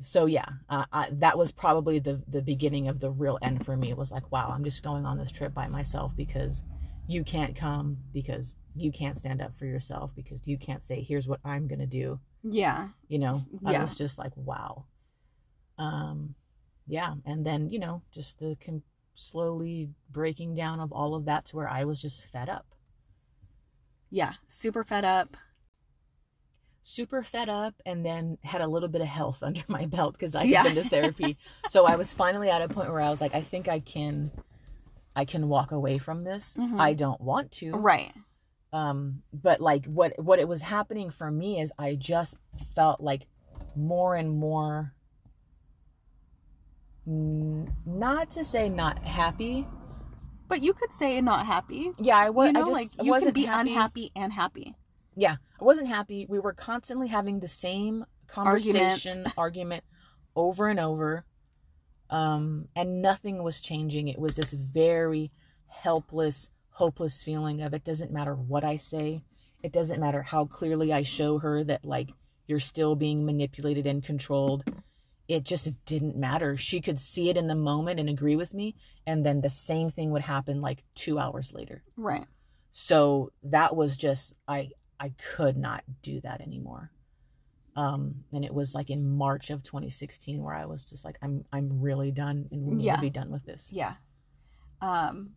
so 0.00 0.26
yeah, 0.26 0.46
uh, 0.68 0.84
I, 0.92 1.08
that 1.12 1.38
was 1.38 1.52
probably 1.52 1.98
the 1.98 2.22
the 2.28 2.42
beginning 2.42 2.88
of 2.88 3.00
the 3.00 3.10
real 3.10 3.38
end 3.42 3.64
for 3.64 3.76
me. 3.76 3.90
It 3.90 3.96
was 3.96 4.10
like, 4.10 4.30
wow, 4.30 4.50
I'm 4.54 4.64
just 4.64 4.82
going 4.82 5.06
on 5.06 5.18
this 5.18 5.30
trip 5.30 5.54
by 5.54 5.68
myself 5.68 6.12
because 6.16 6.62
you 7.06 7.24
can't 7.24 7.56
come 7.56 7.98
because 8.12 8.56
you 8.74 8.92
can't 8.92 9.18
stand 9.18 9.40
up 9.40 9.56
for 9.56 9.64
yourself 9.64 10.10
because 10.14 10.46
you 10.46 10.58
can't 10.58 10.84
say, 10.84 11.00
here's 11.00 11.26
what 11.26 11.40
I'm 11.44 11.66
gonna 11.66 11.86
do. 11.86 12.20
Yeah. 12.42 12.88
You 13.08 13.18
know, 13.18 13.44
I 13.64 13.78
was 13.78 13.96
just 13.96 14.18
like, 14.18 14.32
wow. 14.36 14.84
Um, 15.78 16.34
yeah, 16.86 17.14
and 17.24 17.44
then 17.46 17.70
you 17.70 17.78
know, 17.78 18.02
just 18.12 18.38
the 18.38 18.56
com- 18.64 18.82
slowly 19.14 19.90
breaking 20.10 20.54
down 20.54 20.78
of 20.78 20.92
all 20.92 21.14
of 21.14 21.24
that 21.24 21.46
to 21.46 21.56
where 21.56 21.68
I 21.68 21.84
was 21.84 21.98
just 21.98 22.24
fed 22.24 22.48
up. 22.48 22.66
Yeah. 24.10 24.34
Super 24.46 24.84
fed 24.84 25.04
up. 25.04 25.36
Super 26.88 27.24
fed 27.24 27.48
up 27.48 27.74
and 27.84 28.06
then 28.06 28.38
had 28.44 28.60
a 28.60 28.66
little 28.68 28.88
bit 28.88 29.00
of 29.00 29.08
health 29.08 29.42
under 29.42 29.62
my 29.66 29.86
belt 29.86 30.12
because 30.14 30.36
I 30.36 30.42
had 30.42 30.48
Yeah. 30.48 30.62
been 30.62 30.76
to 30.76 30.88
therapy. 30.88 31.36
so 31.68 31.84
I 31.84 31.96
was 31.96 32.14
finally 32.14 32.48
at 32.48 32.62
a 32.62 32.68
point 32.68 32.90
where 32.92 33.00
I 33.00 33.10
was 33.10 33.20
like, 33.20 33.34
I 33.34 33.42
think 33.42 33.66
I 33.68 33.80
can 33.80 34.30
I 35.16 35.24
can 35.24 35.48
walk 35.48 35.72
away 35.72 35.98
from 35.98 36.22
this. 36.22 36.54
Mhm. 36.56 36.78
I 36.80 36.92
don't 36.94 37.20
want 37.20 37.50
to. 37.52 37.72
Right. 37.72 38.12
Um 38.72 39.22
but 39.32 39.60
like 39.60 39.84
what 39.86 40.12
what 40.22 40.38
it 40.38 40.46
was 40.46 40.62
happening 40.62 41.10
for 41.10 41.28
me 41.30 41.60
is 41.60 41.72
I 41.76 41.96
just 41.96 42.36
felt 42.76 43.00
like 43.00 43.26
more 43.74 44.14
and 44.14 44.30
more 44.38 44.94
mm, 47.08 47.68
not 47.84 48.30
to 48.32 48.44
say 48.44 48.68
not 48.68 49.02
happy. 49.02 49.66
But 50.48 50.62
you 50.62 50.72
could 50.72 50.92
say 50.92 51.20
not 51.20 51.46
happy. 51.46 51.90
Yeah, 51.98 52.16
I 52.16 52.30
was 52.30 52.46
you 52.46 52.52
know, 52.52 52.60
I 52.60 52.66
just 52.66 52.96
like 52.98 53.04
you 53.06 53.12
can 53.12 53.32
be 53.32 53.44
happy. 53.46 53.70
unhappy 53.70 54.12
and 54.14 54.32
happy. 54.32 54.76
Yeah, 55.16 55.36
I 55.60 55.64
wasn't 55.64 55.88
happy. 55.88 56.26
We 56.28 56.38
were 56.38 56.52
constantly 56.52 57.08
having 57.08 57.40
the 57.40 57.48
same 57.48 58.04
conversation, 58.28 59.24
argument 59.38 59.82
over 60.34 60.68
and 60.68 60.78
over. 60.78 61.24
Um, 62.10 62.68
and 62.76 63.02
nothing 63.02 63.42
was 63.42 63.60
changing. 63.60 64.08
It 64.08 64.18
was 64.18 64.36
this 64.36 64.52
very 64.52 65.32
helpless, 65.66 66.48
hopeless 66.70 67.22
feeling 67.22 67.62
of 67.62 67.74
it 67.74 67.82
doesn't 67.84 68.12
matter 68.12 68.34
what 68.34 68.62
I 68.62 68.76
say. 68.76 69.22
It 69.62 69.72
doesn't 69.72 70.00
matter 70.00 70.22
how 70.22 70.44
clearly 70.44 70.92
I 70.92 71.02
show 71.02 71.38
her 71.38 71.64
that 71.64 71.84
like 71.84 72.10
you're 72.46 72.60
still 72.60 72.94
being 72.94 73.24
manipulated 73.26 73.86
and 73.86 74.04
controlled. 74.04 74.64
It 75.26 75.42
just 75.42 75.84
didn't 75.86 76.14
matter. 76.16 76.56
She 76.56 76.80
could 76.80 77.00
see 77.00 77.28
it 77.30 77.36
in 77.36 77.48
the 77.48 77.56
moment 77.56 77.98
and 77.98 78.08
agree 78.08 78.36
with 78.36 78.54
me, 78.54 78.76
and 79.06 79.26
then 79.26 79.40
the 79.40 79.50
same 79.50 79.90
thing 79.90 80.10
would 80.12 80.22
happen 80.22 80.60
like 80.60 80.84
2 80.94 81.18
hours 81.18 81.52
later 81.52 81.82
Right. 81.96 82.24
so 82.70 83.32
that 83.42 83.74
was 83.74 83.96
just 83.96 84.34
i 84.46 84.68
i 85.00 85.12
could 85.34 85.56
not 85.56 85.82
do 86.02 86.20
that 86.20 86.40
anymore 86.40 86.90
um 87.76 88.24
and 88.32 88.44
it 88.44 88.54
was 88.54 88.74
like 88.74 88.88
in 88.90 89.06
march 89.16 89.50
of 89.50 89.62
2016 89.62 90.42
where 90.42 90.54
i 90.54 90.64
was 90.64 90.84
just 90.84 91.04
like 91.04 91.16
i'm 91.22 91.44
i'm 91.52 91.80
really 91.80 92.10
done 92.10 92.48
and 92.50 92.64
we 92.66 92.74
need 92.76 92.84
Yeah. 92.84 92.96
to 92.96 93.02
be 93.02 93.10
done 93.10 93.30
with 93.30 93.44
this 93.44 93.70
Yeah. 93.72 93.94
Um. 94.80 95.30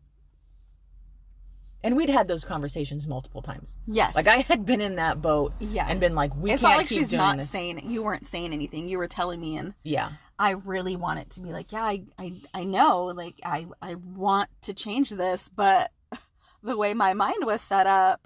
and 1.84 1.96
we'd 1.96 2.10
had 2.10 2.28
those 2.28 2.44
conversations 2.44 3.08
multiple 3.08 3.42
times 3.42 3.78
Yes. 3.88 4.16
like 4.16 4.28
i 4.28 4.38
had 4.38 4.66
been 4.66 4.82
in 4.82 4.96
that 4.96 5.22
boat 5.22 5.54
Yeah. 5.60 5.86
and 5.90 6.00
been 6.00 6.16
like 6.16 6.36
we 6.36 6.52
it's 6.52 6.62
can't 6.62 6.74
not 6.74 6.78
like 6.78 6.88
keep 6.88 7.00
she's 7.00 7.10
doing 7.10 7.20
not 7.20 7.38
this 7.38 7.50
saying 7.50 7.90
you 7.90 8.04
weren't 8.04 8.28
saying 8.28 8.54
anything. 8.54 8.88
You 8.88 8.98
were 8.98 9.08
telling 9.08 9.40
me, 9.40 9.58
and 9.58 9.74
yeah 9.84 10.12
I 10.42 10.52
really 10.52 10.96
want 10.96 11.20
it 11.20 11.32
to 11.32 11.42
be 11.42 11.52
like, 11.52 11.74
yeah, 11.74 11.84
I, 11.84 12.04
I, 12.18 12.32
I 12.54 12.64
know, 12.64 13.08
like 13.08 13.36
I, 13.44 13.68
I 13.82 13.96
want 13.96 14.50
to 14.62 14.74
change 14.74 15.10
this, 15.10 15.50
but 15.50 15.92
the 16.64 16.78
way 16.78 16.94
my 16.94 17.14
mind 17.14 17.44
was 17.44 17.62
set 17.62 17.88
up 17.88 18.26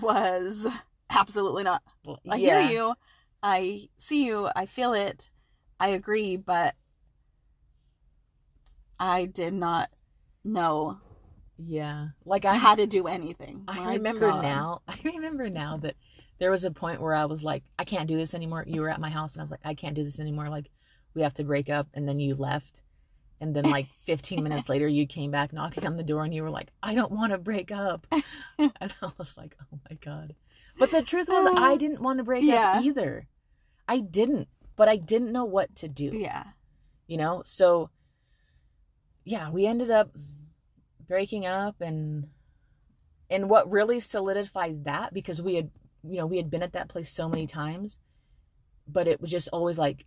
was 0.00 0.66
absolutely 1.10 1.64
not. 1.64 1.82
I 2.30 2.36
yeah. 2.36 2.62
hear 2.62 2.70
you, 2.70 2.94
I 3.42 3.88
see 3.96 4.26
you, 4.26 4.48
I 4.54 4.66
feel 4.66 4.92
it, 4.94 5.30
I 5.78 5.88
agree, 5.88 6.36
but 6.36 6.74
I 8.98 9.26
did 9.26 9.52
not 9.52 9.90
know 10.44 10.98
yeah 11.58 12.08
like 12.24 12.44
i 12.44 12.54
had 12.54 12.78
to 12.78 12.86
do 12.86 13.06
anything. 13.06 13.64
I 13.66 13.80
My 13.80 13.94
remember 13.94 14.30
God. 14.30 14.42
now. 14.42 14.82
I 14.88 14.98
remember 15.04 15.48
now 15.48 15.78
that 15.78 15.96
there 16.38 16.50
was 16.50 16.64
a 16.64 16.70
point 16.70 17.00
where 17.00 17.14
I 17.14 17.24
was 17.24 17.42
like, 17.42 17.64
I 17.78 17.84
can't 17.84 18.08
do 18.08 18.16
this 18.16 18.34
anymore. 18.34 18.64
You 18.66 18.82
were 18.82 18.90
at 18.90 19.00
my 19.00 19.08
house 19.10 19.34
and 19.34 19.40
I 19.40 19.44
was 19.44 19.50
like, 19.50 19.60
I 19.64 19.74
can't 19.74 19.94
do 19.94 20.04
this 20.04 20.20
anymore. 20.20 20.48
Like, 20.48 20.70
we 21.14 21.22
have 21.22 21.34
to 21.34 21.44
break 21.44 21.70
up. 21.70 21.88
And 21.94 22.08
then 22.08 22.20
you 22.20 22.34
left. 22.34 22.82
And 23.40 23.54
then, 23.54 23.64
like, 23.64 23.86
15 24.04 24.42
minutes 24.42 24.68
later, 24.68 24.88
you 24.88 25.06
came 25.06 25.30
back 25.30 25.52
knocking 25.52 25.86
on 25.86 25.96
the 25.96 26.02
door 26.02 26.24
and 26.24 26.32
you 26.34 26.42
were 26.42 26.50
like, 26.50 26.68
I 26.82 26.94
don't 26.94 27.12
want 27.12 27.32
to 27.32 27.38
break 27.38 27.70
up. 27.70 28.06
and 28.58 28.72
I 29.02 29.10
was 29.18 29.36
like, 29.36 29.56
oh 29.60 29.78
my 29.90 29.96
God. 29.96 30.34
But 30.78 30.90
the 30.90 31.02
truth 31.02 31.28
was, 31.28 31.46
I 31.46 31.72
oh, 31.72 31.78
didn't 31.78 32.00
want 32.02 32.18
to 32.18 32.24
break 32.24 32.44
Yeah. 32.44 32.76
up 32.78 32.84
either. 32.84 33.26
I 33.86 33.98
didn't. 34.00 34.48
But 34.74 34.88
I 34.88 34.96
didn't 34.96 35.32
know 35.32 35.44
what 35.44 35.74
to 35.76 35.88
do 35.88 36.10
Yeah. 36.14 36.44
you 37.06 37.16
know 37.16 37.42
so 37.46 37.88
yeah 39.24 39.48
we 39.48 39.64
ended 39.66 39.90
up 39.90 40.10
breaking 41.08 41.46
up 41.46 41.80
and 41.80 42.26
and 43.30 43.48
what 43.48 43.70
really 43.70 44.00
solidified 44.00 44.84
that 44.84 45.14
because 45.14 45.40
we 45.40 45.54
had 45.54 45.70
you 46.02 46.16
know 46.18 46.26
we 46.26 46.36
had 46.36 46.50
been 46.50 46.62
at 46.62 46.72
that 46.74 46.88
place 46.88 47.10
so 47.10 47.26
many 47.28 47.46
times 47.46 47.98
but 48.86 49.08
it 49.08 49.20
was 49.20 49.30
just 49.30 49.48
always 49.52 49.78
like 49.78 50.04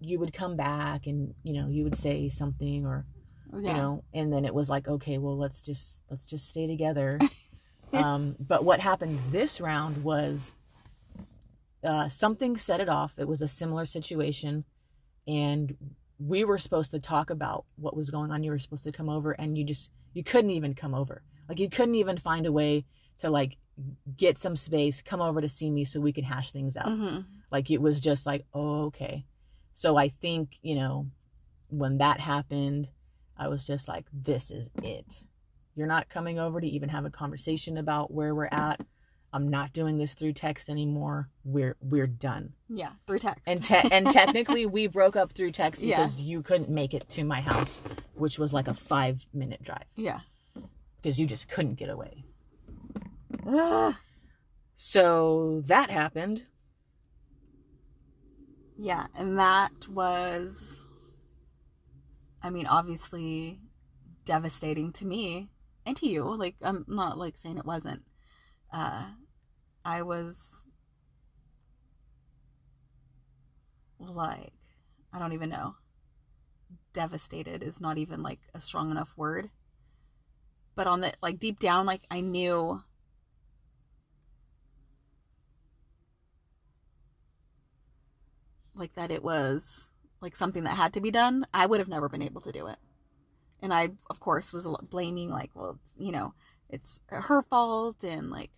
you 0.00 0.18
would 0.18 0.32
come 0.32 0.56
back 0.56 1.06
and 1.06 1.34
you 1.42 1.52
know 1.52 1.68
you 1.68 1.82
would 1.84 1.96
say 1.98 2.28
something 2.28 2.86
or 2.86 3.04
Yeah. 3.52 3.58
you 3.72 3.76
know 3.76 4.04
and 4.14 4.32
then 4.32 4.44
it 4.44 4.54
was 4.54 4.68
like 4.68 4.86
okay 4.88 5.18
well 5.18 5.36
let's 5.36 5.62
just 5.62 6.02
let's 6.10 6.26
just 6.26 6.46
stay 6.48 6.66
together. 6.66 7.18
Um 7.92 8.36
but 8.38 8.64
what 8.64 8.80
happened 8.80 9.18
this 9.30 9.62
round 9.62 10.04
was 10.04 10.52
uh 11.84 12.08
something 12.08 12.56
set 12.56 12.80
it 12.80 12.88
off. 12.88 13.14
It 13.18 13.26
was 13.28 13.40
a 13.42 13.48
similar 13.48 13.84
situation 13.86 14.64
and 15.26 15.74
we 16.18 16.44
were 16.44 16.58
supposed 16.58 16.90
to 16.90 16.98
talk 16.98 17.30
about 17.30 17.64
what 17.76 17.96
was 17.96 18.10
going 18.10 18.30
on. 18.30 18.42
You 18.42 18.50
were 18.50 18.58
supposed 18.58 18.84
to 18.84 18.92
come 18.92 19.08
over 19.08 19.32
and 19.32 19.56
you 19.56 19.64
just 19.64 19.90
you 20.12 20.22
couldn't 20.24 20.50
even 20.50 20.74
come 20.74 20.94
over. 20.94 21.22
Like 21.48 21.58
you 21.60 21.70
couldn't 21.70 21.94
even 21.94 22.18
find 22.18 22.44
a 22.46 22.52
way 22.52 22.84
to 23.20 23.30
like 23.30 23.56
get 24.16 24.38
some 24.38 24.56
space 24.56 25.00
come 25.00 25.20
over 25.22 25.40
to 25.40 25.48
see 25.48 25.70
me 25.70 25.84
so 25.84 26.00
we 26.00 26.12
could 26.12 26.24
hash 26.24 26.50
things 26.52 26.76
out. 26.76 26.88
Mhm. 26.88 27.24
like 27.50 27.70
it 27.70 27.80
was 27.80 28.00
just 28.00 28.26
like 28.26 28.44
oh 28.52 28.86
okay 28.86 29.24
so 29.80 29.96
i 29.96 30.08
think 30.08 30.58
you 30.62 30.74
know 30.74 31.06
when 31.68 31.98
that 31.98 32.18
happened 32.18 32.88
i 33.36 33.46
was 33.46 33.64
just 33.64 33.86
like 33.86 34.06
this 34.12 34.50
is 34.50 34.70
it 34.82 35.22
you're 35.76 35.86
not 35.86 36.08
coming 36.08 36.36
over 36.38 36.60
to 36.60 36.66
even 36.66 36.88
have 36.88 37.04
a 37.04 37.10
conversation 37.10 37.78
about 37.78 38.12
where 38.12 38.34
we're 38.34 38.48
at 38.50 38.80
i'm 39.32 39.46
not 39.46 39.72
doing 39.72 39.96
this 39.98 40.14
through 40.14 40.32
text 40.32 40.68
anymore 40.68 41.28
we're 41.44 41.76
we're 41.80 42.08
done 42.08 42.54
Yeah. 42.68 42.92
Through 43.06 43.20
text. 43.20 43.42
and 43.46 43.64
te- 43.64 43.88
and 43.92 44.10
technically 44.20 44.66
we 44.66 44.88
broke 44.88 45.14
up 45.14 45.32
through 45.32 45.52
text 45.52 45.80
Yeah. 45.80 45.98
because 45.98 46.16
you 46.16 46.42
couldn't 46.42 46.70
make 46.70 46.92
it 46.92 47.08
to 47.10 47.22
my 47.22 47.40
house 47.40 47.80
which 48.14 48.36
was 48.38 48.52
like 48.52 48.66
a 48.66 48.74
5 48.74 49.26
minute 49.32 49.62
drive 49.62 49.84
yeah. 49.94 50.20
because 51.00 51.20
you 51.20 51.26
just 51.26 51.48
couldn't 51.48 51.74
get 51.76 51.88
away 51.88 52.24
Ugh. 53.46 53.94
so 54.74 55.62
that 55.66 55.90
happened 55.90 56.46
Yeah, 58.78 59.08
and 59.14 59.38
that 59.38 59.88
was, 59.88 60.78
I 62.42 62.50
mean, 62.50 62.66
obviously 62.66 63.60
devastating 64.24 64.92
to 64.94 65.06
me 65.06 65.48
and 65.86 65.96
to 65.98 66.08
you. 66.08 66.36
Like, 66.36 66.56
I'm 66.62 66.84
not 66.88 67.18
like 67.18 67.38
saying 67.38 67.58
it 67.58 67.66
wasn't. 67.66 68.02
Uh, 68.72 69.06
I 69.84 70.02
was 70.02 70.66
like 74.00 74.52
I 75.12 75.18
don't 75.18 75.32
even 75.32 75.50
know. 75.50 75.74
Devastated 76.92 77.62
is 77.62 77.80
not 77.80 77.96
even 77.96 78.22
like 78.22 78.40
a 78.52 78.60
strong 78.60 78.90
enough 78.90 79.16
word. 79.16 79.48
But 80.74 80.86
on 80.86 81.02
the 81.02 81.12
like 81.20 81.38
deep 81.38 81.58
down 81.58 81.84
like 81.84 82.06
I 82.10 82.20
knew 82.22 82.82
like 88.78 88.94
that 88.94 89.10
it 89.10 89.22
was 89.22 89.88
like 90.20 90.34
something 90.34 90.64
that 90.64 90.76
had 90.76 90.92
to 90.94 91.00
be 91.00 91.10
done, 91.10 91.46
I 91.54 91.66
would 91.66 91.80
have 91.80 91.88
never 91.88 92.08
been 92.08 92.22
able 92.22 92.40
to 92.42 92.52
do 92.52 92.66
it. 92.66 92.78
And 93.60 93.72
I, 93.72 93.90
of 94.08 94.20
course, 94.20 94.52
was 94.52 94.68
blaming, 94.88 95.30
like, 95.30 95.50
well, 95.54 95.78
you 95.98 96.12
know, 96.12 96.34
it's 96.68 97.00
her 97.06 97.42
fault 97.42 98.04
and 98.04 98.30
like 98.30 98.50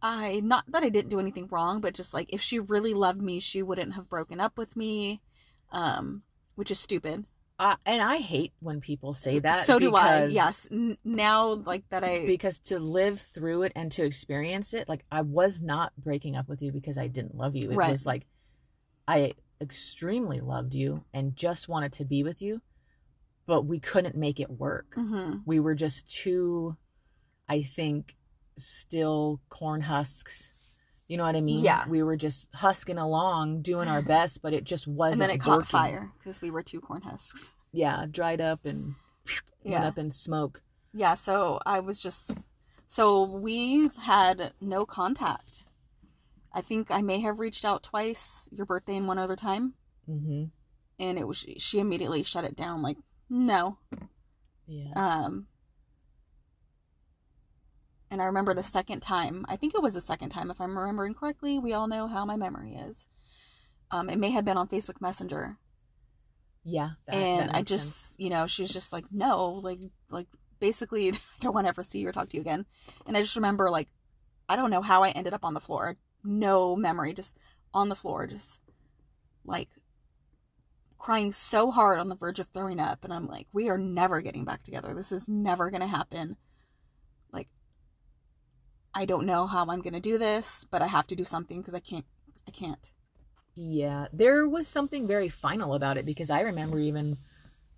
I 0.00 0.40
not 0.40 0.64
that 0.68 0.82
I 0.82 0.88
didn't 0.88 1.10
do 1.10 1.20
anything 1.20 1.46
wrong, 1.50 1.80
but 1.80 1.94
just 1.94 2.12
like 2.12 2.32
if 2.32 2.40
she 2.40 2.58
really 2.58 2.94
loved 2.94 3.22
me, 3.22 3.38
she 3.38 3.62
wouldn't 3.62 3.94
have 3.94 4.08
broken 4.08 4.40
up 4.40 4.58
with 4.58 4.76
me, 4.76 5.22
um, 5.70 6.22
which 6.56 6.70
is 6.70 6.80
stupid. 6.80 7.24
Uh, 7.58 7.76
and 7.86 8.02
I 8.02 8.16
hate 8.16 8.52
when 8.60 8.80
people 8.80 9.14
say 9.14 9.38
that. 9.38 9.64
So 9.64 9.78
do 9.78 9.94
I. 9.94 10.24
Yes. 10.24 10.66
N- 10.70 10.98
now, 11.04 11.52
like 11.52 11.84
that, 11.90 12.02
I 12.02 12.26
because 12.26 12.58
to 12.60 12.78
live 12.78 13.20
through 13.20 13.62
it 13.62 13.72
and 13.76 13.92
to 13.92 14.02
experience 14.04 14.74
it, 14.74 14.88
like 14.88 15.04
I 15.12 15.22
was 15.22 15.62
not 15.62 15.92
breaking 15.96 16.34
up 16.34 16.48
with 16.48 16.60
you 16.62 16.72
because 16.72 16.98
I 16.98 17.06
didn't 17.06 17.36
love 17.36 17.54
you. 17.54 17.70
It 17.70 17.76
Right. 17.76 17.92
was 17.92 18.04
like 18.06 18.26
I 19.06 19.34
extremely 19.60 20.40
loved 20.40 20.74
you 20.74 21.04
and 21.12 21.36
just 21.36 21.68
wanted 21.68 21.92
to 21.94 22.04
be 22.04 22.24
with 22.24 22.42
you, 22.42 22.62
but 23.46 23.62
we 23.62 23.78
couldn't 23.78 24.16
make 24.16 24.40
it 24.40 24.50
work. 24.50 24.94
Mhm. 24.96 25.42
We 25.46 25.60
were 25.60 25.74
just 25.74 26.08
too, 26.12 26.76
I 27.48 27.62
think, 27.62 28.16
still 28.56 29.40
corn 29.50 29.82
husks. 29.82 30.52
You 31.12 31.18
know 31.18 31.24
what 31.24 31.36
I 31.36 31.42
mean? 31.42 31.62
Yeah. 31.62 31.86
We 31.86 32.02
were 32.02 32.16
just 32.16 32.48
husking 32.54 32.96
along, 32.96 33.60
doing 33.60 33.86
our 33.86 34.00
best, 34.00 34.40
but 34.40 34.54
it 34.54 34.64
just 34.64 34.86
wasn't. 34.86 35.20
And 35.20 35.28
then 35.28 35.36
it 35.36 35.42
caught 35.42 35.58
working. 35.58 35.66
fire 35.66 36.10
because 36.18 36.40
we 36.40 36.50
were 36.50 36.62
two 36.62 36.80
corn 36.80 37.02
husks. 37.02 37.50
Yeah, 37.70 38.06
dried 38.10 38.40
up 38.40 38.64
and 38.64 38.94
went 39.62 39.82
Yeah. 39.82 39.86
up 39.86 39.98
in 39.98 40.10
smoke. 40.10 40.62
Yeah. 40.94 41.12
So 41.12 41.60
I 41.66 41.80
was 41.80 42.00
just 42.00 42.48
so 42.86 43.24
we 43.24 43.90
had 44.00 44.54
no 44.58 44.86
contact. 44.86 45.66
I 46.50 46.62
think 46.62 46.90
I 46.90 47.02
may 47.02 47.20
have 47.20 47.38
reached 47.38 47.66
out 47.66 47.82
twice, 47.82 48.48
your 48.50 48.64
birthday 48.64 48.96
and 48.96 49.06
one 49.06 49.18
other 49.18 49.36
time, 49.36 49.74
hmm 50.06 50.44
and 50.98 51.18
it 51.18 51.28
was 51.28 51.44
she 51.58 51.78
immediately 51.78 52.22
shut 52.22 52.44
it 52.44 52.56
down. 52.56 52.80
Like 52.80 52.96
no. 53.28 53.76
Yeah. 54.66 54.92
Um, 54.96 55.46
and 58.12 58.20
I 58.20 58.26
remember 58.26 58.52
the 58.52 58.62
second 58.62 59.00
time, 59.00 59.46
I 59.48 59.56
think 59.56 59.74
it 59.74 59.82
was 59.82 59.94
the 59.94 60.02
second 60.02 60.28
time, 60.28 60.50
if 60.50 60.60
I'm 60.60 60.78
remembering 60.78 61.14
correctly. 61.14 61.58
We 61.58 61.72
all 61.72 61.88
know 61.88 62.06
how 62.06 62.26
my 62.26 62.36
memory 62.36 62.74
is. 62.74 63.06
Um, 63.90 64.10
it 64.10 64.18
may 64.18 64.30
have 64.32 64.44
been 64.44 64.58
on 64.58 64.68
Facebook 64.68 65.00
Messenger. 65.00 65.56
Yeah. 66.62 66.90
that- 67.06 67.14
and 67.14 67.48
that 67.48 67.56
I 67.56 67.62
just, 67.62 68.08
sense. 68.10 68.16
you 68.18 68.28
know, 68.28 68.46
she 68.46 68.62
was 68.62 68.70
just 68.70 68.92
like, 68.92 69.06
no, 69.10 69.54
like, 69.54 69.78
like 70.10 70.26
basically, 70.60 71.08
I 71.12 71.16
don't 71.40 71.54
want 71.54 71.64
to 71.64 71.70
ever 71.70 71.82
see 71.82 72.00
you 72.00 72.08
or 72.08 72.12
talk 72.12 72.28
to 72.28 72.36
you 72.36 72.42
again. 72.42 72.66
And 73.06 73.16
I 73.16 73.22
just 73.22 73.34
remember, 73.34 73.70
like, 73.70 73.88
I 74.46 74.56
don't 74.56 74.70
know 74.70 74.82
how 74.82 75.02
I 75.02 75.08
ended 75.08 75.32
up 75.32 75.42
on 75.44 75.54
the 75.54 75.60
floor. 75.60 75.96
No 76.22 76.76
memory, 76.76 77.14
just 77.14 77.38
on 77.72 77.88
the 77.88 77.96
floor, 77.96 78.26
just 78.26 78.60
like 79.46 79.70
crying 80.98 81.32
so 81.32 81.70
hard 81.70 81.98
on 81.98 82.10
the 82.10 82.14
verge 82.14 82.40
of 82.40 82.48
throwing 82.52 82.78
up. 82.78 83.04
And 83.04 83.12
I'm 83.14 83.26
like, 83.26 83.46
we 83.54 83.70
are 83.70 83.78
never 83.78 84.20
getting 84.20 84.44
back 84.44 84.62
together. 84.64 84.92
This 84.92 85.12
is 85.12 85.26
never 85.26 85.70
going 85.70 85.80
to 85.80 85.86
happen. 85.86 86.36
I 88.94 89.04
don't 89.06 89.26
know 89.26 89.46
how 89.46 89.62
I'm 89.62 89.80
going 89.80 89.94
to 89.94 90.00
do 90.00 90.18
this, 90.18 90.64
but 90.70 90.82
I 90.82 90.86
have 90.86 91.06
to 91.08 91.16
do 91.16 91.24
something 91.24 91.58
because 91.60 91.74
I 91.74 91.80
can't, 91.80 92.04
I 92.46 92.50
can't. 92.50 92.90
Yeah, 93.54 94.06
there 94.12 94.48
was 94.48 94.66
something 94.68 95.06
very 95.06 95.28
final 95.28 95.74
about 95.74 95.96
it 95.98 96.06
because 96.06 96.30
I 96.30 96.40
remember 96.40 96.78
even 96.78 97.18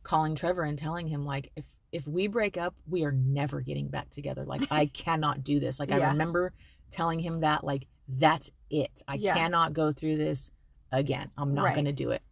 calling 0.02 0.34
Trevor 0.34 0.62
and 0.62 0.78
telling 0.78 1.08
him 1.08 1.24
like 1.24 1.50
if 1.56 1.64
if 1.90 2.06
we 2.08 2.26
break 2.26 2.56
up, 2.56 2.74
we 2.88 3.04
are 3.04 3.12
never 3.12 3.60
getting 3.60 3.88
back 3.88 4.10
together. 4.10 4.44
Like 4.44 4.62
I 4.70 4.86
cannot 4.92 5.42
do 5.44 5.60
this. 5.60 5.78
Like 5.80 5.90
I 5.92 5.96
remember 5.96 6.52
telling 6.90 7.20
him 7.20 7.40
that 7.40 7.64
like 7.64 7.86
that's 8.08 8.50
it. 8.70 9.02
I 9.08 9.14
Yeah. 9.16 9.34
cannot 9.34 9.72
go 9.72 9.92
through 9.92 10.16
this 10.18 10.50
again. 10.92 11.30
I'm 11.36 11.54
not 11.54 11.64
Right. 11.64 11.74
going 11.74 11.86
to 11.86 11.92
do 11.92 12.10
it. 12.10 12.22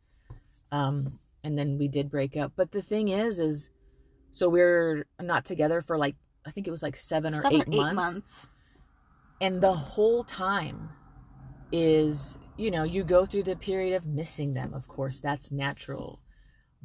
Um 0.70 1.18
and 1.44 1.58
then 1.58 1.78
we 1.78 1.88
did 1.88 2.10
break 2.10 2.36
up. 2.36 2.52
But 2.54 2.70
the 2.72 2.82
thing 2.82 3.08
is 3.08 3.38
is 3.40 3.70
so 4.32 4.48
we're 4.48 5.06
not 5.20 5.44
together 5.44 5.80
for 5.82 5.98
like 5.98 6.14
I 6.46 6.50
think 6.52 6.66
it 6.66 6.70
was 6.72 6.82
like 6.82 6.96
7 6.96 7.34
or 7.34 7.42
Seven 7.42 7.60
8 7.60 7.68
or 7.68 7.70
eight 7.72 7.76
months 7.94 8.14
months. 8.14 8.48
And 9.42 9.60
the 9.60 9.74
whole 9.74 10.22
time 10.22 10.88
is 11.72 12.38
you 12.56 12.70
know 12.70 12.84
you 12.84 13.02
go 13.02 13.26
through 13.26 13.42
the 13.42 13.56
period 13.56 13.94
of 13.94 14.06
missing 14.06 14.54
them 14.54 14.72
of 14.72 14.88
course 14.88 15.20
that's 15.20 15.50
natural. 15.50 16.20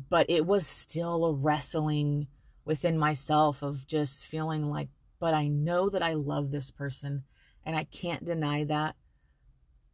But 0.10 0.30
it 0.30 0.46
was 0.46 0.68
still 0.68 1.26
a 1.26 1.34
wrestling 1.34 2.28
within 2.66 2.98
myself 3.00 3.64
of 3.64 3.88
just 3.88 4.26
feeling 4.26 4.70
like 4.70 4.90
but 5.20 5.34
i 5.34 5.48
know 5.48 5.90
that 5.90 6.04
i 6.04 6.14
love 6.14 6.52
this 6.52 6.70
person 6.70 7.24
and 7.66 7.76
i 7.76 7.84
can't 7.86 8.26
deny 8.26 8.64
that 8.64 8.96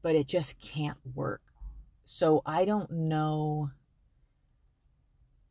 but 0.02 0.16
it 0.16 0.28
just 0.28 0.60
can't 0.60 0.98
work. 1.14 1.42
So 2.06 2.42
i 2.46 2.66
don't 2.66 2.92
know 2.92 3.72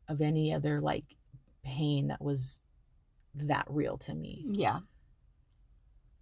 of 0.07 0.19
any 0.19 0.53
other 0.53 0.81
like 0.81 1.05
pain 1.63 2.07
that 2.07 2.21
was 2.21 2.59
that 3.35 3.65
real 3.67 3.97
to 3.97 4.13
me. 4.13 4.45
Yeah. 4.51 4.79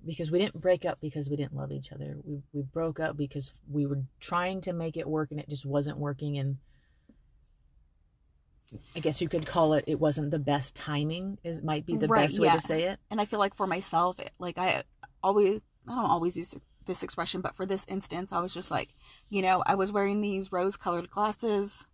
Because 0.06 0.32
we 0.32 0.40
didn't 0.40 0.60
break 0.62 0.86
up 0.86 1.00
because 1.02 1.30
we 1.30 1.36
didn't 1.36 1.56
love 1.56 1.72
each 1.72 1.92
other. 1.92 2.18
We 2.24 2.42
we 2.54 2.62
broke 2.64 3.00
up 3.00 3.18
because 3.18 3.54
we 3.70 3.86
were 3.86 4.04
trying 4.20 4.62
to 4.62 4.74
make 4.74 4.98
it 4.98 5.08
work 5.08 5.32
and 5.32 5.40
it 5.40 5.50
just 5.50 5.66
wasn't 5.66 5.98
working 5.98 6.38
and 6.38 6.58
I 8.96 9.00
guess 9.00 9.22
you 9.22 9.28
could 9.28 9.46
call 9.46 9.74
it 9.74 9.84
it 9.86 10.00
wasn't 10.00 10.32
the 10.32 10.40
best 10.40 10.76
timing 10.76 11.38
is 11.44 11.62
might 11.62 11.86
be 11.86 11.98
the 11.98 12.08
Right, 12.08 12.22
best 12.24 12.40
way 12.40 12.48
yeah. 12.48 12.56
to 12.56 12.62
say 12.62 12.84
it. 12.84 13.00
and 13.10 13.20
I 13.20 13.26
feel 13.26 13.40
like 13.40 13.54
for 13.56 13.68
myself, 13.68 14.20
it- 14.20 14.32
like 14.40 14.58
I 14.58 14.84
always, 15.22 15.60
I 15.88 15.96
don't 15.96 16.06
always 16.10 16.38
use 16.38 16.56
this 16.86 17.04
expression, 17.04 17.42
but 17.42 17.56
for 17.56 17.66
this 17.66 17.86
instance, 17.88 18.32
I 18.32 18.40
was 18.40 18.54
just 18.54 18.72
like, 18.72 18.94
you 19.30 19.42
know, 19.42 19.62
I 19.66 19.76
was 19.76 19.92
wearing 19.92 20.22
these 20.22 20.52
rose 20.52 20.78
colored 20.78 21.10
glasses. 21.12 21.86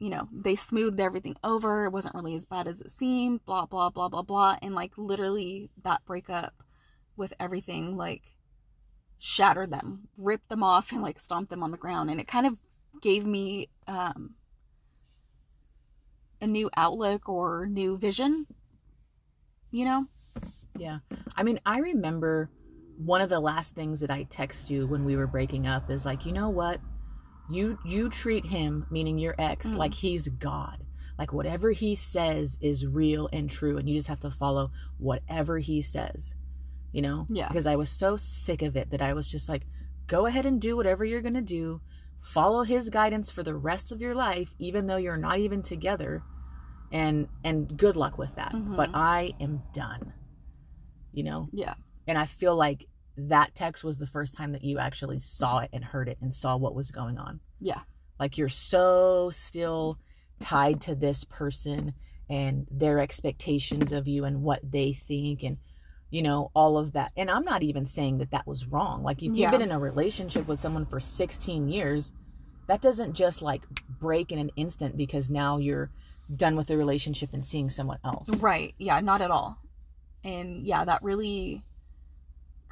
You 0.00 0.08
know, 0.08 0.28
they 0.32 0.56
smoothed 0.56 0.98
everything 0.98 1.36
over. 1.44 1.84
It 1.84 1.92
wasn't 1.92 2.16
really 2.16 2.34
as 2.34 2.46
bad 2.46 2.66
as 2.66 2.80
it 2.80 2.90
seemed, 2.90 3.44
blah, 3.44 3.66
blah, 3.66 3.90
blah, 3.90 4.08
blah, 4.08 4.22
blah. 4.22 4.56
And 4.62 4.74
like 4.74 4.92
literally 4.96 5.70
that 5.84 6.04
breakup 6.06 6.54
with 7.16 7.32
everything, 7.38 7.96
like 7.96 8.22
shattered 9.18 9.70
them, 9.70 10.08
ripped 10.16 10.48
them 10.48 10.62
off, 10.62 10.90
and 10.90 11.02
like 11.02 11.18
stomped 11.18 11.50
them 11.50 11.62
on 11.62 11.70
the 11.70 11.76
ground. 11.76 12.10
And 12.10 12.18
it 12.18 12.26
kind 12.26 12.46
of 12.46 12.58
gave 13.00 13.24
me, 13.24 13.68
um, 13.86 14.34
a 16.40 16.46
new 16.46 16.70
outlook 16.74 17.28
or 17.28 17.66
new 17.66 17.98
vision, 17.98 18.46
you 19.70 19.84
know? 19.84 20.06
Yeah. 20.78 21.00
I 21.36 21.42
mean, 21.42 21.60
I 21.66 21.80
remember 21.80 22.48
one 22.96 23.20
of 23.20 23.28
the 23.28 23.40
last 23.40 23.74
things 23.74 24.00
that 24.00 24.10
I 24.10 24.22
text 24.24 24.70
you 24.70 24.86
when 24.86 25.04
we 25.04 25.16
were 25.16 25.26
breaking 25.26 25.66
up 25.66 25.90
is 25.90 26.06
like, 26.06 26.24
you 26.24 26.32
know 26.32 26.48
what? 26.48 26.80
You 27.50 27.78
you 27.84 28.08
treat 28.08 28.46
him, 28.46 28.86
meaning 28.90 29.18
your 29.18 29.34
ex, 29.38 29.74
Mm. 29.74 29.76
like 29.76 29.94
he's 29.94 30.28
God. 30.28 30.84
Like 31.18 31.32
whatever 31.32 31.72
he 31.72 31.94
says 31.94 32.56
is 32.60 32.86
real 32.86 33.28
and 33.32 33.50
true 33.50 33.76
and 33.76 33.88
you 33.88 33.94
just 33.96 34.08
have 34.08 34.20
to 34.20 34.30
follow 34.30 34.70
whatever 34.98 35.58
he 35.58 35.82
says. 35.82 36.34
You 36.92 37.02
know? 37.02 37.26
Yeah. 37.28 37.48
Because 37.48 37.66
I 37.66 37.76
was 37.76 37.90
so 37.90 38.16
sick 38.16 38.62
of 38.62 38.76
it 38.76 38.90
that 38.90 39.02
I 39.02 39.12
was 39.12 39.30
just 39.30 39.48
like, 39.48 39.62
go 40.06 40.26
ahead 40.26 40.46
and 40.46 40.60
do 40.60 40.76
whatever 40.76 41.04
you're 41.04 41.20
going 41.20 41.34
to 41.34 41.40
do. 41.42 41.80
Follow 42.18 42.62
his 42.62 42.88
guidance 42.90 43.30
for 43.30 43.42
the 43.42 43.54
rest 43.54 43.92
of 43.92 44.00
your 44.00 44.14
life 44.14 44.54
even 44.58 44.86
though 44.86 44.96
you're 44.96 45.16
not 45.16 45.38
even 45.38 45.62
together. 45.62 46.22
And 46.92 47.28
and 47.44 47.76
good 47.76 47.96
luck 47.96 48.18
with 48.18 48.34
that. 48.36 48.52
But 48.52 48.90
Mhm. 48.90 48.94
I 48.94 49.34
am 49.40 49.62
done 49.74 50.12
you 51.12 51.24
know 51.24 51.48
Yeah. 51.52 51.74
and 52.06 52.16
i 52.16 52.24
feel 52.24 52.54
like 52.54 52.86
that 53.28 53.54
text 53.54 53.84
was 53.84 53.98
the 53.98 54.06
first 54.06 54.34
time 54.34 54.52
that 54.52 54.64
you 54.64 54.78
actually 54.78 55.18
saw 55.18 55.58
it 55.58 55.70
and 55.72 55.84
heard 55.84 56.08
it 56.08 56.18
and 56.20 56.34
saw 56.34 56.56
what 56.56 56.74
was 56.74 56.90
going 56.90 57.18
on 57.18 57.40
Yeah. 57.60 57.80
like 58.18 58.38
you're 58.38 58.48
so 58.48 59.30
still 59.30 59.98
tied 60.40 60.80
to 60.82 60.94
this 60.94 61.24
person 61.24 61.94
and 62.28 62.66
their 62.70 62.98
expectations 62.98 63.92
of 63.92 64.06
you 64.08 64.24
and 64.24 64.42
what 64.42 64.60
they 64.62 64.92
think 64.92 65.42
and 65.42 65.58
you 66.10 66.22
know 66.22 66.50
all 66.54 66.78
of 66.78 66.92
that 66.92 67.12
and 67.16 67.30
i'm 67.30 67.44
not 67.44 67.62
even 67.62 67.86
saying 67.86 68.18
that 68.18 68.30
that 68.30 68.46
was 68.46 68.66
wrong 68.66 69.02
like 69.02 69.18
if 69.22 69.36
you've 69.36 69.50
been 69.50 69.62
in 69.62 69.70
a 69.70 69.78
relationship 69.78 70.46
with 70.48 70.58
someone 70.58 70.84
for 70.86 70.98
16 71.00 71.68
years 71.68 72.12
that 72.68 72.80
doesn't 72.80 73.14
just 73.14 73.42
like 73.42 73.62
break 74.00 74.32
in 74.32 74.38
an 74.38 74.50
instant 74.56 74.96
because 74.96 75.28
now 75.28 75.58
you're 75.58 75.90
done 76.34 76.56
with 76.56 76.68
the 76.68 76.76
relationship 76.76 77.30
and 77.32 77.44
seeing 77.44 77.68
someone 77.70 77.98
else 78.04 78.28
Right. 78.40 78.74
Yeah, 78.78 79.00
not 79.00 79.20
at 79.20 79.30
all. 79.32 79.58
And 80.22 80.64
yeah, 80.66 80.84
that 80.84 81.02
really 81.02 81.62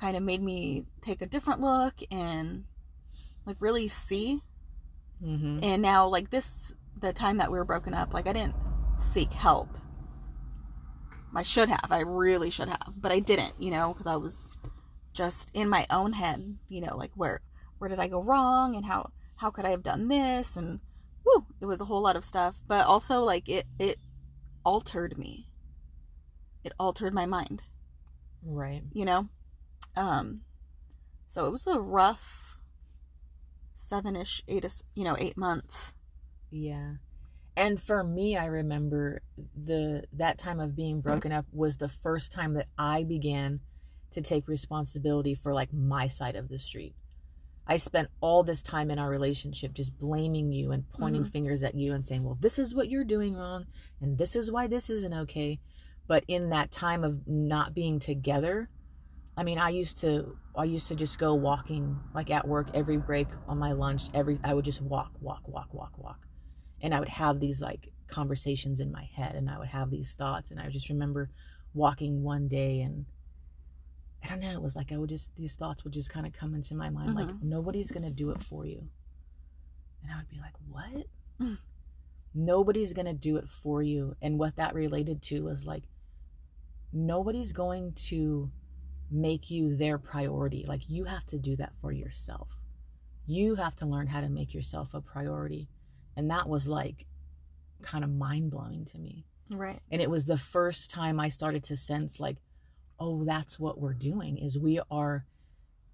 kind 0.01 0.17
of 0.17 0.23
made 0.23 0.43
me 0.43 0.85
take 1.03 1.23
a 1.23 1.27
different 1.27 1.61
look 1.61 1.95
and 2.11 2.65
like 3.47 3.57
really 3.61 3.89
see. 3.89 4.41
mm-hmm. 5.23 5.61
And 5.63 5.83
now, 5.83 6.07
like 6.09 6.31
this, 6.31 6.75
the 7.01 7.13
time 7.13 7.39
that 7.39 7.51
we 7.51 7.59
were 7.59 7.65
broken 7.65 7.95
up, 7.95 8.13
like 8.15 8.27
I 8.27 8.33
didn't 8.33 8.55
seek 8.99 9.33
help. 9.33 9.69
I 11.35 11.43
should 11.43 11.69
have. 11.69 11.91
I 11.91 12.01
really 12.01 12.51
should 12.51 12.69
have. 12.69 12.95
But 12.97 13.13
I 13.13 13.19
didn't, 13.21 13.55
you 13.61 13.71
know, 13.71 13.93
because 13.93 14.07
I 14.07 14.17
was 14.17 14.51
just 15.13 15.51
in 15.55 15.69
my 15.69 15.87
own 15.91 16.13
head, 16.15 16.59
you 16.69 16.81
know, 16.81 16.97
like 16.97 17.11
where 17.15 17.41
where 17.79 17.89
did 17.89 18.01
I 18.01 18.09
go 18.09 18.23
wrong 18.23 18.75
and 18.77 18.85
how 18.87 19.11
how 19.37 19.51
could 19.51 19.65
I 19.65 19.71
have 19.71 19.83
done 19.83 20.09
this 20.09 20.57
and 20.57 20.81
whoo, 21.25 21.47
it 21.61 21.67
was 21.67 21.81
a 21.81 21.85
whole 21.85 22.03
lot 22.03 22.17
of 22.17 22.25
stuff, 22.25 22.57
but 22.67 22.87
also 22.87 23.21
like 23.21 23.49
it 23.49 23.67
it 23.79 23.99
altered 24.65 25.19
me. 25.19 25.49
It 26.65 26.73
altered 26.79 27.15
my 27.15 27.25
mind, 27.27 27.63
Right. 28.45 28.83
you 28.93 29.05
know? 29.05 29.29
Um 29.99 30.43
so 31.29 31.47
it 31.47 31.51
was 31.51 31.67
a 31.67 31.79
rough 31.79 32.57
seven-ish, 33.75 34.43
eight, 34.49 34.65
you 34.95 35.05
know, 35.05 35.17
eight 35.19 35.37
months. 35.37 35.95
Yeah. 36.51 36.95
And 37.57 37.81
for 37.81 38.03
me, 38.03 38.37
I 38.37 38.47
remember 38.47 39.23
the 39.55 40.05
that 40.13 40.39
time 40.39 40.61
of 40.61 40.77
being 40.77 41.01
broken 41.01 41.33
up 41.33 41.47
was 41.53 41.77
the 41.77 41.89
first 41.89 42.33
time 42.33 42.55
that 42.55 42.69
I 42.79 43.03
began 43.03 43.61
to 44.13 44.23
take 44.23 44.49
responsibility 44.49 45.35
for 45.35 45.53
like 45.53 45.73
my 45.73 46.09
side 46.09 46.37
of 46.37 46.49
the 46.49 46.59
street. 46.59 46.95
I 47.67 47.77
spent 47.77 48.09
all 48.21 48.43
this 48.43 48.63
time 48.63 48.91
in 48.91 48.99
our 48.99 49.11
relationship 49.11 49.75
just 49.75 49.99
blaming 49.99 50.53
you 50.53 50.73
and 50.73 50.89
pointing 50.89 51.25
Mhm. 51.25 51.31
fingers 51.33 51.63
at 51.63 51.75
you 51.75 51.93
and 51.93 52.07
saying, 52.07 52.25
"Well, 52.25 52.39
this 52.41 52.59
is 52.59 52.75
what 52.75 52.89
you're 52.89 53.05
doing 53.05 53.35
wrong 53.35 53.67
and 54.01 54.17
this 54.17 54.35
is 54.35 54.51
why 54.51 54.67
this 54.67 54.89
isn't 54.89 55.13
okay." 55.13 55.61
But 56.07 56.25
in 56.27 56.49
that 56.49 56.71
time 56.73 57.05
of 57.05 57.27
not 57.29 57.75
being 57.75 57.99
together, 57.99 58.71
I 59.39 59.45
mean, 59.45 59.57
I 59.57 59.69
used 59.69 59.99
to 59.99 60.37
I 60.57 60.65
used 60.65 60.89
to 60.89 60.97
just 60.97 61.17
go 61.21 61.33
walking 61.33 62.01
like 62.13 62.29
at 62.29 62.49
work 62.49 62.71
every 62.75 62.97
break 62.97 63.29
on 63.47 63.57
my 63.57 63.71
lunch, 63.71 64.11
every 64.13 64.41
I 64.43 64.53
would 64.53 64.65
just 64.65 64.83
walk, 64.83 65.13
walk, 65.21 65.47
walk, 65.47 65.73
walk, 65.73 65.97
walk. 65.97 66.27
And 66.81 66.93
I 66.93 66.99
would 66.99 67.09
have 67.09 67.39
these 67.39 67.63
like 67.63 67.93
conversations 68.09 68.81
in 68.81 68.91
my 68.91 69.09
head 69.15 69.37
and 69.37 69.49
I 69.49 69.57
would 69.61 69.69
have 69.69 69.91
these 69.91 70.15
thoughts 70.15 70.51
and 70.51 70.59
I 70.61 70.69
just 70.71 70.89
remember 70.89 71.31
walking 71.73 72.25
one 72.25 72.49
day 72.49 72.81
and 72.81 73.07
I 74.25 74.27
don't 74.27 74.41
know, 74.41 74.51
it 74.51 74.61
was 74.61 74.75
like 74.75 74.91
I 74.91 74.97
would 74.97 75.09
just 75.09 75.37
these 75.37 75.55
thoughts 75.55 75.85
would 75.85 75.93
just 75.93 76.11
kind 76.11 76.27
of 76.27 76.33
come 76.33 76.57
into 76.57 76.75
my 76.75 76.91
mind 76.91 77.15
like 77.15 77.29
Mhm. 77.29 77.41
nobody's 77.41 77.93
going 77.93 78.03
to 78.03 78.11
do 78.11 78.31
it 78.31 78.43
for 78.43 78.67
you. 78.67 78.89
And 80.03 80.11
I 80.11 80.17
would 80.17 80.29
be 80.29 80.41
like, 80.41 80.55
"What?" 80.69 81.07
Mm. 81.41 81.59
Nobody's 82.35 82.93
going 82.93 83.07
to 83.07 83.13
do 83.13 83.37
it 83.37 83.49
for 83.49 83.83
you. 83.85 84.17
And 84.21 84.37
what 84.37 84.57
that 84.57 84.75
related 84.75 85.23
to 85.23 85.45
was 85.45 85.65
like 85.65 85.85
nobody's 86.93 87.53
going 87.53 87.93
to 87.93 88.51
make 89.11 89.51
you 89.51 89.77
their 89.77 89.99
priority. 89.99 90.65
Like 90.67 90.83
you 90.89 91.05
have 91.05 91.27
to 91.27 91.39
do 91.39 91.57
that 91.57 91.73
for 91.81 91.93
yourself. 91.93 92.49
You 93.27 93.57
have 93.57 93.77
to 93.77 93.87
learn 93.87 94.09
how 94.09 94.21
to 94.21 94.29
make 94.29 94.55
yourself 94.55 94.95
a 94.95 95.01
priority. 95.01 95.69
And 96.17 96.31
that 96.31 96.49
was 96.49 96.69
like 96.69 97.07
kind 97.83 98.05
of 98.05 98.11
mind 98.11 98.51
blowing 98.51 98.85
to 98.87 98.99
me. 98.99 99.25
Right. 99.51 99.81
And 99.91 100.03
it 100.03 100.11
was 100.11 100.27
the 100.27 100.39
first 100.39 100.91
time 100.91 101.19
I 101.21 101.29
started 101.29 101.65
to 101.65 101.77
sense 101.77 102.21
like, 102.21 102.37
oh, 103.01 103.25
that's 103.25 103.59
what 103.59 103.81
we're 103.81 103.95
doing 103.95 104.39
is 104.39 104.59
we 104.59 104.81
are 104.91 105.25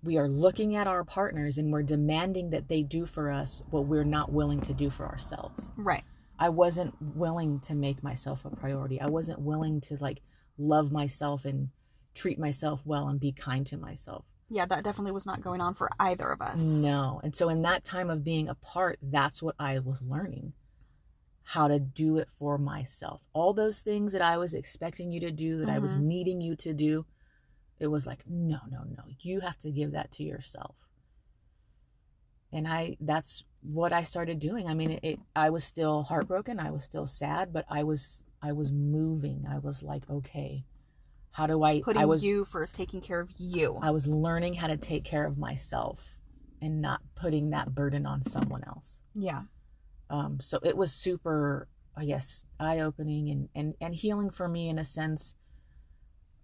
we 0.02 0.18
are 0.18 0.28
looking 0.28 0.76
at 0.76 0.86
our 0.86 1.02
partners 1.02 1.56
and 1.56 1.72
we're 1.72 1.82
demanding 1.82 2.50
that 2.50 2.68
they 2.68 2.82
do 2.82 3.06
for 3.06 3.30
us 3.30 3.62
what 3.70 3.86
we're 3.86 4.04
not 4.04 4.30
willing 4.30 4.60
to 4.60 4.74
do 4.74 4.90
for 4.90 5.06
ourselves. 5.06 5.72
Right. 5.76 6.04
I 6.38 6.50
wasn't 6.50 6.94
willing 7.00 7.60
to 7.60 7.74
make 7.74 8.02
myself 8.02 8.44
a 8.44 8.50
priority. 8.50 9.00
I 9.00 9.06
wasn't 9.06 9.40
willing 9.40 9.80
to 9.82 9.96
like 9.98 10.20
love 10.58 10.92
myself 10.92 11.44
and 11.44 11.70
treat 12.14 12.38
myself 12.38 12.80
well 12.84 13.08
and 13.08 13.18
be 13.20 13.32
kind 13.32 13.66
to 13.66 13.76
myself. 13.76 14.24
Yeah, 14.48 14.66
that 14.66 14.84
definitely 14.84 15.12
was 15.12 15.26
not 15.26 15.40
going 15.40 15.60
on 15.60 15.74
for 15.74 15.90
either 15.98 16.30
of 16.30 16.40
us. 16.40 16.58
No. 16.60 17.20
And 17.24 17.34
so 17.34 17.48
in 17.48 17.62
that 17.62 17.84
time 17.84 18.10
of 18.10 18.22
being 18.24 18.48
apart, 18.48 18.98
that's 19.02 19.42
what 19.42 19.54
I 19.58 19.78
was 19.78 20.02
learning. 20.02 20.52
How 21.42 21.68
to 21.68 21.78
do 21.78 22.18
it 22.18 22.30
for 22.30 22.56
myself. 22.58 23.22
All 23.32 23.52
those 23.52 23.80
things 23.80 24.12
that 24.12 24.22
I 24.22 24.36
was 24.36 24.54
expecting 24.54 25.10
you 25.10 25.20
to 25.20 25.30
do, 25.30 25.58
that 25.58 25.68
I 25.68 25.78
was 25.78 25.94
Mhm. 25.96 26.02
needing 26.02 26.40
you 26.40 26.56
to 26.56 26.72
do, 26.72 27.06
it 27.78 27.88
was 27.88 28.06
like, 28.06 28.24
no, 28.26 28.60
no, 28.70 28.84
no. 28.84 29.04
You 29.20 29.40
have 29.40 29.58
to 29.60 29.72
give 29.72 29.90
that 29.92 30.12
to 30.12 30.22
yourself. 30.22 30.76
And 32.52 32.68
I 32.68 32.96
that's 33.00 33.42
what 33.62 33.92
I 33.92 34.04
started 34.04 34.38
doing. 34.38 34.68
I 34.68 34.74
mean, 34.74 34.92
it, 34.92 35.00
it 35.02 35.20
I 35.34 35.50
was 35.50 35.64
still 35.64 36.04
heartbroken, 36.04 36.60
I 36.60 36.70
was 36.70 36.84
still 36.84 37.06
sad, 37.06 37.52
but 37.52 37.64
I 37.68 37.82
was 37.82 38.22
I 38.40 38.52
was 38.52 38.70
moving. 38.70 39.46
I 39.48 39.58
was 39.58 39.82
like, 39.82 40.08
okay, 40.08 40.64
how 41.34 41.48
do 41.48 41.64
I 41.64 41.80
Putting 41.82 42.00
I 42.00 42.04
was 42.04 42.24
you 42.24 42.44
first, 42.44 42.76
taking 42.76 43.00
care 43.00 43.18
of 43.18 43.28
you. 43.38 43.76
I 43.82 43.90
was 43.90 44.06
learning 44.06 44.54
how 44.54 44.68
to 44.68 44.76
take 44.76 45.02
care 45.04 45.26
of 45.26 45.36
myself 45.36 46.16
and 46.62 46.80
not 46.80 47.00
putting 47.16 47.50
that 47.50 47.74
burden 47.74 48.06
on 48.06 48.22
someone 48.22 48.62
else. 48.64 49.02
yeah. 49.14 49.42
Um, 50.08 50.38
so 50.38 50.60
it 50.62 50.76
was 50.76 50.92
super, 50.92 51.66
I 51.96 52.04
guess, 52.04 52.46
eye 52.60 52.78
opening 52.78 53.30
and, 53.30 53.48
and, 53.52 53.74
and 53.80 53.94
healing 53.96 54.30
for 54.30 54.46
me 54.46 54.68
in 54.68 54.78
a 54.78 54.84
sense. 54.84 55.34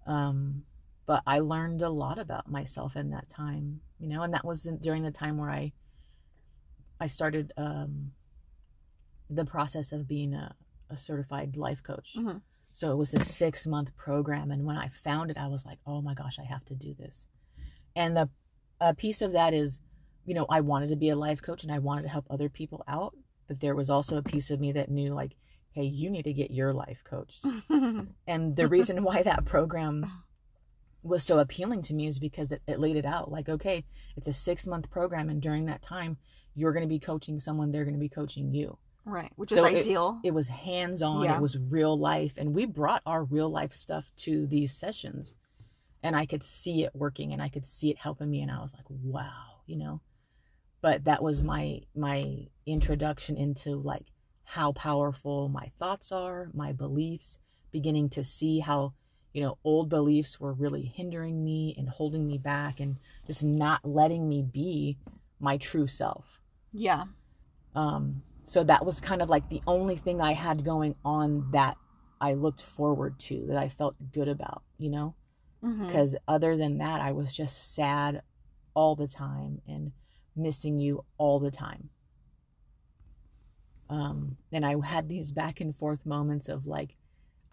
Um, 0.08 0.64
but 1.06 1.22
I 1.24 1.38
learned 1.38 1.82
a 1.82 1.88
lot 1.90 2.18
about 2.18 2.50
myself 2.50 2.96
in 2.96 3.10
that 3.10 3.28
time, 3.28 3.82
you 4.00 4.08
know, 4.08 4.22
and 4.22 4.34
that 4.34 4.44
was 4.44 4.64
the, 4.64 4.72
during 4.72 5.04
the 5.04 5.12
time 5.12 5.36
where 5.38 5.50
I, 5.50 5.72
I 6.98 7.06
started, 7.06 7.52
um, 7.56 8.10
the 9.28 9.44
process 9.44 9.92
of 9.92 10.08
being 10.08 10.34
a, 10.34 10.56
a 10.88 10.96
certified 10.96 11.56
life 11.56 11.80
coach. 11.84 12.16
Mhm. 12.18 12.40
So 12.80 12.90
it 12.90 12.96
was 12.96 13.12
a 13.12 13.20
six 13.20 13.66
month 13.66 13.94
program. 13.94 14.50
And 14.50 14.64
when 14.64 14.78
I 14.78 14.88
found 14.88 15.30
it, 15.30 15.36
I 15.36 15.48
was 15.48 15.66
like, 15.66 15.76
oh 15.86 16.00
my 16.00 16.14
gosh, 16.14 16.38
I 16.38 16.44
have 16.44 16.64
to 16.64 16.74
do 16.74 16.94
this. 16.98 17.26
And 17.94 18.16
the 18.16 18.30
a 18.80 18.94
piece 18.94 19.20
of 19.20 19.34
that 19.34 19.52
is, 19.52 19.82
you 20.24 20.32
know, 20.32 20.46
I 20.48 20.62
wanted 20.62 20.88
to 20.88 20.96
be 20.96 21.10
a 21.10 21.14
life 21.14 21.42
coach 21.42 21.62
and 21.62 21.70
I 21.70 21.78
wanted 21.78 22.04
to 22.04 22.08
help 22.08 22.24
other 22.30 22.48
people 22.48 22.82
out. 22.88 23.14
But 23.48 23.60
there 23.60 23.74
was 23.74 23.90
also 23.90 24.16
a 24.16 24.22
piece 24.22 24.50
of 24.50 24.60
me 24.60 24.72
that 24.72 24.90
knew, 24.90 25.12
like, 25.12 25.36
hey, 25.72 25.82
you 25.82 26.08
need 26.08 26.22
to 26.22 26.32
get 26.32 26.52
your 26.52 26.72
life 26.72 27.02
coached. 27.04 27.44
and 28.26 28.56
the 28.56 28.66
reason 28.66 29.02
why 29.02 29.24
that 29.24 29.44
program 29.44 30.10
was 31.02 31.22
so 31.22 31.38
appealing 31.38 31.82
to 31.82 31.92
me 31.92 32.06
is 32.06 32.18
because 32.18 32.50
it, 32.50 32.62
it 32.66 32.80
laid 32.80 32.96
it 32.96 33.04
out 33.04 33.30
like, 33.30 33.50
okay, 33.50 33.84
it's 34.16 34.28
a 34.28 34.32
six 34.32 34.66
month 34.66 34.88
program. 34.88 35.28
And 35.28 35.42
during 35.42 35.66
that 35.66 35.82
time, 35.82 36.16
you're 36.54 36.72
going 36.72 36.88
to 36.88 36.94
be 36.94 36.98
coaching 36.98 37.40
someone, 37.40 37.72
they're 37.72 37.84
going 37.84 37.92
to 37.92 38.00
be 38.00 38.08
coaching 38.08 38.54
you 38.54 38.78
right. 39.04 39.32
Which 39.36 39.50
So 39.50 39.64
is 39.64 39.72
it- 39.72 39.76
ideal. 39.78 40.20
it 40.22 40.32
was 40.34 40.48
hands 40.48 41.02
on 41.02 41.24
Yeah. 41.24 41.36
it 41.36 41.40
was 41.42 41.58
real 41.58 41.98
life 41.98 42.34
and 42.36 42.54
we 42.54 42.64
brought 42.66 43.02
our 43.06 43.24
real 43.24 43.48
life 43.50 43.72
stuff 43.72 44.12
to 44.18 44.46
these 44.46 44.72
sessions 44.72 45.34
and 46.02 46.14
i 46.16 46.24
could 46.26 46.42
see 46.44 46.84
it 46.84 46.94
working 46.94 47.32
and 47.32 47.42
i 47.42 47.48
could 47.48 47.66
see 47.66 47.90
it 47.90 47.98
helping 47.98 48.30
me 48.30 48.40
and 48.40 48.50
i 48.50 48.60
was 48.60 48.72
like 48.74 48.86
wow 48.88 49.60
you 49.66 49.76
know 49.76 50.00
but 50.80 51.04
that 51.04 51.22
was 51.22 51.42
my 51.42 51.80
my 51.94 52.46
introduction 52.66 53.36
into 53.36 53.76
like 53.76 54.06
how 54.44 54.72
powerful 54.72 55.48
my 55.48 55.70
thoughts 55.78 56.10
are 56.12 56.50
my 56.54 56.72
beliefs 56.72 57.38
beginning 57.70 58.08
to 58.10 58.24
see 58.24 58.60
how 58.60 58.92
you 59.32 59.40
know 59.42 59.58
old 59.64 59.88
beliefs 59.88 60.40
were 60.40 60.52
really 60.54 60.82
hindering 60.82 61.44
me 61.44 61.74
and 61.78 61.88
holding 61.88 62.26
me 62.26 62.36
back 62.38 62.80
and 62.80 62.96
just 63.26 63.44
not 63.44 63.84
letting 63.84 64.28
me 64.28 64.42
be 64.42 64.96
my 65.38 65.56
true 65.56 65.86
self 65.86 66.40
yeah. 66.72 67.04
um, 67.74 68.22
so 68.50 68.64
that 68.64 68.84
was 68.84 69.00
kind 69.00 69.22
of 69.22 69.28
like 69.28 69.48
the 69.48 69.62
only 69.64 69.94
thing 69.94 70.20
I 70.20 70.32
had 70.32 70.64
going 70.64 70.96
on 71.04 71.52
that 71.52 71.76
I 72.20 72.34
looked 72.34 72.60
forward 72.60 73.20
to, 73.20 73.46
that 73.46 73.56
I 73.56 73.68
felt 73.68 73.94
good 74.12 74.26
about, 74.26 74.64
you 74.76 74.90
know? 74.90 75.14
Because 75.86 76.16
other 76.26 76.56
than 76.56 76.78
that, 76.78 77.00
I 77.00 77.12
was 77.12 77.32
just 77.32 77.76
sad 77.76 78.22
all 78.74 78.96
the 78.96 79.06
time 79.06 79.62
and 79.68 79.92
missing 80.34 80.80
you 80.80 81.04
all 81.16 81.38
the 81.38 81.52
time. 81.52 81.90
Um, 83.88 84.36
and 84.50 84.66
I 84.66 84.74
had 84.84 85.08
these 85.08 85.30
back 85.30 85.60
and 85.60 85.76
forth 85.76 86.04
moments 86.04 86.48
of 86.48 86.66
like, 86.66 86.96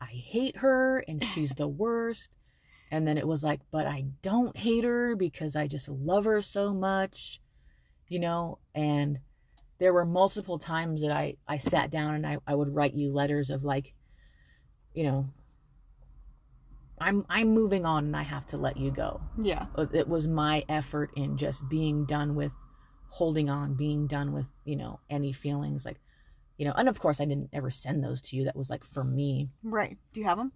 I 0.01 0.05
hate 0.07 0.57
her 0.57 1.05
and 1.07 1.23
she's 1.35 1.51
the 1.51 1.67
worst. 1.67 2.31
And 2.89 3.07
then 3.07 3.19
it 3.19 3.27
was 3.27 3.43
like, 3.43 3.61
but 3.69 3.85
I 3.85 4.05
don't 4.23 4.57
hate 4.57 4.83
her 4.83 5.15
because 5.15 5.55
I 5.55 5.67
just 5.67 5.89
love 5.89 6.25
her 6.25 6.41
so 6.41 6.73
much, 6.73 7.39
you 8.07 8.19
know? 8.19 8.57
And 8.73 9.19
there 9.79 9.93
were 9.93 10.05
multiple 10.05 10.57
times 10.57 11.01
that 11.01 11.11
I, 11.11 11.35
I 11.47 11.57
sat 11.57 11.91
down 11.91 12.15
and 12.15 12.25
I, 12.25 12.37
I 12.47 12.55
would 12.55 12.73
write 12.73 12.93
you 12.93 13.11
letters 13.11 13.49
of 13.49 13.63
like, 13.63 13.93
you 14.93 15.03
know, 15.03 15.29
I'm 16.99 17.25
I'm 17.29 17.49
moving 17.49 17.85
on 17.85 18.05
and 18.05 18.15
I 18.15 18.23
have 18.23 18.47
to 18.47 18.57
let 18.57 18.77
you 18.77 18.89
go. 18.89 19.21
Yeah. 19.39 19.67
Uh, 19.75 19.85
it 19.93 20.07
was 20.07 20.27
my 20.27 20.63
effort 20.67 21.11
in 21.15 21.37
just 21.37 21.69
being 21.69 22.05
done 22.05 22.35
with 22.35 22.51
holding 23.09 23.49
on, 23.49 23.75
being 23.75 24.07
done 24.07 24.33
with, 24.33 24.47
you 24.65 24.75
know, 24.75 24.99
any 25.09 25.31
feelings 25.31 25.85
like, 25.85 25.97
you 26.57 26.65
know, 26.65 26.73
and 26.75 26.89
of 26.89 26.99
course 26.99 27.21
I 27.21 27.25
didn't 27.25 27.49
ever 27.53 27.69
send 27.69 28.03
those 28.03 28.21
to 28.23 28.35
you. 28.35 28.43
That 28.45 28.55
was 28.55 28.71
like 28.71 28.83
for 28.83 29.03
me. 29.03 29.49
Right. 29.61 29.97
Do 30.13 30.19
you 30.19 30.25
have 30.25 30.39
them? 30.39 30.53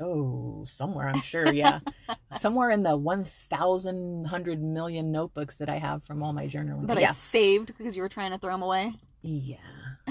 Oh, 0.00 0.64
somewhere 0.68 1.08
I'm 1.08 1.20
sure, 1.20 1.52
yeah. 1.52 1.80
somewhere 2.32 2.70
in 2.70 2.82
the 2.84 2.96
1,000 2.96 4.26
hundred 4.26 4.62
million 4.62 5.10
notebooks 5.10 5.58
that 5.58 5.68
I 5.68 5.78
have 5.78 6.04
from 6.04 6.22
all 6.22 6.32
my 6.32 6.46
journaling. 6.46 6.86
That 6.86 6.98
I 6.98 7.02
yeah. 7.02 7.12
saved 7.12 7.76
because 7.76 7.96
you 7.96 8.02
were 8.02 8.08
trying 8.08 8.30
to 8.30 8.38
throw 8.38 8.52
them 8.52 8.62
away? 8.62 8.94
Yeah. 9.22 9.56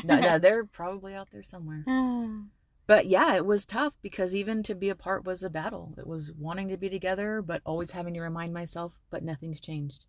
No, 0.03 0.19
no, 0.19 0.39
they're 0.39 0.65
probably 0.65 1.13
out 1.15 1.29
there 1.31 1.43
somewhere. 1.43 1.83
But 2.88 3.07
yeah, 3.07 3.35
it 3.35 3.45
was 3.45 3.65
tough 3.65 3.91
because 4.01 4.33
even 4.33 4.63
to 4.63 4.73
be 4.73 4.88
apart 4.88 5.25
was 5.25 5.43
a 5.43 5.49
battle. 5.49 5.93
It 5.97 6.07
was 6.07 6.31
wanting 6.31 6.69
to 6.69 6.77
be 6.77 6.88
together, 6.88 7.41
but 7.41 7.61
always 7.65 7.91
having 7.91 8.13
to 8.13 8.21
remind 8.21 8.53
myself, 8.53 8.93
but 9.09 9.23
nothing's 9.23 9.59
changed. 9.59 10.05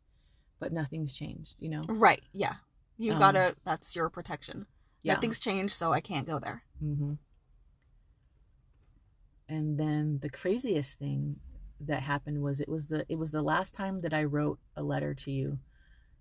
But 0.60 0.72
nothing's 0.72 1.12
changed, 1.12 1.56
you 1.58 1.70
know? 1.70 1.82
right. 1.88 2.22
Yeah. 2.32 2.54
You 2.96 3.14
Um, 3.14 3.18
gotta, 3.18 3.56
that's 3.64 3.96
your 3.96 4.08
protection. 4.08 4.66
Yeah. 5.02 5.14
Nothing's 5.14 5.40
changed, 5.40 5.74
so 5.74 5.92
I 5.92 6.00
can't 6.00 6.24
go 6.24 6.38
there. 6.38 6.62
hmm 6.78 7.14
And 9.49 9.78
then 9.78 10.18
the 10.22 10.30
craziest 10.30 10.99
thing 10.99 11.36
that 11.80 12.03
happened 12.03 12.42
was 12.42 12.61
it 12.61 12.68
was 12.68 12.88
the 12.88 13.07
it 13.09 13.16
was 13.18 13.30
the 13.30 13.42
last 13.42 13.74
time 13.74 14.01
that 14.03 14.12
I 14.14 14.24
wrote 14.24 14.59
a 14.76 14.82
letter 14.82 15.14
to 15.14 15.30
you 15.30 15.59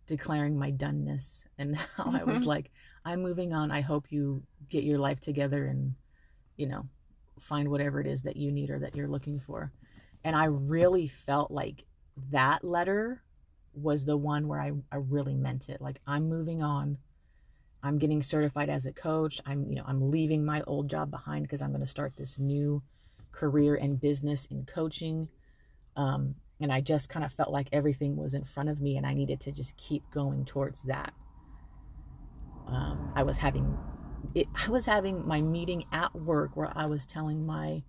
declaring 0.07 0.57
my 0.57 0.71
doneness 0.71 1.43
and 1.57 1.75
how 1.97 2.11
I 2.13 2.23
was 2.23 2.43
Mhm. 2.43 2.47
like, 2.47 2.71
I'm 3.05 3.21
moving 3.21 3.53
on. 3.53 3.71
I 3.71 3.81
hope 3.81 4.11
you 4.11 4.43
get 4.69 4.83
your 4.83 4.99
life 4.99 5.19
together 5.19 5.65
and, 5.65 5.95
you 6.57 6.67
know, 6.67 6.87
find 7.39 7.69
whatever 7.69 7.99
it 8.01 8.07
is 8.07 8.23
that 8.23 8.37
you 8.37 8.51
need 8.51 8.69
or 8.69 8.79
that 8.79 8.95
you're 8.95 9.07
looking 9.09 9.39
for. 9.39 9.71
And 10.23 10.35
I 10.35 10.45
really 10.45 11.07
felt 11.07 11.51
like 11.51 11.85
that 12.31 12.63
letter 12.63 13.23
was 13.73 14.05
the 14.05 14.17
one 14.17 14.47
where 14.47 14.61
I, 14.61 14.71
I 14.91 14.97
really 14.97 15.35
meant 15.35 15.69
it. 15.69 15.81
Like, 15.81 15.99
I'm 16.07 16.29
moving 16.29 16.61
on. 16.63 16.97
I'm 17.83 17.97
getting 17.99 18.23
certified 18.23 18.69
as 18.69 18.85
a 18.85 18.93
coach. 18.93 19.39
I'm, 19.45 19.67
you 19.69 19.75
know, 19.75 19.83
I'm 19.85 20.09
leaving 20.11 20.45
my 20.45 20.61
old 20.63 20.89
job 20.89 21.11
behind 21.11 21.43
because 21.43 21.61
I'm 21.61 21.71
going 21.71 21.81
to 21.81 21.87
start 21.87 22.13
this 22.17 22.39
new 22.39 22.83
career 23.37 23.75
and 23.75 23.99
business 24.01 24.45
in 24.47 24.65
coaching. 24.65 25.29
Um, 25.95 26.35
and 26.59 26.71
I 26.71 26.81
just 26.81 27.07
kind 27.09 27.23
of 27.23 27.31
felt 27.31 27.51
like 27.51 27.69
everything 27.71 28.15
was 28.15 28.33
in 28.33 28.43
front 28.43 28.69
of 28.69 28.81
me 28.81 28.97
and 28.97 29.05
I 29.05 29.13
needed 29.13 29.39
to 29.41 29.51
just 29.51 29.77
keep 29.77 30.03
going 30.11 30.43
towards 30.45 30.83
that. 30.83 31.13
Um, 32.67 33.11
I 33.15 33.23
was 33.23 33.37
having 33.37 33.77
it, 34.33 34.47
I 34.65 34.69
was 34.69 34.85
having 34.85 35.25
my 35.27 35.41
meeting 35.41 35.85
at 35.91 36.13
work 36.15 36.57
where 36.57 36.71
I 36.75 36.85
was 36.87 37.05
telling 37.05 37.45
my 37.45 37.83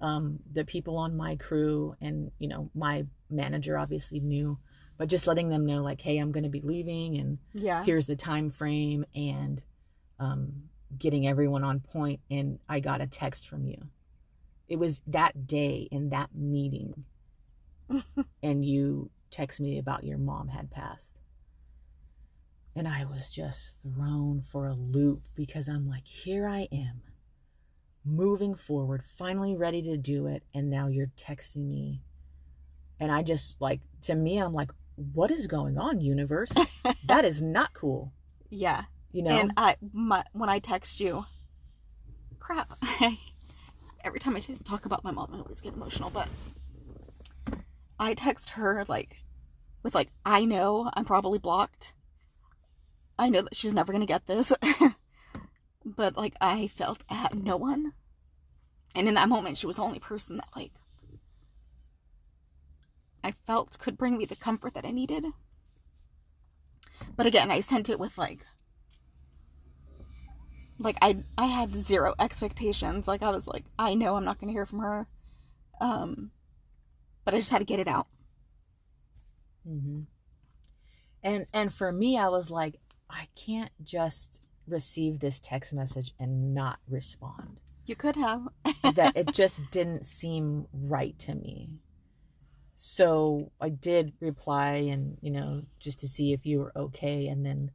um, 0.00 0.40
the 0.52 0.64
people 0.64 0.98
on 0.98 1.16
my 1.16 1.36
crew 1.36 1.94
and 2.00 2.32
you 2.38 2.48
know 2.48 2.70
my 2.74 3.06
manager 3.30 3.78
obviously 3.78 4.20
knew, 4.20 4.58
but 4.98 5.08
just 5.08 5.26
letting 5.26 5.48
them 5.48 5.64
know 5.64 5.80
like, 5.82 6.00
hey, 6.00 6.18
I'm 6.18 6.32
going 6.32 6.42
to 6.44 6.50
be 6.50 6.60
leaving 6.60 7.16
and 7.18 7.38
Yeah. 7.54 7.84
here's 7.84 8.06
the 8.06 8.16
time 8.16 8.50
frame 8.50 9.04
and 9.14 9.62
um, 10.18 10.64
getting 10.98 11.26
everyone 11.26 11.64
on 11.64 11.80
point 11.80 12.20
and 12.30 12.58
i 12.68 12.78
got 12.78 13.00
a 13.00 13.06
text 13.06 13.48
from 13.48 13.66
you 13.66 13.78
it 14.68 14.78
was 14.78 15.02
that 15.06 15.46
day 15.46 15.88
in 15.90 16.10
that 16.10 16.30
meeting 16.34 17.04
and 18.42 18.64
you 18.64 19.10
text 19.30 19.60
me 19.60 19.78
about 19.78 20.04
your 20.04 20.18
mom 20.18 20.48
had 20.48 20.70
passed. 20.70 21.18
And 22.74 22.88
i 22.88 23.04
was 23.04 23.28
just 23.28 23.76
thrown 23.82 24.40
for 24.40 24.66
a 24.66 24.74
loop 24.74 25.22
because 25.34 25.68
i'm 25.68 25.86
like 25.86 26.06
here 26.06 26.48
i 26.48 26.68
am 26.72 27.02
moving 28.04 28.54
forward 28.54 29.02
finally 29.16 29.54
ready 29.54 29.82
to 29.82 29.96
do 29.96 30.26
it 30.26 30.42
and 30.54 30.70
now 30.70 30.88
you're 30.88 31.12
texting 31.18 31.68
me. 31.68 32.02
And 32.98 33.12
i 33.12 33.22
just 33.22 33.60
like 33.60 33.80
to 34.02 34.14
me 34.14 34.38
i'm 34.38 34.54
like 34.54 34.70
what 34.96 35.30
is 35.30 35.46
going 35.46 35.78
on 35.78 36.00
universe? 36.00 36.52
That 37.06 37.24
is 37.24 37.42
not 37.42 37.74
cool. 37.74 38.12
Yeah. 38.50 38.84
you 39.12 39.22
know? 39.22 39.30
And 39.30 39.52
I, 39.56 39.76
my, 39.92 40.24
when 40.32 40.48
I 40.48 40.58
text 40.60 41.00
you, 41.00 41.24
crap. 42.38 42.72
Every 44.04 44.18
time 44.18 44.36
I 44.36 44.40
talk 44.40 44.84
about 44.84 45.04
my 45.04 45.10
mom, 45.10 45.30
I 45.32 45.38
always 45.38 45.60
get 45.60 45.74
emotional. 45.74 46.10
But 46.10 46.28
I 47.98 48.14
text 48.14 48.50
her 48.50 48.84
like, 48.88 49.22
with 49.82 49.94
like, 49.94 50.10
I 50.24 50.44
know 50.44 50.90
I'm 50.94 51.04
probably 51.04 51.38
blocked. 51.38 51.94
I 53.18 53.28
know 53.28 53.42
that 53.42 53.54
she's 53.54 53.74
never 53.74 53.92
gonna 53.92 54.06
get 54.06 54.26
this. 54.26 54.52
but 55.84 56.16
like, 56.16 56.34
I 56.40 56.68
felt 56.68 57.04
had 57.08 57.34
no 57.34 57.56
one. 57.56 57.92
And 58.94 59.08
in 59.08 59.14
that 59.14 59.28
moment, 59.28 59.58
she 59.58 59.66
was 59.66 59.76
the 59.76 59.82
only 59.82 59.98
person 59.98 60.36
that 60.36 60.48
like 60.54 60.72
I 63.24 63.32
felt 63.46 63.78
could 63.78 63.96
bring 63.96 64.18
me 64.18 64.24
the 64.24 64.36
comfort 64.36 64.74
that 64.74 64.84
I 64.84 64.90
needed. 64.90 65.24
But 67.16 67.26
again, 67.26 67.50
I 67.50 67.60
sent 67.60 67.88
it 67.88 67.98
with 67.98 68.18
like 68.18 68.44
like 70.78 70.96
I 71.02 71.22
I 71.36 71.46
had 71.46 71.70
zero 71.70 72.14
expectations. 72.18 73.06
Like 73.08 73.22
I 73.22 73.30
was 73.30 73.46
like, 73.46 73.64
I 73.78 73.94
know 73.94 74.16
I'm 74.16 74.24
not 74.24 74.40
gonna 74.40 74.52
hear 74.52 74.66
from 74.66 74.80
her. 74.80 75.06
Um 75.80 76.30
but 77.24 77.34
I 77.34 77.38
just 77.38 77.50
had 77.50 77.58
to 77.58 77.64
get 77.64 77.80
it 77.80 77.88
out. 77.88 78.08
Mm-hmm. 79.68 80.00
And 81.22 81.46
and 81.52 81.72
for 81.72 81.92
me, 81.92 82.18
I 82.18 82.28
was 82.28 82.50
like, 82.50 82.80
I 83.08 83.28
can't 83.36 83.70
just 83.82 84.40
receive 84.66 85.20
this 85.20 85.40
text 85.40 85.72
message 85.72 86.14
and 86.18 86.54
not 86.54 86.78
respond. 86.88 87.60
You 87.84 87.96
could 87.96 88.16
have. 88.16 88.48
that 88.94 89.16
it 89.16 89.32
just 89.32 89.62
didn't 89.70 90.06
seem 90.06 90.66
right 90.72 91.18
to 91.20 91.34
me. 91.34 91.70
So 92.74 93.52
I 93.60 93.68
did 93.68 94.12
reply 94.20 94.74
and, 94.90 95.18
you 95.20 95.30
know, 95.30 95.62
just 95.78 96.00
to 96.00 96.08
see 96.08 96.32
if 96.32 96.44
you 96.44 96.58
were 96.58 96.72
okay. 96.76 97.28
And 97.28 97.46
then 97.46 97.70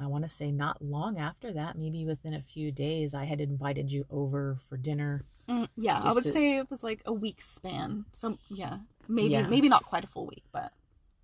I 0.00 0.06
want 0.06 0.22
to 0.24 0.28
say 0.28 0.52
not 0.52 0.80
long 0.80 1.18
after 1.18 1.52
that, 1.52 1.76
maybe 1.76 2.04
within 2.04 2.32
a 2.34 2.42
few 2.42 2.70
days, 2.70 3.14
I 3.14 3.24
had 3.24 3.40
invited 3.40 3.90
you 3.92 4.06
over 4.10 4.58
for 4.68 4.76
dinner. 4.76 5.24
Mm, 5.48 5.68
yeah, 5.76 6.00
I 6.00 6.12
would 6.12 6.22
to- 6.24 6.30
say 6.32 6.58
it 6.58 6.70
was 6.70 6.82
like 6.84 7.02
a 7.04 7.12
week 7.12 7.40
span. 7.40 8.04
So 8.12 8.38
yeah, 8.48 8.78
maybe 9.08 9.32
Yeah. 9.34 9.48
maybe 9.48 9.68
not 9.68 9.84
quite 9.84 10.04
a 10.04 10.08
full 10.08 10.26
week, 10.26 10.44
but 10.52 10.72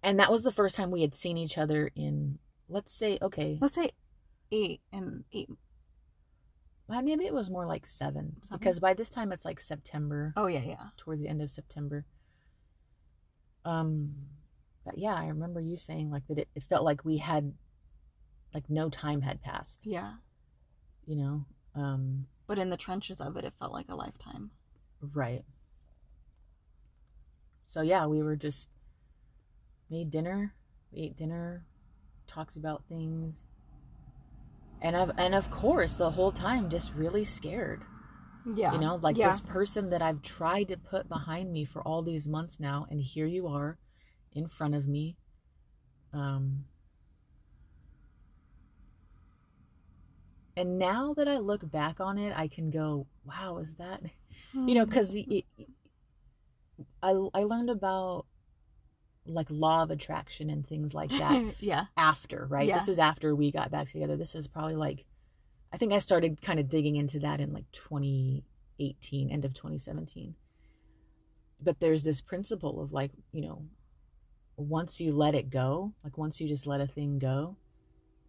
And 0.02 0.18
that 0.18 0.30
was 0.32 0.42
the 0.42 0.52
first 0.52 0.74
time 0.76 0.90
we 0.90 1.02
had 1.02 1.14
seen 1.14 1.38
each 1.38 1.56
other 1.56 1.90
in, 1.94 2.38
let's 2.68 2.92
say, 2.92 3.18
okay, 3.22 3.58
let's 3.60 3.74
say 3.74 3.90
eight 4.50 4.80
and 4.92 5.24
eight. 5.32 5.48
well, 6.88 7.00
maybe 7.00 7.24
it 7.26 7.32
was 7.34 7.48
more 7.50 7.66
like 7.66 7.86
seven, 7.86 8.36
Seven? 8.42 8.58
because 8.58 8.80
by 8.80 8.92
this 8.92 9.08
time 9.10 9.32
it's 9.32 9.44
like 9.44 9.60
September. 9.60 10.32
Oh 10.36 10.46
yeah, 10.46 10.60
yeah. 10.62 10.88
towards 10.96 11.22
the 11.22 11.28
end 11.28 11.40
of 11.40 11.50
September. 11.50 12.04
Um, 13.64 14.14
but 14.84 14.98
yeah, 14.98 15.14
I 15.14 15.28
remember 15.28 15.60
you 15.60 15.76
saying 15.76 16.10
like 16.10 16.26
that 16.28 16.38
it, 16.38 16.48
it 16.54 16.62
felt 16.64 16.84
like 16.84 17.04
we 17.04 17.18
had 17.18 17.54
like 18.54 18.70
no 18.70 18.88
time 18.88 19.20
had 19.22 19.42
passed, 19.42 19.80
Yeah. 19.84 20.14
you 21.04 21.16
know? 21.16 21.44
Um, 21.74 22.28
But 22.46 22.58
in 22.58 22.70
the 22.70 22.76
trenches 22.76 23.20
of 23.20 23.36
it, 23.36 23.44
it 23.44 23.52
felt 23.58 23.72
like 23.72 23.88
a 23.90 23.94
lifetime. 23.96 24.52
right. 25.00 25.44
So 27.66 27.80
yeah, 27.82 28.06
we 28.06 28.22
were 28.22 28.36
just 28.36 28.70
made 29.90 30.10
dinner, 30.10 30.54
we 30.92 31.00
ate 31.00 31.16
dinner, 31.16 31.66
talked 32.26 32.54
about 32.56 32.84
things. 32.88 33.42
And 34.80 34.94
of 34.94 35.10
and 35.18 35.34
of 35.34 35.50
course, 35.50 35.94
the 35.96 36.12
whole 36.12 36.30
time 36.32 36.70
just 36.70 36.94
really 36.94 37.24
scared. 37.24 37.82
Yeah. 38.46 38.74
you 38.74 38.78
know 38.78 38.96
like 38.96 39.16
yeah. 39.16 39.30
this 39.30 39.40
person 39.40 39.88
that 39.88 40.02
i've 40.02 40.20
tried 40.20 40.68
to 40.68 40.76
put 40.76 41.08
behind 41.08 41.50
me 41.50 41.64
for 41.64 41.80
all 41.80 42.02
these 42.02 42.28
months 42.28 42.60
now 42.60 42.86
and 42.90 43.00
here 43.00 43.24
you 43.24 43.46
are 43.48 43.78
in 44.34 44.48
front 44.48 44.74
of 44.74 44.86
me 44.86 45.16
um 46.12 46.66
and 50.56 50.78
now 50.78 51.14
that 51.14 51.28
i 51.28 51.38
look 51.38 51.70
back 51.70 52.00
on 52.00 52.18
it 52.18 52.32
i 52.36 52.48
can 52.48 52.70
go 52.70 53.06
wow 53.24 53.58
is 53.58 53.74
that 53.74 54.00
you 54.52 54.74
know 54.74 54.82
oh. 54.82 54.86
because 54.86 55.16
I, 57.02 57.10
I 57.34 57.44
learned 57.44 57.70
about 57.70 58.26
like 59.26 59.46
law 59.50 59.82
of 59.82 59.90
attraction 59.90 60.50
and 60.50 60.66
things 60.66 60.94
like 60.94 61.10
that 61.18 61.54
yeah. 61.60 61.86
after, 61.96 62.46
right? 62.48 62.68
Yeah. 62.68 62.78
This 62.78 62.88
is 62.88 62.98
after 62.98 63.34
we 63.34 63.50
got 63.50 63.70
back 63.70 63.90
together. 63.90 64.16
This 64.16 64.34
is 64.34 64.46
probably 64.46 64.76
like, 64.76 65.04
I 65.72 65.76
think 65.76 65.92
I 65.92 65.98
started 65.98 66.42
kind 66.42 66.60
of 66.60 66.68
digging 66.68 66.96
into 66.96 67.18
that 67.20 67.40
in 67.40 67.52
like 67.52 67.70
2018, 67.72 69.30
end 69.30 69.44
of 69.44 69.54
2017. 69.54 70.34
But 71.60 71.80
there's 71.80 72.02
this 72.02 72.20
principle 72.20 72.80
of 72.82 72.92
like, 72.92 73.12
you 73.32 73.42
know, 73.42 73.64
once 74.56 75.00
you 75.00 75.12
let 75.12 75.34
it 75.34 75.50
go, 75.50 75.94
like 76.04 76.18
once 76.18 76.40
you 76.40 76.48
just 76.48 76.66
let 76.66 76.80
a 76.80 76.86
thing 76.86 77.18
go, 77.18 77.56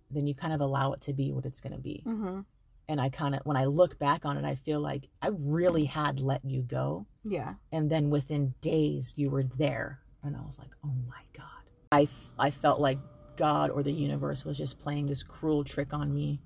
then 0.10 0.28
you 0.28 0.36
kind 0.36 0.54
of 0.54 0.62
allow 0.62 0.94
it 0.94 1.02
to 1.02 1.14
be 1.14 1.32
what 1.32 1.46
it's 1.46 1.62
going 1.62 1.74
to 1.74 1.80
be. 1.80 2.04
Mm-hmm. 2.06 2.42
And 2.88 3.02
I 3.02 3.10
kind 3.10 3.34
of, 3.34 3.42
when 3.46 3.58
I 3.58 3.66
look 3.66 3.98
back 3.98 4.26
on 4.26 4.38
it, 4.38 4.46
I 4.46 4.56
feel 4.56 4.80
like 4.80 5.10
I 5.22 5.30
really 5.32 5.86
had 5.86 6.20
let 6.20 6.46
you 6.46 6.62
go. 6.62 7.08
Yeah. 7.24 7.56
And 7.72 7.90
then 7.90 8.10
within 8.10 8.54
days, 8.62 9.14
you 9.18 9.30
were 9.30 9.44
there. 9.44 10.02
And 10.24 10.36
I 10.36 10.42
was 10.42 10.60
like, 10.60 10.72
oh 10.84 10.94
my 11.08 11.22
God. 11.36 11.46
I, 11.92 12.04
f- 12.04 12.32
I 12.38 12.52
felt 12.52 12.80
like 12.80 13.00
God 13.38 13.72
or 13.72 13.82
the 13.82 13.92
universe 13.92 14.46
was 14.46 14.58
just 14.58 14.80
playing 14.80 15.08
this 15.08 15.24
cruel 15.24 15.64
trick 15.64 15.94
on 15.94 16.14
me 16.14 16.42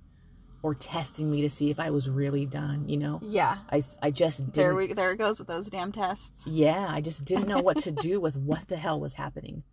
or 0.61 0.75
testing 0.75 1.29
me 1.29 1.41
to 1.41 1.49
see 1.49 1.69
if 1.69 1.79
I 1.79 1.89
was 1.89 2.09
really 2.09 2.45
done, 2.45 2.87
you 2.87 2.97
know? 2.97 3.19
Yeah. 3.21 3.57
I, 3.69 3.81
I 4.01 4.11
just 4.11 4.39
didn't. 4.39 4.55
There 4.55 4.75
we 4.75 4.93
there 4.93 5.11
it 5.11 5.17
goes 5.17 5.39
with 5.39 5.47
those 5.47 5.69
damn 5.69 5.91
tests. 5.91 6.45
Yeah, 6.45 6.87
I 6.89 7.01
just 7.01 7.25
didn't 7.25 7.47
know 7.47 7.61
what 7.61 7.79
to 7.79 7.91
do 7.91 8.19
with 8.19 8.35
what 8.35 8.67
the 8.67 8.77
hell 8.77 8.99
was 8.99 9.13
happening. 9.13 9.63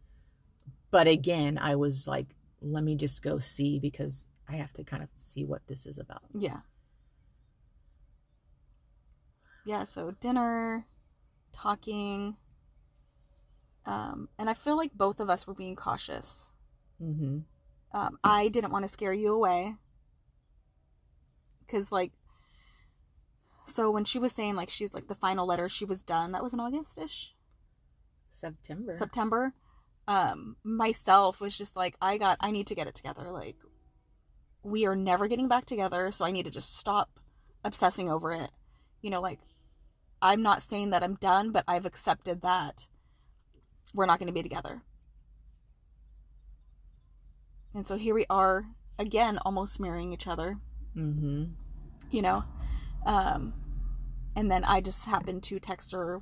But 0.90 1.08
again, 1.08 1.58
I 1.58 1.76
was 1.76 2.06
like, 2.06 2.35
let 2.60 2.84
me 2.84 2.96
just 2.96 3.22
go 3.22 3.38
see 3.38 3.78
because 3.78 4.26
I 4.48 4.56
have 4.56 4.72
to 4.74 4.84
kind 4.84 5.02
of 5.02 5.08
see 5.16 5.44
what 5.44 5.62
this 5.66 5.86
is 5.86 5.98
about. 5.98 6.22
Yeah. 6.32 6.60
Yeah, 9.64 9.84
so 9.84 10.12
dinner, 10.20 10.86
talking. 11.52 12.36
Um, 13.84 14.28
and 14.38 14.48
I 14.48 14.54
feel 14.54 14.76
like 14.76 14.92
both 14.94 15.20
of 15.20 15.28
us 15.28 15.46
were 15.46 15.54
being 15.54 15.74
cautious. 15.74 16.50
Mm-hmm. 17.02 17.38
Um, 17.92 18.18
I 18.22 18.48
didn't 18.48 18.72
want 18.72 18.84
to 18.84 18.92
scare 18.92 19.12
you 19.12 19.34
away. 19.34 19.74
Cause 21.68 21.90
like 21.90 22.12
so 23.66 23.90
when 23.90 24.04
she 24.04 24.20
was 24.20 24.30
saying 24.30 24.54
like 24.54 24.70
she's 24.70 24.94
like 24.94 25.08
the 25.08 25.16
final 25.16 25.46
letter 25.46 25.68
she 25.68 25.84
was 25.84 26.02
done, 26.02 26.32
that 26.32 26.42
was 26.42 26.52
in 26.52 26.60
August 26.60 26.96
ish. 26.96 27.34
September. 28.30 28.92
September. 28.92 29.54
Um, 30.08 30.56
myself 30.62 31.40
was 31.40 31.56
just 31.56 31.76
like, 31.76 31.96
I 32.00 32.18
got 32.18 32.36
I 32.40 32.50
need 32.50 32.68
to 32.68 32.74
get 32.74 32.86
it 32.86 32.94
together. 32.94 33.30
Like 33.30 33.56
we 34.62 34.86
are 34.86 34.96
never 34.96 35.28
getting 35.28 35.48
back 35.48 35.66
together, 35.66 36.10
so 36.10 36.24
I 36.24 36.30
need 36.30 36.44
to 36.44 36.50
just 36.50 36.76
stop 36.76 37.20
obsessing 37.64 38.10
over 38.10 38.32
it. 38.32 38.50
You 39.02 39.10
know, 39.10 39.20
like 39.20 39.40
I'm 40.22 40.42
not 40.42 40.62
saying 40.62 40.90
that 40.90 41.02
I'm 41.02 41.14
done, 41.16 41.52
but 41.52 41.64
I've 41.68 41.86
accepted 41.86 42.42
that 42.42 42.86
we're 43.94 44.06
not 44.06 44.18
going 44.18 44.28
to 44.28 44.32
be 44.32 44.42
together. 44.42 44.82
And 47.74 47.86
so 47.86 47.96
here 47.96 48.14
we 48.14 48.26
are 48.30 48.66
again, 48.98 49.38
almost 49.44 49.80
marrying 49.80 50.12
each 50.12 50.26
other. 50.26 50.58
Mm-hmm. 50.96 51.44
You 52.10 52.22
know, 52.22 52.44
um, 53.04 53.52
and 54.34 54.50
then 54.50 54.64
I 54.64 54.80
just 54.80 55.04
happened 55.06 55.42
to 55.44 55.58
text 55.58 55.92
her 55.92 56.20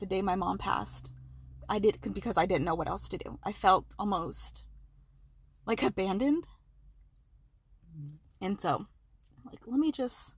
the 0.00 0.06
day 0.06 0.22
my 0.22 0.34
mom 0.34 0.58
passed. 0.58 1.10
I 1.68 1.78
did 1.78 1.98
because 2.12 2.36
I 2.36 2.46
didn't 2.46 2.64
know 2.64 2.74
what 2.74 2.88
else 2.88 3.08
to 3.08 3.18
do. 3.18 3.38
I 3.44 3.52
felt 3.52 3.86
almost 3.98 4.64
like 5.66 5.82
abandoned. 5.82 6.46
And 8.40 8.60
so, 8.60 8.86
like, 9.46 9.60
let 9.66 9.78
me 9.78 9.90
just 9.92 10.34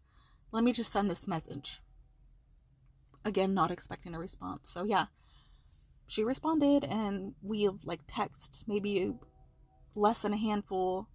let 0.52 0.62
me 0.62 0.72
just 0.72 0.92
send 0.92 1.10
this 1.10 1.26
message. 1.26 1.80
Again, 3.24 3.54
not 3.54 3.70
expecting 3.70 4.14
a 4.14 4.18
response. 4.18 4.70
So 4.70 4.84
yeah, 4.84 5.06
she 6.06 6.22
responded, 6.22 6.84
and 6.84 7.34
we 7.42 7.68
like 7.84 8.00
text 8.06 8.64
maybe 8.66 9.14
less 9.94 10.22
than 10.22 10.34
a 10.34 10.38
handful, 10.38 11.08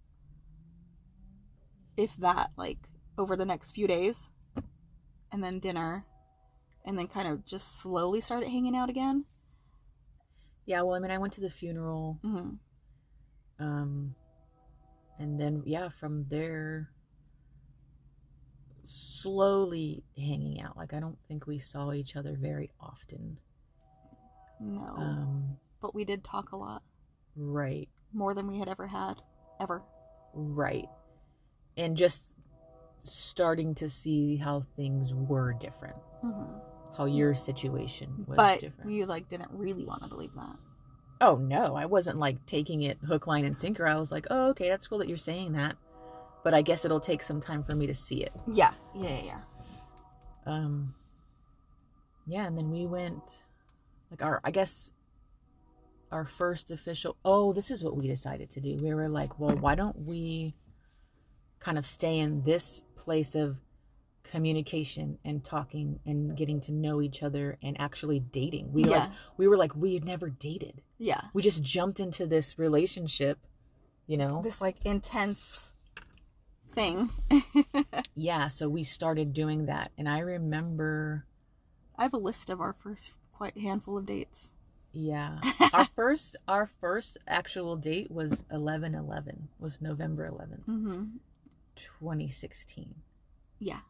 if 1.96 2.16
that, 2.16 2.50
like 2.56 2.78
over 3.16 3.36
the 3.36 3.46
next 3.46 3.72
few 3.72 3.86
days, 3.86 4.28
and 5.30 5.42
then 5.42 5.58
dinner, 5.58 6.04
and 6.84 6.98
then 6.98 7.06
kind 7.06 7.28
of 7.28 7.46
just 7.46 7.80
slowly 7.80 8.20
started 8.20 8.50
hanging 8.50 8.76
out 8.76 8.90
again. 8.90 9.24
Yeah, 10.66 10.82
well, 10.82 10.94
I 10.94 11.00
mean, 11.00 11.10
I 11.10 11.18
went 11.18 11.32
to 11.34 11.40
the 11.40 11.50
funeral, 11.50 12.18
hmm 12.22 12.50
um, 13.58 14.14
and 15.18 15.38
then 15.38 15.62
yeah, 15.66 15.88
from 15.88 16.26
there, 16.28 16.90
slowly 18.84 20.02
hanging 20.16 20.60
out. 20.60 20.76
Like 20.76 20.92
I 20.94 21.00
don't 21.00 21.18
think 21.28 21.46
we 21.46 21.58
saw 21.58 21.92
each 21.92 22.16
other 22.16 22.36
very 22.40 22.70
often. 22.80 23.38
No, 24.60 24.94
Um, 24.96 25.56
but 25.80 25.94
we 25.94 26.04
did 26.04 26.22
talk 26.24 26.52
a 26.52 26.56
lot. 26.56 26.82
right, 27.36 27.88
more 28.12 28.34
than 28.34 28.46
we 28.46 28.58
had 28.58 28.68
ever 28.68 28.86
had, 28.86 29.14
ever. 29.60 29.82
right, 30.34 30.88
and 31.76 31.96
just 31.96 32.30
starting 33.00 33.74
to 33.74 33.88
see 33.88 34.36
how 34.36 34.64
things 34.76 35.12
were 35.12 35.52
different, 35.52 35.96
hmm 36.20 36.44
how 36.96 37.06
your 37.06 37.34
situation 37.34 38.24
was 38.26 38.36
But 38.36 38.60
different. 38.60 38.90
you 38.90 39.06
like 39.06 39.28
didn't 39.28 39.50
really 39.52 39.84
want 39.84 40.02
to 40.02 40.08
believe 40.08 40.34
that. 40.34 40.56
Oh 41.20 41.36
no, 41.36 41.76
I 41.76 41.86
wasn't 41.86 42.18
like 42.18 42.44
taking 42.46 42.82
it 42.82 42.98
hook, 43.06 43.26
line, 43.26 43.44
and 43.44 43.56
sinker. 43.56 43.86
I 43.86 43.94
was 43.96 44.10
like, 44.12 44.26
oh, 44.30 44.48
okay, 44.50 44.68
that's 44.68 44.86
cool 44.86 44.98
that 44.98 45.08
you're 45.08 45.16
saying 45.16 45.52
that, 45.52 45.76
but 46.42 46.52
I 46.54 46.62
guess 46.62 46.84
it'll 46.84 47.00
take 47.00 47.22
some 47.22 47.40
time 47.40 47.62
for 47.62 47.74
me 47.76 47.86
to 47.86 47.94
see 47.94 48.22
it. 48.22 48.32
Yeah, 48.50 48.72
yeah, 48.94 49.08
yeah. 49.08 49.22
yeah. 49.24 49.40
Um, 50.44 50.94
yeah, 52.26 52.46
and 52.46 52.58
then 52.58 52.70
we 52.70 52.86
went, 52.86 53.42
like 54.10 54.22
our, 54.22 54.40
I 54.44 54.50
guess, 54.50 54.90
our 56.10 56.24
first 56.26 56.70
official. 56.70 57.16
Oh, 57.24 57.52
this 57.52 57.70
is 57.70 57.82
what 57.84 57.96
we 57.96 58.06
decided 58.08 58.50
to 58.50 58.60
do. 58.60 58.76
We 58.76 58.92
were 58.92 59.08
like, 59.08 59.38
well, 59.38 59.56
why 59.56 59.74
don't 59.76 59.98
we 60.00 60.54
kind 61.60 61.78
of 61.78 61.86
stay 61.86 62.18
in 62.18 62.42
this 62.42 62.82
place 62.96 63.34
of 63.36 63.56
communication 64.24 65.18
and 65.24 65.44
talking 65.44 65.98
and 66.06 66.36
getting 66.36 66.60
to 66.62 66.72
know 66.72 67.00
each 67.02 67.22
other 67.22 67.58
and 67.62 67.78
actually 67.80 68.20
dating. 68.20 68.72
We 68.72 68.84
Yeah. 68.84 68.90
like 68.90 69.10
we 69.36 69.48
were 69.48 69.56
like 69.56 69.74
we 69.76 69.94
had 69.94 70.04
never 70.04 70.28
dated. 70.30 70.82
Yeah. 70.98 71.22
we 71.34 71.42
just 71.42 71.62
jumped 71.62 71.98
into 72.00 72.26
this 72.26 72.58
relationship 72.58 73.38
you 74.06 74.16
know 74.16 74.40
This 74.42 74.60
like 74.60 74.76
intense 74.84 75.72
thing. 76.70 77.10
yeah 78.14 78.48
so 78.48 78.68
we 78.68 78.82
started 78.84 79.32
doing 79.32 79.66
that 79.66 79.90
and 79.98 80.08
i 80.08 80.18
remember 80.20 81.26
I 81.98 82.02
have 82.04 82.14
a 82.14 82.18
list 82.18 82.48
of 82.50 82.60
our 82.60 82.72
first 82.72 83.12
quite 83.32 83.58
handful 83.58 83.98
of 83.98 84.06
dates. 84.06 84.52
yeah 84.92 85.38
our 85.72 85.84
first 85.96 86.36
our 86.48 86.66
first 86.66 87.18
actual 87.26 87.76
date 87.76 88.10
was 88.10 88.44
11 88.50 88.94
11 88.94 89.48
was 89.58 89.80
november 89.82 90.30
11th 90.30 90.64
Mm-hmm. 90.68 91.04
2016 91.74 92.94
Yeah. 93.58 93.80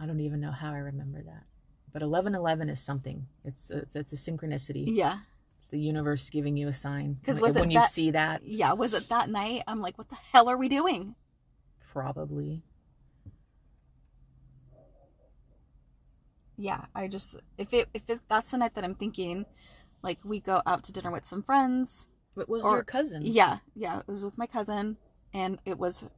I 0.00 0.06
don't 0.06 0.20
even 0.20 0.40
know 0.40 0.50
how 0.52 0.72
i 0.72 0.78
remember 0.78 1.22
that 1.22 1.44
but 1.92 2.02
11 2.02 2.34
11 2.34 2.68
is 2.68 2.80
something 2.80 3.26
it's 3.44 3.70
it's, 3.70 3.96
it's 3.96 4.12
a 4.12 4.16
synchronicity 4.16 4.84
Yeah. 4.86 5.18
it's 5.58 5.68
the 5.68 5.78
universe 5.80 6.30
giving 6.30 6.56
you 6.56 6.68
a 6.68 6.72
sign. 6.72 7.14
Because 7.20 7.38
it 7.38 7.54
when 7.54 7.70
you 7.70 7.82
see 7.82 8.10
that 8.12 8.42
Yeah. 8.44 8.74
Was 8.74 8.92
it 8.94 9.08
that 9.08 9.28
night? 9.28 9.62
I'm 9.66 9.80
like, 9.80 9.98
what 9.98 10.08
the 10.08 10.16
hell 10.32 10.48
are 10.48 10.56
we 10.56 10.68
doing? 10.68 11.14
probably 11.92 12.62
Yeah. 16.56 16.84
I 16.94 17.08
just 17.08 17.36
if 17.56 17.72
it 17.72 17.88
if 17.94 18.02
it, 18.08 18.20
that's 18.28 18.50
the 18.50 18.58
night 18.58 18.74
that 18.74 18.84
I'm 18.84 18.94
thinking, 18.94 19.46
like 20.02 20.18
we 20.24 20.40
go 20.40 20.62
out 20.66 20.84
to 20.84 20.92
dinner 20.92 21.10
with 21.10 21.26
some 21.26 21.42
friends. 21.42 22.08
It 22.36 22.48
was 22.48 22.62
Or- 22.62 22.74
your 22.76 22.84
cousin 22.84 23.22
Yeah. 23.24 23.58
Yeah. 23.74 24.00
It 24.00 24.08
was 24.08 24.22
with 24.22 24.38
my 24.38 24.46
cousin, 24.46 24.96
and 25.32 25.58
it 25.64 25.78
was 25.78 26.08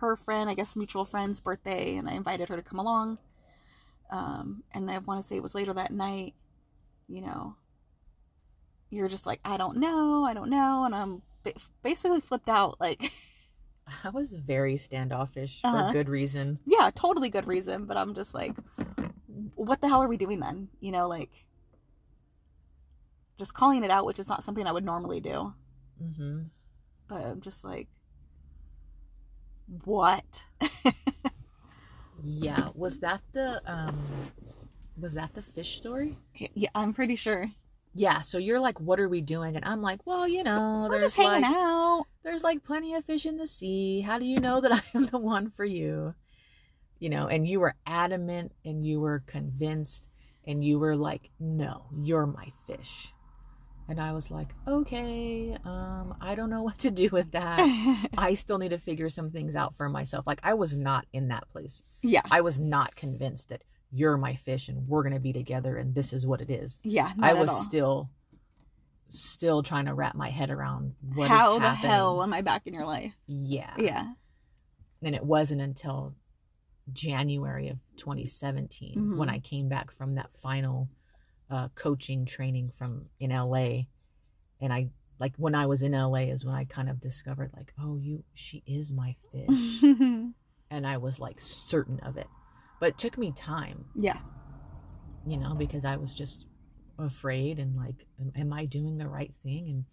her 0.00 0.16
friend, 0.16 0.48
I 0.50 0.54
guess 0.54 0.76
mutual 0.76 1.04
friend's 1.04 1.40
birthday, 1.40 1.96
and 1.96 2.08
I 2.08 2.12
invited 2.12 2.48
her 2.48 2.56
to 2.56 2.62
come 2.62 2.78
along. 2.78 3.18
Um, 4.10 4.62
and 4.72 4.90
I 4.90 4.98
want 4.98 5.20
to 5.22 5.26
say 5.26 5.36
it 5.36 5.42
was 5.42 5.54
later 5.54 5.72
that 5.74 5.92
night. 5.92 6.34
You 7.08 7.20
know, 7.22 7.56
you're 8.90 9.08
just 9.08 9.26
like, 9.26 9.40
I 9.44 9.56
don't 9.56 9.78
know, 9.78 10.24
I 10.24 10.34
don't 10.34 10.50
know, 10.50 10.84
and 10.84 10.94
I'm 10.94 11.22
basically 11.82 12.20
flipped 12.20 12.48
out. 12.48 12.80
Like, 12.80 13.12
I 14.04 14.10
was 14.10 14.32
very 14.34 14.76
standoffish 14.76 15.60
for 15.60 15.68
Uh-huh. 15.68 15.92
good 15.92 16.08
reason. 16.08 16.58
yeah, 16.66 16.90
totally 16.94 17.28
good 17.28 17.46
reason, 17.46 17.84
but 17.86 17.96
I'm 17.96 18.14
just 18.14 18.34
like, 18.34 18.54
what 19.54 19.80
the 19.80 19.88
hell 19.88 20.02
are 20.02 20.08
we 20.08 20.16
doing 20.16 20.40
then? 20.40 20.68
You 20.80 20.92
know, 20.92 21.08
like, 21.08 21.44
just 23.38 23.54
calling 23.54 23.82
it 23.84 23.90
out, 23.90 24.06
which 24.06 24.18
is 24.18 24.28
not 24.28 24.44
something 24.44 24.66
I 24.66 24.72
would 24.72 24.84
normally 24.84 25.20
do. 25.20 25.52
hmm 25.98 26.42
But 27.08 27.22
I'm 27.26 27.40
just 27.40 27.64
like, 27.64 27.88
what? 29.84 30.44
Yeah, 32.26 32.68
was 32.74 33.00
that 33.00 33.20
the 33.32 33.60
um, 33.70 33.98
was 34.98 35.14
that 35.14 35.34
the 35.34 35.42
fish 35.42 35.76
story? 35.76 36.16
yeah, 36.54 36.70
I'm 36.74 36.94
pretty 36.94 37.16
sure. 37.16 37.50
Yeah. 37.94 38.22
So 38.22 38.38
you're 38.38 38.60
like, 38.60 38.80
what 38.80 38.98
are 38.98 39.08
we 39.08 39.20
doing? 39.20 39.56
And 39.56 39.64
I'm 39.64 39.82
like, 39.82 40.06
well, 40.06 40.26
you 40.26 40.42
know, 40.42 40.86
We're 40.88 41.00
there's 41.00 41.14
just 41.14 41.16
hanging 41.16 41.42
like 41.42 41.54
out. 41.54 42.06
there's 42.22 42.42
like 42.42 42.64
plenty 42.64 42.94
of 42.94 43.04
fish 43.04 43.26
in 43.26 43.36
the 43.36 43.46
sea. 43.46 44.00
How 44.00 44.18
do 44.18 44.24
you 44.24 44.40
know 44.40 44.60
that 44.60 44.72
I 44.72 44.82
am 44.94 45.06
the 45.06 45.18
one 45.18 45.50
for 45.50 45.64
you? 45.64 46.14
You 46.98 47.10
know, 47.10 47.26
and 47.26 47.46
you 47.46 47.60
were 47.60 47.74
adamant 47.86 48.52
and 48.64 48.86
you 48.86 49.00
were 49.00 49.22
convinced 49.26 50.08
and 50.46 50.64
you 50.64 50.78
were 50.78 50.96
like, 50.96 51.30
no, 51.38 51.86
you're 52.02 52.26
my 52.26 52.52
fish. 52.66 53.12
And 53.86 54.00
I 54.00 54.12
was 54.12 54.30
like, 54.30 54.54
okay, 54.66 55.56
um, 55.64 56.14
I 56.20 56.34
don't 56.34 56.48
know 56.50 56.62
what 56.68 56.78
to 56.78 56.90
do 56.90 57.08
with 57.12 57.32
that. 57.32 57.60
I 58.16 58.34
still 58.42 58.58
need 58.58 58.70
to 58.70 58.78
figure 58.78 59.10
some 59.10 59.30
things 59.30 59.54
out 59.54 59.74
for 59.76 59.88
myself. 59.88 60.26
Like 60.26 60.40
I 60.42 60.54
was 60.54 60.76
not 60.76 61.06
in 61.12 61.28
that 61.28 61.48
place. 61.50 61.82
yeah, 62.02 62.22
I 62.30 62.40
was 62.40 62.58
not 62.58 62.96
convinced 62.96 63.50
that 63.50 63.62
you're 63.92 64.16
my 64.16 64.34
fish 64.36 64.68
and 64.68 64.88
we're 64.88 65.02
gonna 65.04 65.20
be 65.20 65.32
together 65.32 65.76
and 65.76 65.94
this 65.94 66.12
is 66.12 66.26
what 66.26 66.40
it 66.40 66.50
is. 66.50 66.78
yeah. 66.82 67.12
I 67.20 67.34
was 67.34 67.62
still 67.62 68.10
still 69.10 69.62
trying 69.62 69.84
to 69.86 69.94
wrap 69.94 70.16
my 70.16 70.30
head 70.30 70.50
around 70.50 70.94
what 71.14 71.24
is 71.26 71.28
How 71.28 71.58
the 71.60 71.68
happening. 71.68 71.90
hell 71.90 72.22
am 72.22 72.32
I 72.32 72.40
back 72.40 72.66
in 72.66 72.74
your 72.74 72.86
life? 72.86 73.12
Yeah. 73.28 73.72
Yeah. 73.78 74.12
And 75.02 75.14
it 75.14 75.22
wasn't 75.24 75.60
until 75.60 76.14
January 76.92 77.68
of 77.68 77.78
2017 77.96 78.96
Mhm. 78.98 79.16
when 79.16 79.28
I 79.28 79.38
came 79.38 79.68
back 79.68 79.92
from 79.92 80.16
that 80.16 80.32
final 80.34 80.88
uh, 81.50 81.68
coaching 81.74 82.24
training 82.24 82.72
from 82.76 83.06
in 83.20 83.30
LA, 83.30 83.82
and 84.60 84.72
I 84.72 84.90
like 85.18 85.34
when 85.36 85.54
I 85.54 85.66
was 85.66 85.82
in 85.82 85.92
LA 85.92 86.30
is 86.30 86.44
when 86.44 86.54
I 86.54 86.64
kind 86.64 86.88
of 86.88 87.00
discovered 87.00 87.52
like, 87.56 87.72
oh, 87.80 87.96
you, 87.96 88.24
she 88.34 88.62
is 88.66 88.92
my 88.92 89.16
fish, 89.32 89.82
and 89.82 90.34
I 90.86 90.96
was 90.96 91.18
like 91.18 91.40
certain 91.40 92.00
of 92.00 92.16
it, 92.16 92.26
but 92.80 92.90
it 92.90 92.98
took 92.98 93.16
me 93.16 93.32
time, 93.32 93.86
yeah. 93.94 94.18
you 95.26 95.38
know, 95.38 95.54
because 95.54 95.84
I 95.84 95.96
was 95.96 96.14
just 96.14 96.46
afraid 96.98 97.58
and 97.58 97.76
like, 97.76 98.06
am, 98.20 98.32
am 98.36 98.52
I 98.52 98.66
doing 98.66 98.98
the 98.98 99.08
right 99.08 99.34
thing? 99.42 99.68
And 99.68 99.84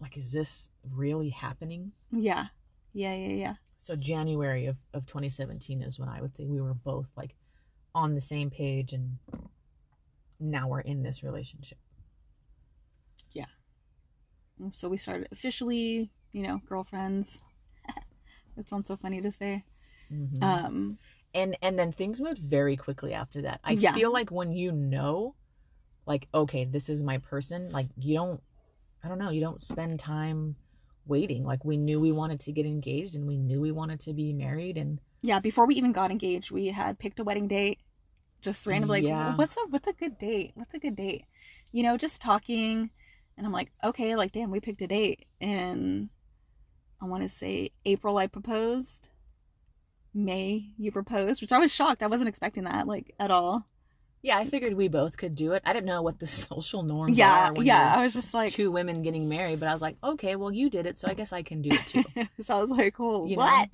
like, 0.00 0.16
is 0.16 0.32
this 0.32 0.68
really 0.90 1.30
happening? 1.30 1.92
Yeah. 2.10 2.46
Yeah. 2.92 3.14
Yeah. 3.14 3.34
Yeah. 3.34 3.54
So 3.78 3.96
January 3.96 4.66
of, 4.66 4.76
of 4.94 5.06
2017 5.06 5.82
is 5.82 5.98
when 5.98 6.08
I 6.08 6.20
would 6.20 6.36
say 6.36 6.44
we 6.44 6.60
were 6.60 6.74
both 6.74 7.10
like 7.16 7.34
on 7.94 8.14
the 8.14 8.20
same 8.20 8.50
page 8.50 8.92
and 8.92 9.18
now 10.42 10.68
we're 10.68 10.80
in 10.80 11.02
this 11.02 11.22
relationship. 11.22 11.78
Yeah. 13.32 13.46
So 14.72 14.88
we 14.88 14.96
started 14.96 15.28
officially, 15.32 16.10
you 16.32 16.42
know, 16.42 16.60
girlfriends. 16.66 17.38
that 18.56 18.68
sounds 18.68 18.88
so 18.88 18.96
funny 18.96 19.20
to 19.20 19.32
say. 19.32 19.64
Mhm. 20.12 20.42
Um, 20.42 20.98
and 21.34 21.56
and 21.62 21.78
then 21.78 21.92
things 21.92 22.20
moved 22.20 22.38
very 22.38 22.76
quickly 22.76 23.12
after 23.14 23.42
that. 23.42 23.60
I 23.64 23.72
Yeah. 23.72 23.94
feel 23.94 24.12
like 24.12 24.30
when 24.30 24.52
you 24.52 24.72
know 24.72 25.34
like 26.06 26.28
okay, 26.34 26.64
this 26.64 26.88
is 26.88 27.02
my 27.02 27.18
person, 27.18 27.70
like 27.70 27.88
you 27.96 28.14
don't 28.14 28.42
I 29.02 29.08
don't 29.08 29.18
know, 29.18 29.30
you 29.30 29.40
don't 29.40 29.62
spend 29.62 29.98
time 29.98 30.56
waiting. 31.06 31.44
Like 31.44 31.64
we 31.64 31.76
knew 31.76 32.00
we 32.00 32.12
wanted 32.12 32.40
to 32.40 32.52
get 32.52 32.66
engaged 32.66 33.14
and 33.16 33.26
we 33.26 33.36
knew 33.36 33.60
we 33.60 33.72
wanted 33.72 34.00
to 34.00 34.12
be 34.12 34.32
married 34.32 34.76
and 34.76 35.00
yeah. 35.22 35.38
Before 35.40 35.66
we 35.66 35.76
even 35.76 35.92
got 35.92 36.10
engaged, 36.10 36.50
we 36.50 36.66
had 36.66 36.98
picked 36.98 37.20
a 37.20 37.24
wedding 37.24 37.46
date. 37.46 37.78
Just 38.42 38.66
randomly, 38.66 39.00
like, 39.00 39.08
Yeah. 39.08 39.36
what's 39.36 39.56
a 39.56 39.60
what's 39.70 39.86
a 39.88 39.92
good 39.92 40.18
date? 40.18 40.52
What's 40.54 40.74
a 40.74 40.78
good 40.78 40.96
date? 40.96 41.24
You 41.72 41.82
know, 41.82 41.96
just 41.96 42.20
talking, 42.20 42.90
And 43.38 43.46
I'm 43.46 43.52
like, 43.52 43.72
okay, 43.82 44.14
like, 44.14 44.32
damn, 44.32 44.50
we 44.50 44.60
picked 44.60 44.82
a 44.82 44.86
date. 44.86 45.24
And 45.40 46.10
I 47.00 47.06
want 47.06 47.22
to 47.22 47.28
say 47.30 47.70
April, 47.86 48.18
I 48.18 48.26
proposed. 48.26 49.08
May, 50.14 50.66
you 50.76 50.92
proposed, 50.92 51.40
which 51.40 51.52
I 51.52 51.58
was 51.58 51.72
shocked. 51.72 52.02
I 52.02 52.06
wasn't 52.08 52.28
expecting 52.28 52.64
that, 52.64 52.86
like, 52.86 53.14
at 53.18 53.30
all. 53.30 53.66
Yeah, 54.20 54.36
I 54.36 54.44
figured 54.46 54.74
we 54.74 54.86
both 54.88 55.16
could 55.16 55.34
do 55.34 55.52
it. 55.52 55.62
I 55.64 55.72
didn't 55.72 55.86
know 55.86 56.02
what 56.02 56.18
the 56.20 56.26
social 56.48 56.82
norms 56.82 57.16
Yeah, 57.16 57.48
are 57.48 57.52
when 57.54 57.66
yeah. 57.66 57.94
I 57.96 58.04
was 58.04 58.12
just 58.12 58.34
like, 58.34 58.52
two 58.52 58.70
women 58.70 59.02
getting 59.02 59.28
married, 59.28 59.58
but 59.60 59.68
I 59.68 59.72
was 59.72 59.80
like, 59.82 59.96
okay, 60.04 60.36
well, 60.36 60.52
you 60.52 60.68
did 60.68 60.84
it, 60.86 60.98
so 60.98 61.08
I 61.08 61.14
guess 61.14 61.32
I 61.32 61.42
can 61.42 61.62
do 61.62 61.70
it 61.72 61.86
too. 61.86 62.04
so 62.44 62.56
I 62.58 62.60
was 62.60 62.70
like, 62.70 62.94
oh, 63.00 63.26
You 63.26 63.36
know? 63.36 63.66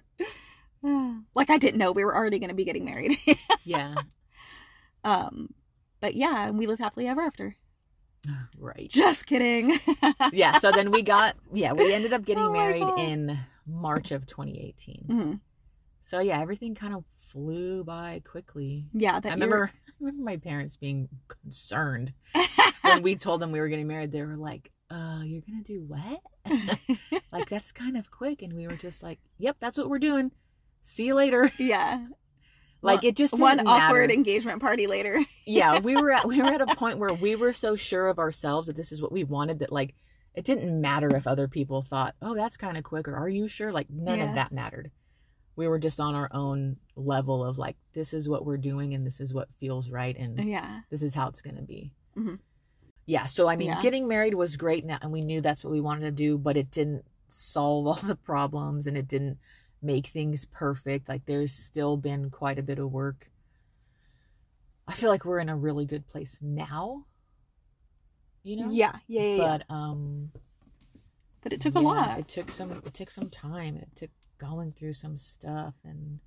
what? 0.82 1.16
like, 1.34 1.50
I 1.50 1.58
didn't 1.58 1.78
know 1.78 1.90
we 1.92 2.04
were 2.04 2.14
already 2.16 2.38
going 2.38 2.48
to 2.50 2.54
be 2.54 2.64
getting 2.64 2.84
married. 2.84 3.18
yeah, 3.64 3.96
um, 5.08 5.54
but 6.00 6.14
yeah, 6.14 6.50
we 6.50 6.66
lived 6.66 6.80
happily 6.80 7.06
ever 7.06 7.22
after. 7.22 7.56
right. 8.58 8.90
Just 8.90 9.26
kidding. 9.26 9.78
yeah, 10.32 10.58
so 10.58 10.70
then 10.70 10.90
we 10.90 11.02
got, 11.02 11.36
yeah, 11.52 11.72
we 11.72 11.94
ended 11.94 12.12
up 12.12 12.24
getting 12.26 12.44
Oh 12.44 12.52
married 12.52 12.88
in 12.98 13.38
March 13.66 14.12
of 14.12 14.26
2018. 14.26 15.04
Mhm. 15.08 15.40
So 16.04 16.20
yeah, 16.20 16.40
everything 16.40 16.74
kind 16.74 16.94
of 16.94 17.04
flew 17.18 17.84
by 17.84 18.22
quickly. 18.24 18.86
Yeah, 18.92 19.20
that 19.20 19.30
I 19.30 19.34
remember, 19.34 19.70
I 19.88 19.92
remember 20.00 20.22
my 20.22 20.36
parents 20.36 20.76
being 20.76 21.08
concerned 21.28 22.14
when 22.82 23.02
we 23.02 23.14
told 23.16 23.40
them 23.42 23.52
we 23.52 23.60
were 23.60 23.68
getting 23.68 23.86
married. 23.86 24.12
They 24.12 24.22
were 24.22 24.36
like, 24.38 24.72
"Uh, 24.90 25.20
you're 25.24 25.42
gonna 25.42 25.62
do 25.62 25.84
what? 25.86 26.20
like 27.30 27.50
that's 27.50 27.72
kind 27.72 27.98
of 27.98 28.10
quick." 28.10 28.40
And 28.40 28.54
we 28.54 28.66
were 28.66 28.76
just 28.76 29.02
like, 29.02 29.18
"Yep, 29.36 29.56
that's 29.60 29.76
what 29.76 29.90
we're 29.90 29.98
doing. 29.98 30.32
See 30.82 31.04
you 31.04 31.14
later." 31.14 31.52
yeah. 31.58 32.06
Like 32.80 33.02
it 33.04 33.16
just 33.16 33.38
one 33.38 33.60
awkward 33.66 34.08
matter. 34.08 34.12
engagement 34.12 34.60
party 34.60 34.86
later. 34.86 35.24
yeah, 35.46 35.78
we 35.80 35.96
were 35.96 36.12
at 36.12 36.26
we 36.28 36.38
were 36.40 36.46
at 36.48 36.60
a 36.60 36.66
point 36.76 36.98
where 36.98 37.12
we 37.12 37.34
were 37.36 37.52
so 37.52 37.74
sure 37.76 38.06
of 38.08 38.18
ourselves 38.18 38.66
that 38.68 38.76
this 38.76 38.92
is 38.92 39.02
what 39.02 39.10
we 39.12 39.24
wanted 39.24 39.58
that 39.60 39.72
like 39.72 39.94
it 40.34 40.44
didn't 40.44 40.80
matter 40.80 41.14
if 41.16 41.26
other 41.26 41.48
people 41.48 41.82
thought, 41.82 42.14
"Oh, 42.22 42.34
that's 42.34 42.56
kind 42.56 42.76
of 42.76 42.84
quick," 42.84 43.08
or 43.08 43.16
"Are 43.16 43.28
you 43.28 43.48
sure?" 43.48 43.72
Like 43.72 43.90
none 43.90 44.18
Yeah. 44.18 44.28
of 44.28 44.34
that 44.36 44.52
mattered. 44.52 44.90
We 45.56 45.66
were 45.66 45.80
just 45.80 45.98
on 45.98 46.14
our 46.14 46.28
own 46.32 46.76
level 46.94 47.44
of 47.44 47.58
like, 47.58 47.76
this 47.92 48.14
is 48.14 48.28
what 48.28 48.44
we're 48.46 48.58
doing, 48.58 48.94
and 48.94 49.04
this 49.04 49.18
is 49.18 49.34
what 49.34 49.48
feels 49.58 49.90
right, 49.90 50.16
and 50.16 50.48
yeah. 50.48 50.82
this 50.90 51.02
is 51.02 51.14
how 51.14 51.28
it's 51.28 51.42
going 51.42 51.56
to 51.56 51.62
be. 51.62 51.90
Mhm. 52.16 52.38
Yeah. 53.06 53.24
So, 53.24 53.48
I 53.48 53.56
mean, 53.56 53.68
Yeah. 53.68 53.82
getting 53.82 54.06
married 54.06 54.34
was 54.34 54.56
great 54.56 54.84
now, 54.84 54.98
and 55.02 55.10
we 55.10 55.22
knew 55.22 55.40
that's 55.40 55.64
what 55.64 55.72
we 55.72 55.80
wanted 55.80 56.02
to 56.02 56.10
do, 56.12 56.38
but 56.38 56.56
it 56.56 56.70
didn't 56.70 57.04
solve 57.26 57.86
all 57.88 57.94
the 57.94 58.14
problems 58.14 58.86
and 58.86 58.96
it 58.96 59.08
didn't 59.08 59.38
make 59.82 60.06
things 60.08 60.44
perfect. 60.44 61.08
Like, 61.08 61.26
there's 61.26 61.52
still 61.52 61.96
been 61.96 62.30
quite 62.30 62.58
a 62.58 62.62
bit 62.62 62.78
of 62.78 62.90
work. 62.92 63.30
I 64.86 64.92
feel 64.94 65.10
like 65.10 65.24
we're 65.24 65.38
in 65.40 65.48
a 65.48 65.56
really 65.56 65.84
good 65.86 66.06
place 66.08 66.40
now, 66.42 67.04
you 68.42 68.56
know? 68.56 68.68
Yeah. 68.70 68.96
Yeah. 69.06 69.22
Yeah. 69.22 69.36
yeah. 69.36 69.58
But, 69.68 69.74
um, 69.74 70.30
But 71.42 71.52
it 71.52 71.60
took 71.60 71.76
a 71.76 71.80
yeah, 71.80 71.86
lot. 71.86 72.18
It 72.18 72.28
took 72.28 72.50
some, 72.50 72.72
it 72.84 72.94
took 72.94 73.10
some 73.10 73.30
time. 73.30 73.76
It 73.76 73.88
took 73.94 74.10
going 74.38 74.72
through 74.72 74.94
some 74.94 75.18
stuff 75.18 75.74
and, 75.84 76.20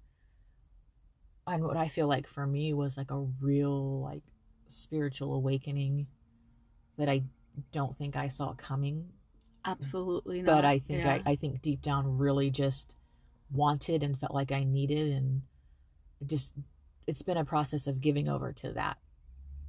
and 1.47 1.63
what 1.63 1.77
I 1.77 1.87
feel 1.87 2.07
like 2.07 2.27
for 2.27 2.45
me 2.45 2.73
was 2.73 2.97
like 2.97 3.09
a 3.09 3.19
real 3.39 4.01
like 4.01 4.23
spiritual 4.67 5.33
awakening 5.33 6.07
that 6.97 7.09
I 7.09 7.23
don't 7.71 7.97
think 7.97 8.15
I 8.15 8.27
saw 8.27 8.53
coming, 8.53 9.09
Absolutely 9.65 10.41
not. 10.41 10.55
but 10.55 10.65
I 10.65 10.79
think 10.79 11.03
yeah. 11.03 11.19
I, 11.25 11.31
I 11.31 11.35
think 11.35 11.61
deep 11.61 11.81
down 11.81 12.17
really 12.17 12.51
just 12.51 12.95
wanted 13.53 14.03
and 14.03 14.19
felt 14.19 14.33
like 14.33 14.51
I 14.51 14.63
needed 14.63 15.11
and 15.11 15.41
just 16.25 16.53
it's 17.07 17.21
been 17.21 17.37
a 17.37 17.45
process 17.45 17.87
of 17.87 17.99
giving 18.01 18.29
over 18.29 18.53
to 18.53 18.71
that 18.73 18.97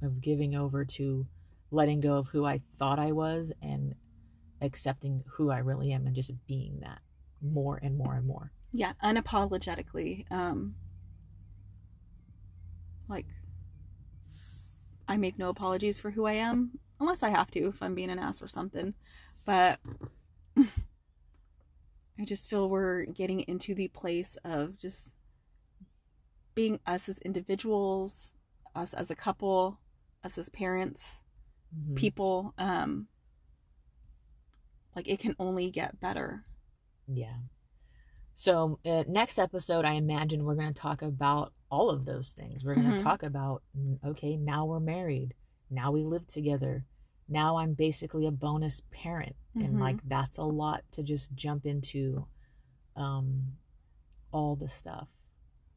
of 0.01 0.21
giving 0.21 0.55
over 0.55 0.85
to 0.85 1.25
letting 1.71 1.99
go 1.99 2.17
of 2.17 2.27
who 2.27 2.45
I 2.45 2.61
thought 2.77 2.99
I 2.99 3.11
was 3.11 3.51
and 3.61 3.95
accepting 4.61 5.23
who 5.27 5.51
I 5.51 5.59
really 5.59 5.91
am 5.91 6.05
and 6.05 6.15
just 6.15 6.31
being 6.47 6.79
that 6.81 6.99
more 7.41 7.79
and 7.81 7.97
more 7.97 8.15
and 8.15 8.25
more. 8.25 8.51
yeah, 8.71 8.93
unapologetically. 9.03 10.31
Um, 10.31 10.75
like, 13.09 13.25
I 15.07 15.17
make 15.17 15.37
no 15.37 15.49
apologies 15.49 15.99
for 15.99 16.11
who 16.11 16.25
I 16.25 16.33
am, 16.33 16.79
unless 16.99 17.21
I 17.23 17.29
have 17.29 17.51
to, 17.51 17.67
if 17.67 17.83
I'm 17.83 17.95
being 17.95 18.09
an 18.09 18.19
ass 18.19 18.41
or 18.41 18.47
something. 18.47 18.93
But 19.45 19.79
I 22.19 22.25
just 22.25 22.49
feel 22.49 22.69
we're 22.69 23.05
getting 23.05 23.41
into 23.41 23.73
the 23.73 23.87
place 23.87 24.37
of 24.43 24.77
just 24.77 25.15
being 26.55 26.79
us 26.85 27.09
as 27.09 27.17
individuals, 27.19 28.33
us 28.75 28.93
as 28.93 29.09
a 29.09 29.15
couple, 29.15 29.79
us 30.23 30.37
as 30.37 30.49
parents, 30.49 31.23
Mhm. 31.75 31.95
people. 31.95 32.53
Um, 32.57 33.07
like, 34.95 35.07
it 35.07 35.19
can 35.19 35.35
only 35.39 35.71
get 35.71 35.99
better. 35.99 36.45
Yeah. 37.07 37.37
So, 38.35 38.79
uh, 38.85 39.03
next 39.07 39.39
episode, 39.39 39.85
I 39.85 39.93
imagine 39.93 40.43
we're 40.43 40.55
going 40.55 40.73
to 40.73 40.79
talk 40.79 41.01
about 41.01 41.53
all 41.71 41.89
of 41.89 42.05
those 42.05 42.31
things. 42.33 42.63
We're 42.63 42.75
going 42.75 42.91
to 42.91 42.97
Mhm. 42.97 43.03
talk 43.03 43.23
about, 43.23 43.63
mm, 43.75 43.97
okay, 44.03 44.37
now 44.37 44.65
we're 44.65 44.79
married. 44.79 45.33
Now 45.69 45.91
we 45.91 46.03
live 46.03 46.27
together. 46.27 46.85
Now 47.27 47.57
I'm 47.57 47.73
basically 47.73 48.25
a 48.25 48.31
bonus 48.31 48.81
parent. 48.91 49.35
And 49.55 49.75
Mhm. 49.75 49.79
like, 49.79 50.07
that's 50.07 50.37
a 50.37 50.43
lot 50.43 50.83
to 50.93 51.03
just 51.03 51.33
jump 51.35 51.65
into 51.65 52.27
um, 52.95 53.57
all 54.31 54.55
the 54.55 54.67
stuff. 54.67 55.07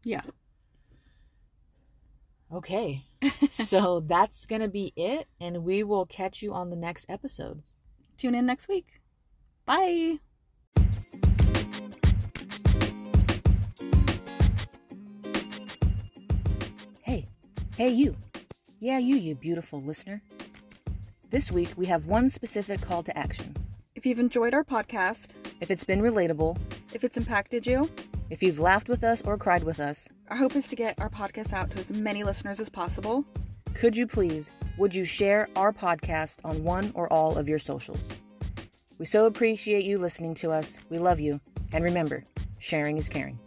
Yeah. 0.04 0.22
Okay. 2.52 3.06
so, 3.50 4.00
that's 4.00 4.46
going 4.46 4.60
to 4.62 4.68
be 4.68 4.92
it. 4.96 5.26
And 5.40 5.64
we 5.64 5.82
will 5.82 6.06
catch 6.06 6.42
you 6.42 6.52
on 6.54 6.70
the 6.70 6.76
next 6.76 7.06
episode. 7.08 7.62
Tune 8.16 8.34
in 8.34 8.46
next 8.46 8.68
week. 8.68 9.00
Bye. 9.64 10.18
Hey, 17.02 17.28
hey, 17.76 17.88
you. 17.90 18.16
Yeah, 18.80 18.98
you, 18.98 19.16
you 19.16 19.34
beautiful 19.34 19.80
listener. 19.80 20.20
This 21.28 21.50
week 21.50 21.72
we 21.76 21.86
have 21.86 22.06
one 22.06 22.30
specific 22.30 22.80
call 22.80 23.02
to 23.02 23.18
action. 23.18 23.52
If 23.96 24.06
you've 24.06 24.20
enjoyed 24.20 24.54
our 24.54 24.62
podcast, 24.62 25.34
If 25.60 25.70
it's 25.72 25.82
been 25.84 26.00
relatable, 26.00 26.56
if 26.92 27.02
it's 27.02 27.16
impacted 27.16 27.66
you, 27.66 27.90
if 28.30 28.42
you've 28.42 28.60
laughed 28.60 28.88
with 28.88 29.02
us 29.02 29.22
or 29.22 29.36
cried 29.36 29.64
with 29.64 29.80
us, 29.80 30.08
our 30.28 30.36
hope 30.36 30.54
is 30.54 30.68
to 30.68 30.76
get 30.76 31.00
our 31.00 31.08
podcast 31.08 31.52
out 31.52 31.70
to 31.72 31.78
as 31.80 31.90
many 31.90 32.22
listeners 32.22 32.60
as 32.60 32.68
possible. 32.68 33.24
could 33.74 33.96
you 33.96 34.06
please, 34.06 34.50
would 34.78 34.94
you 34.94 35.04
share 35.04 35.48
our 35.56 35.72
podcast 35.72 36.36
on 36.44 36.62
one 36.62 36.92
or 36.94 37.12
all 37.12 37.36
of 37.36 37.48
your 37.48 37.58
socials? 37.58 38.12
We 38.98 39.06
so 39.06 39.26
appreciate 39.26 39.84
you 39.84 39.98
listening 39.98 40.34
to 40.36 40.52
us. 40.52 40.78
We 40.90 40.98
love 40.98 41.18
you. 41.18 41.40
And 41.72 41.82
remember, 41.82 42.24
sharing 42.58 42.98
is 42.98 43.08
caring. 43.08 43.38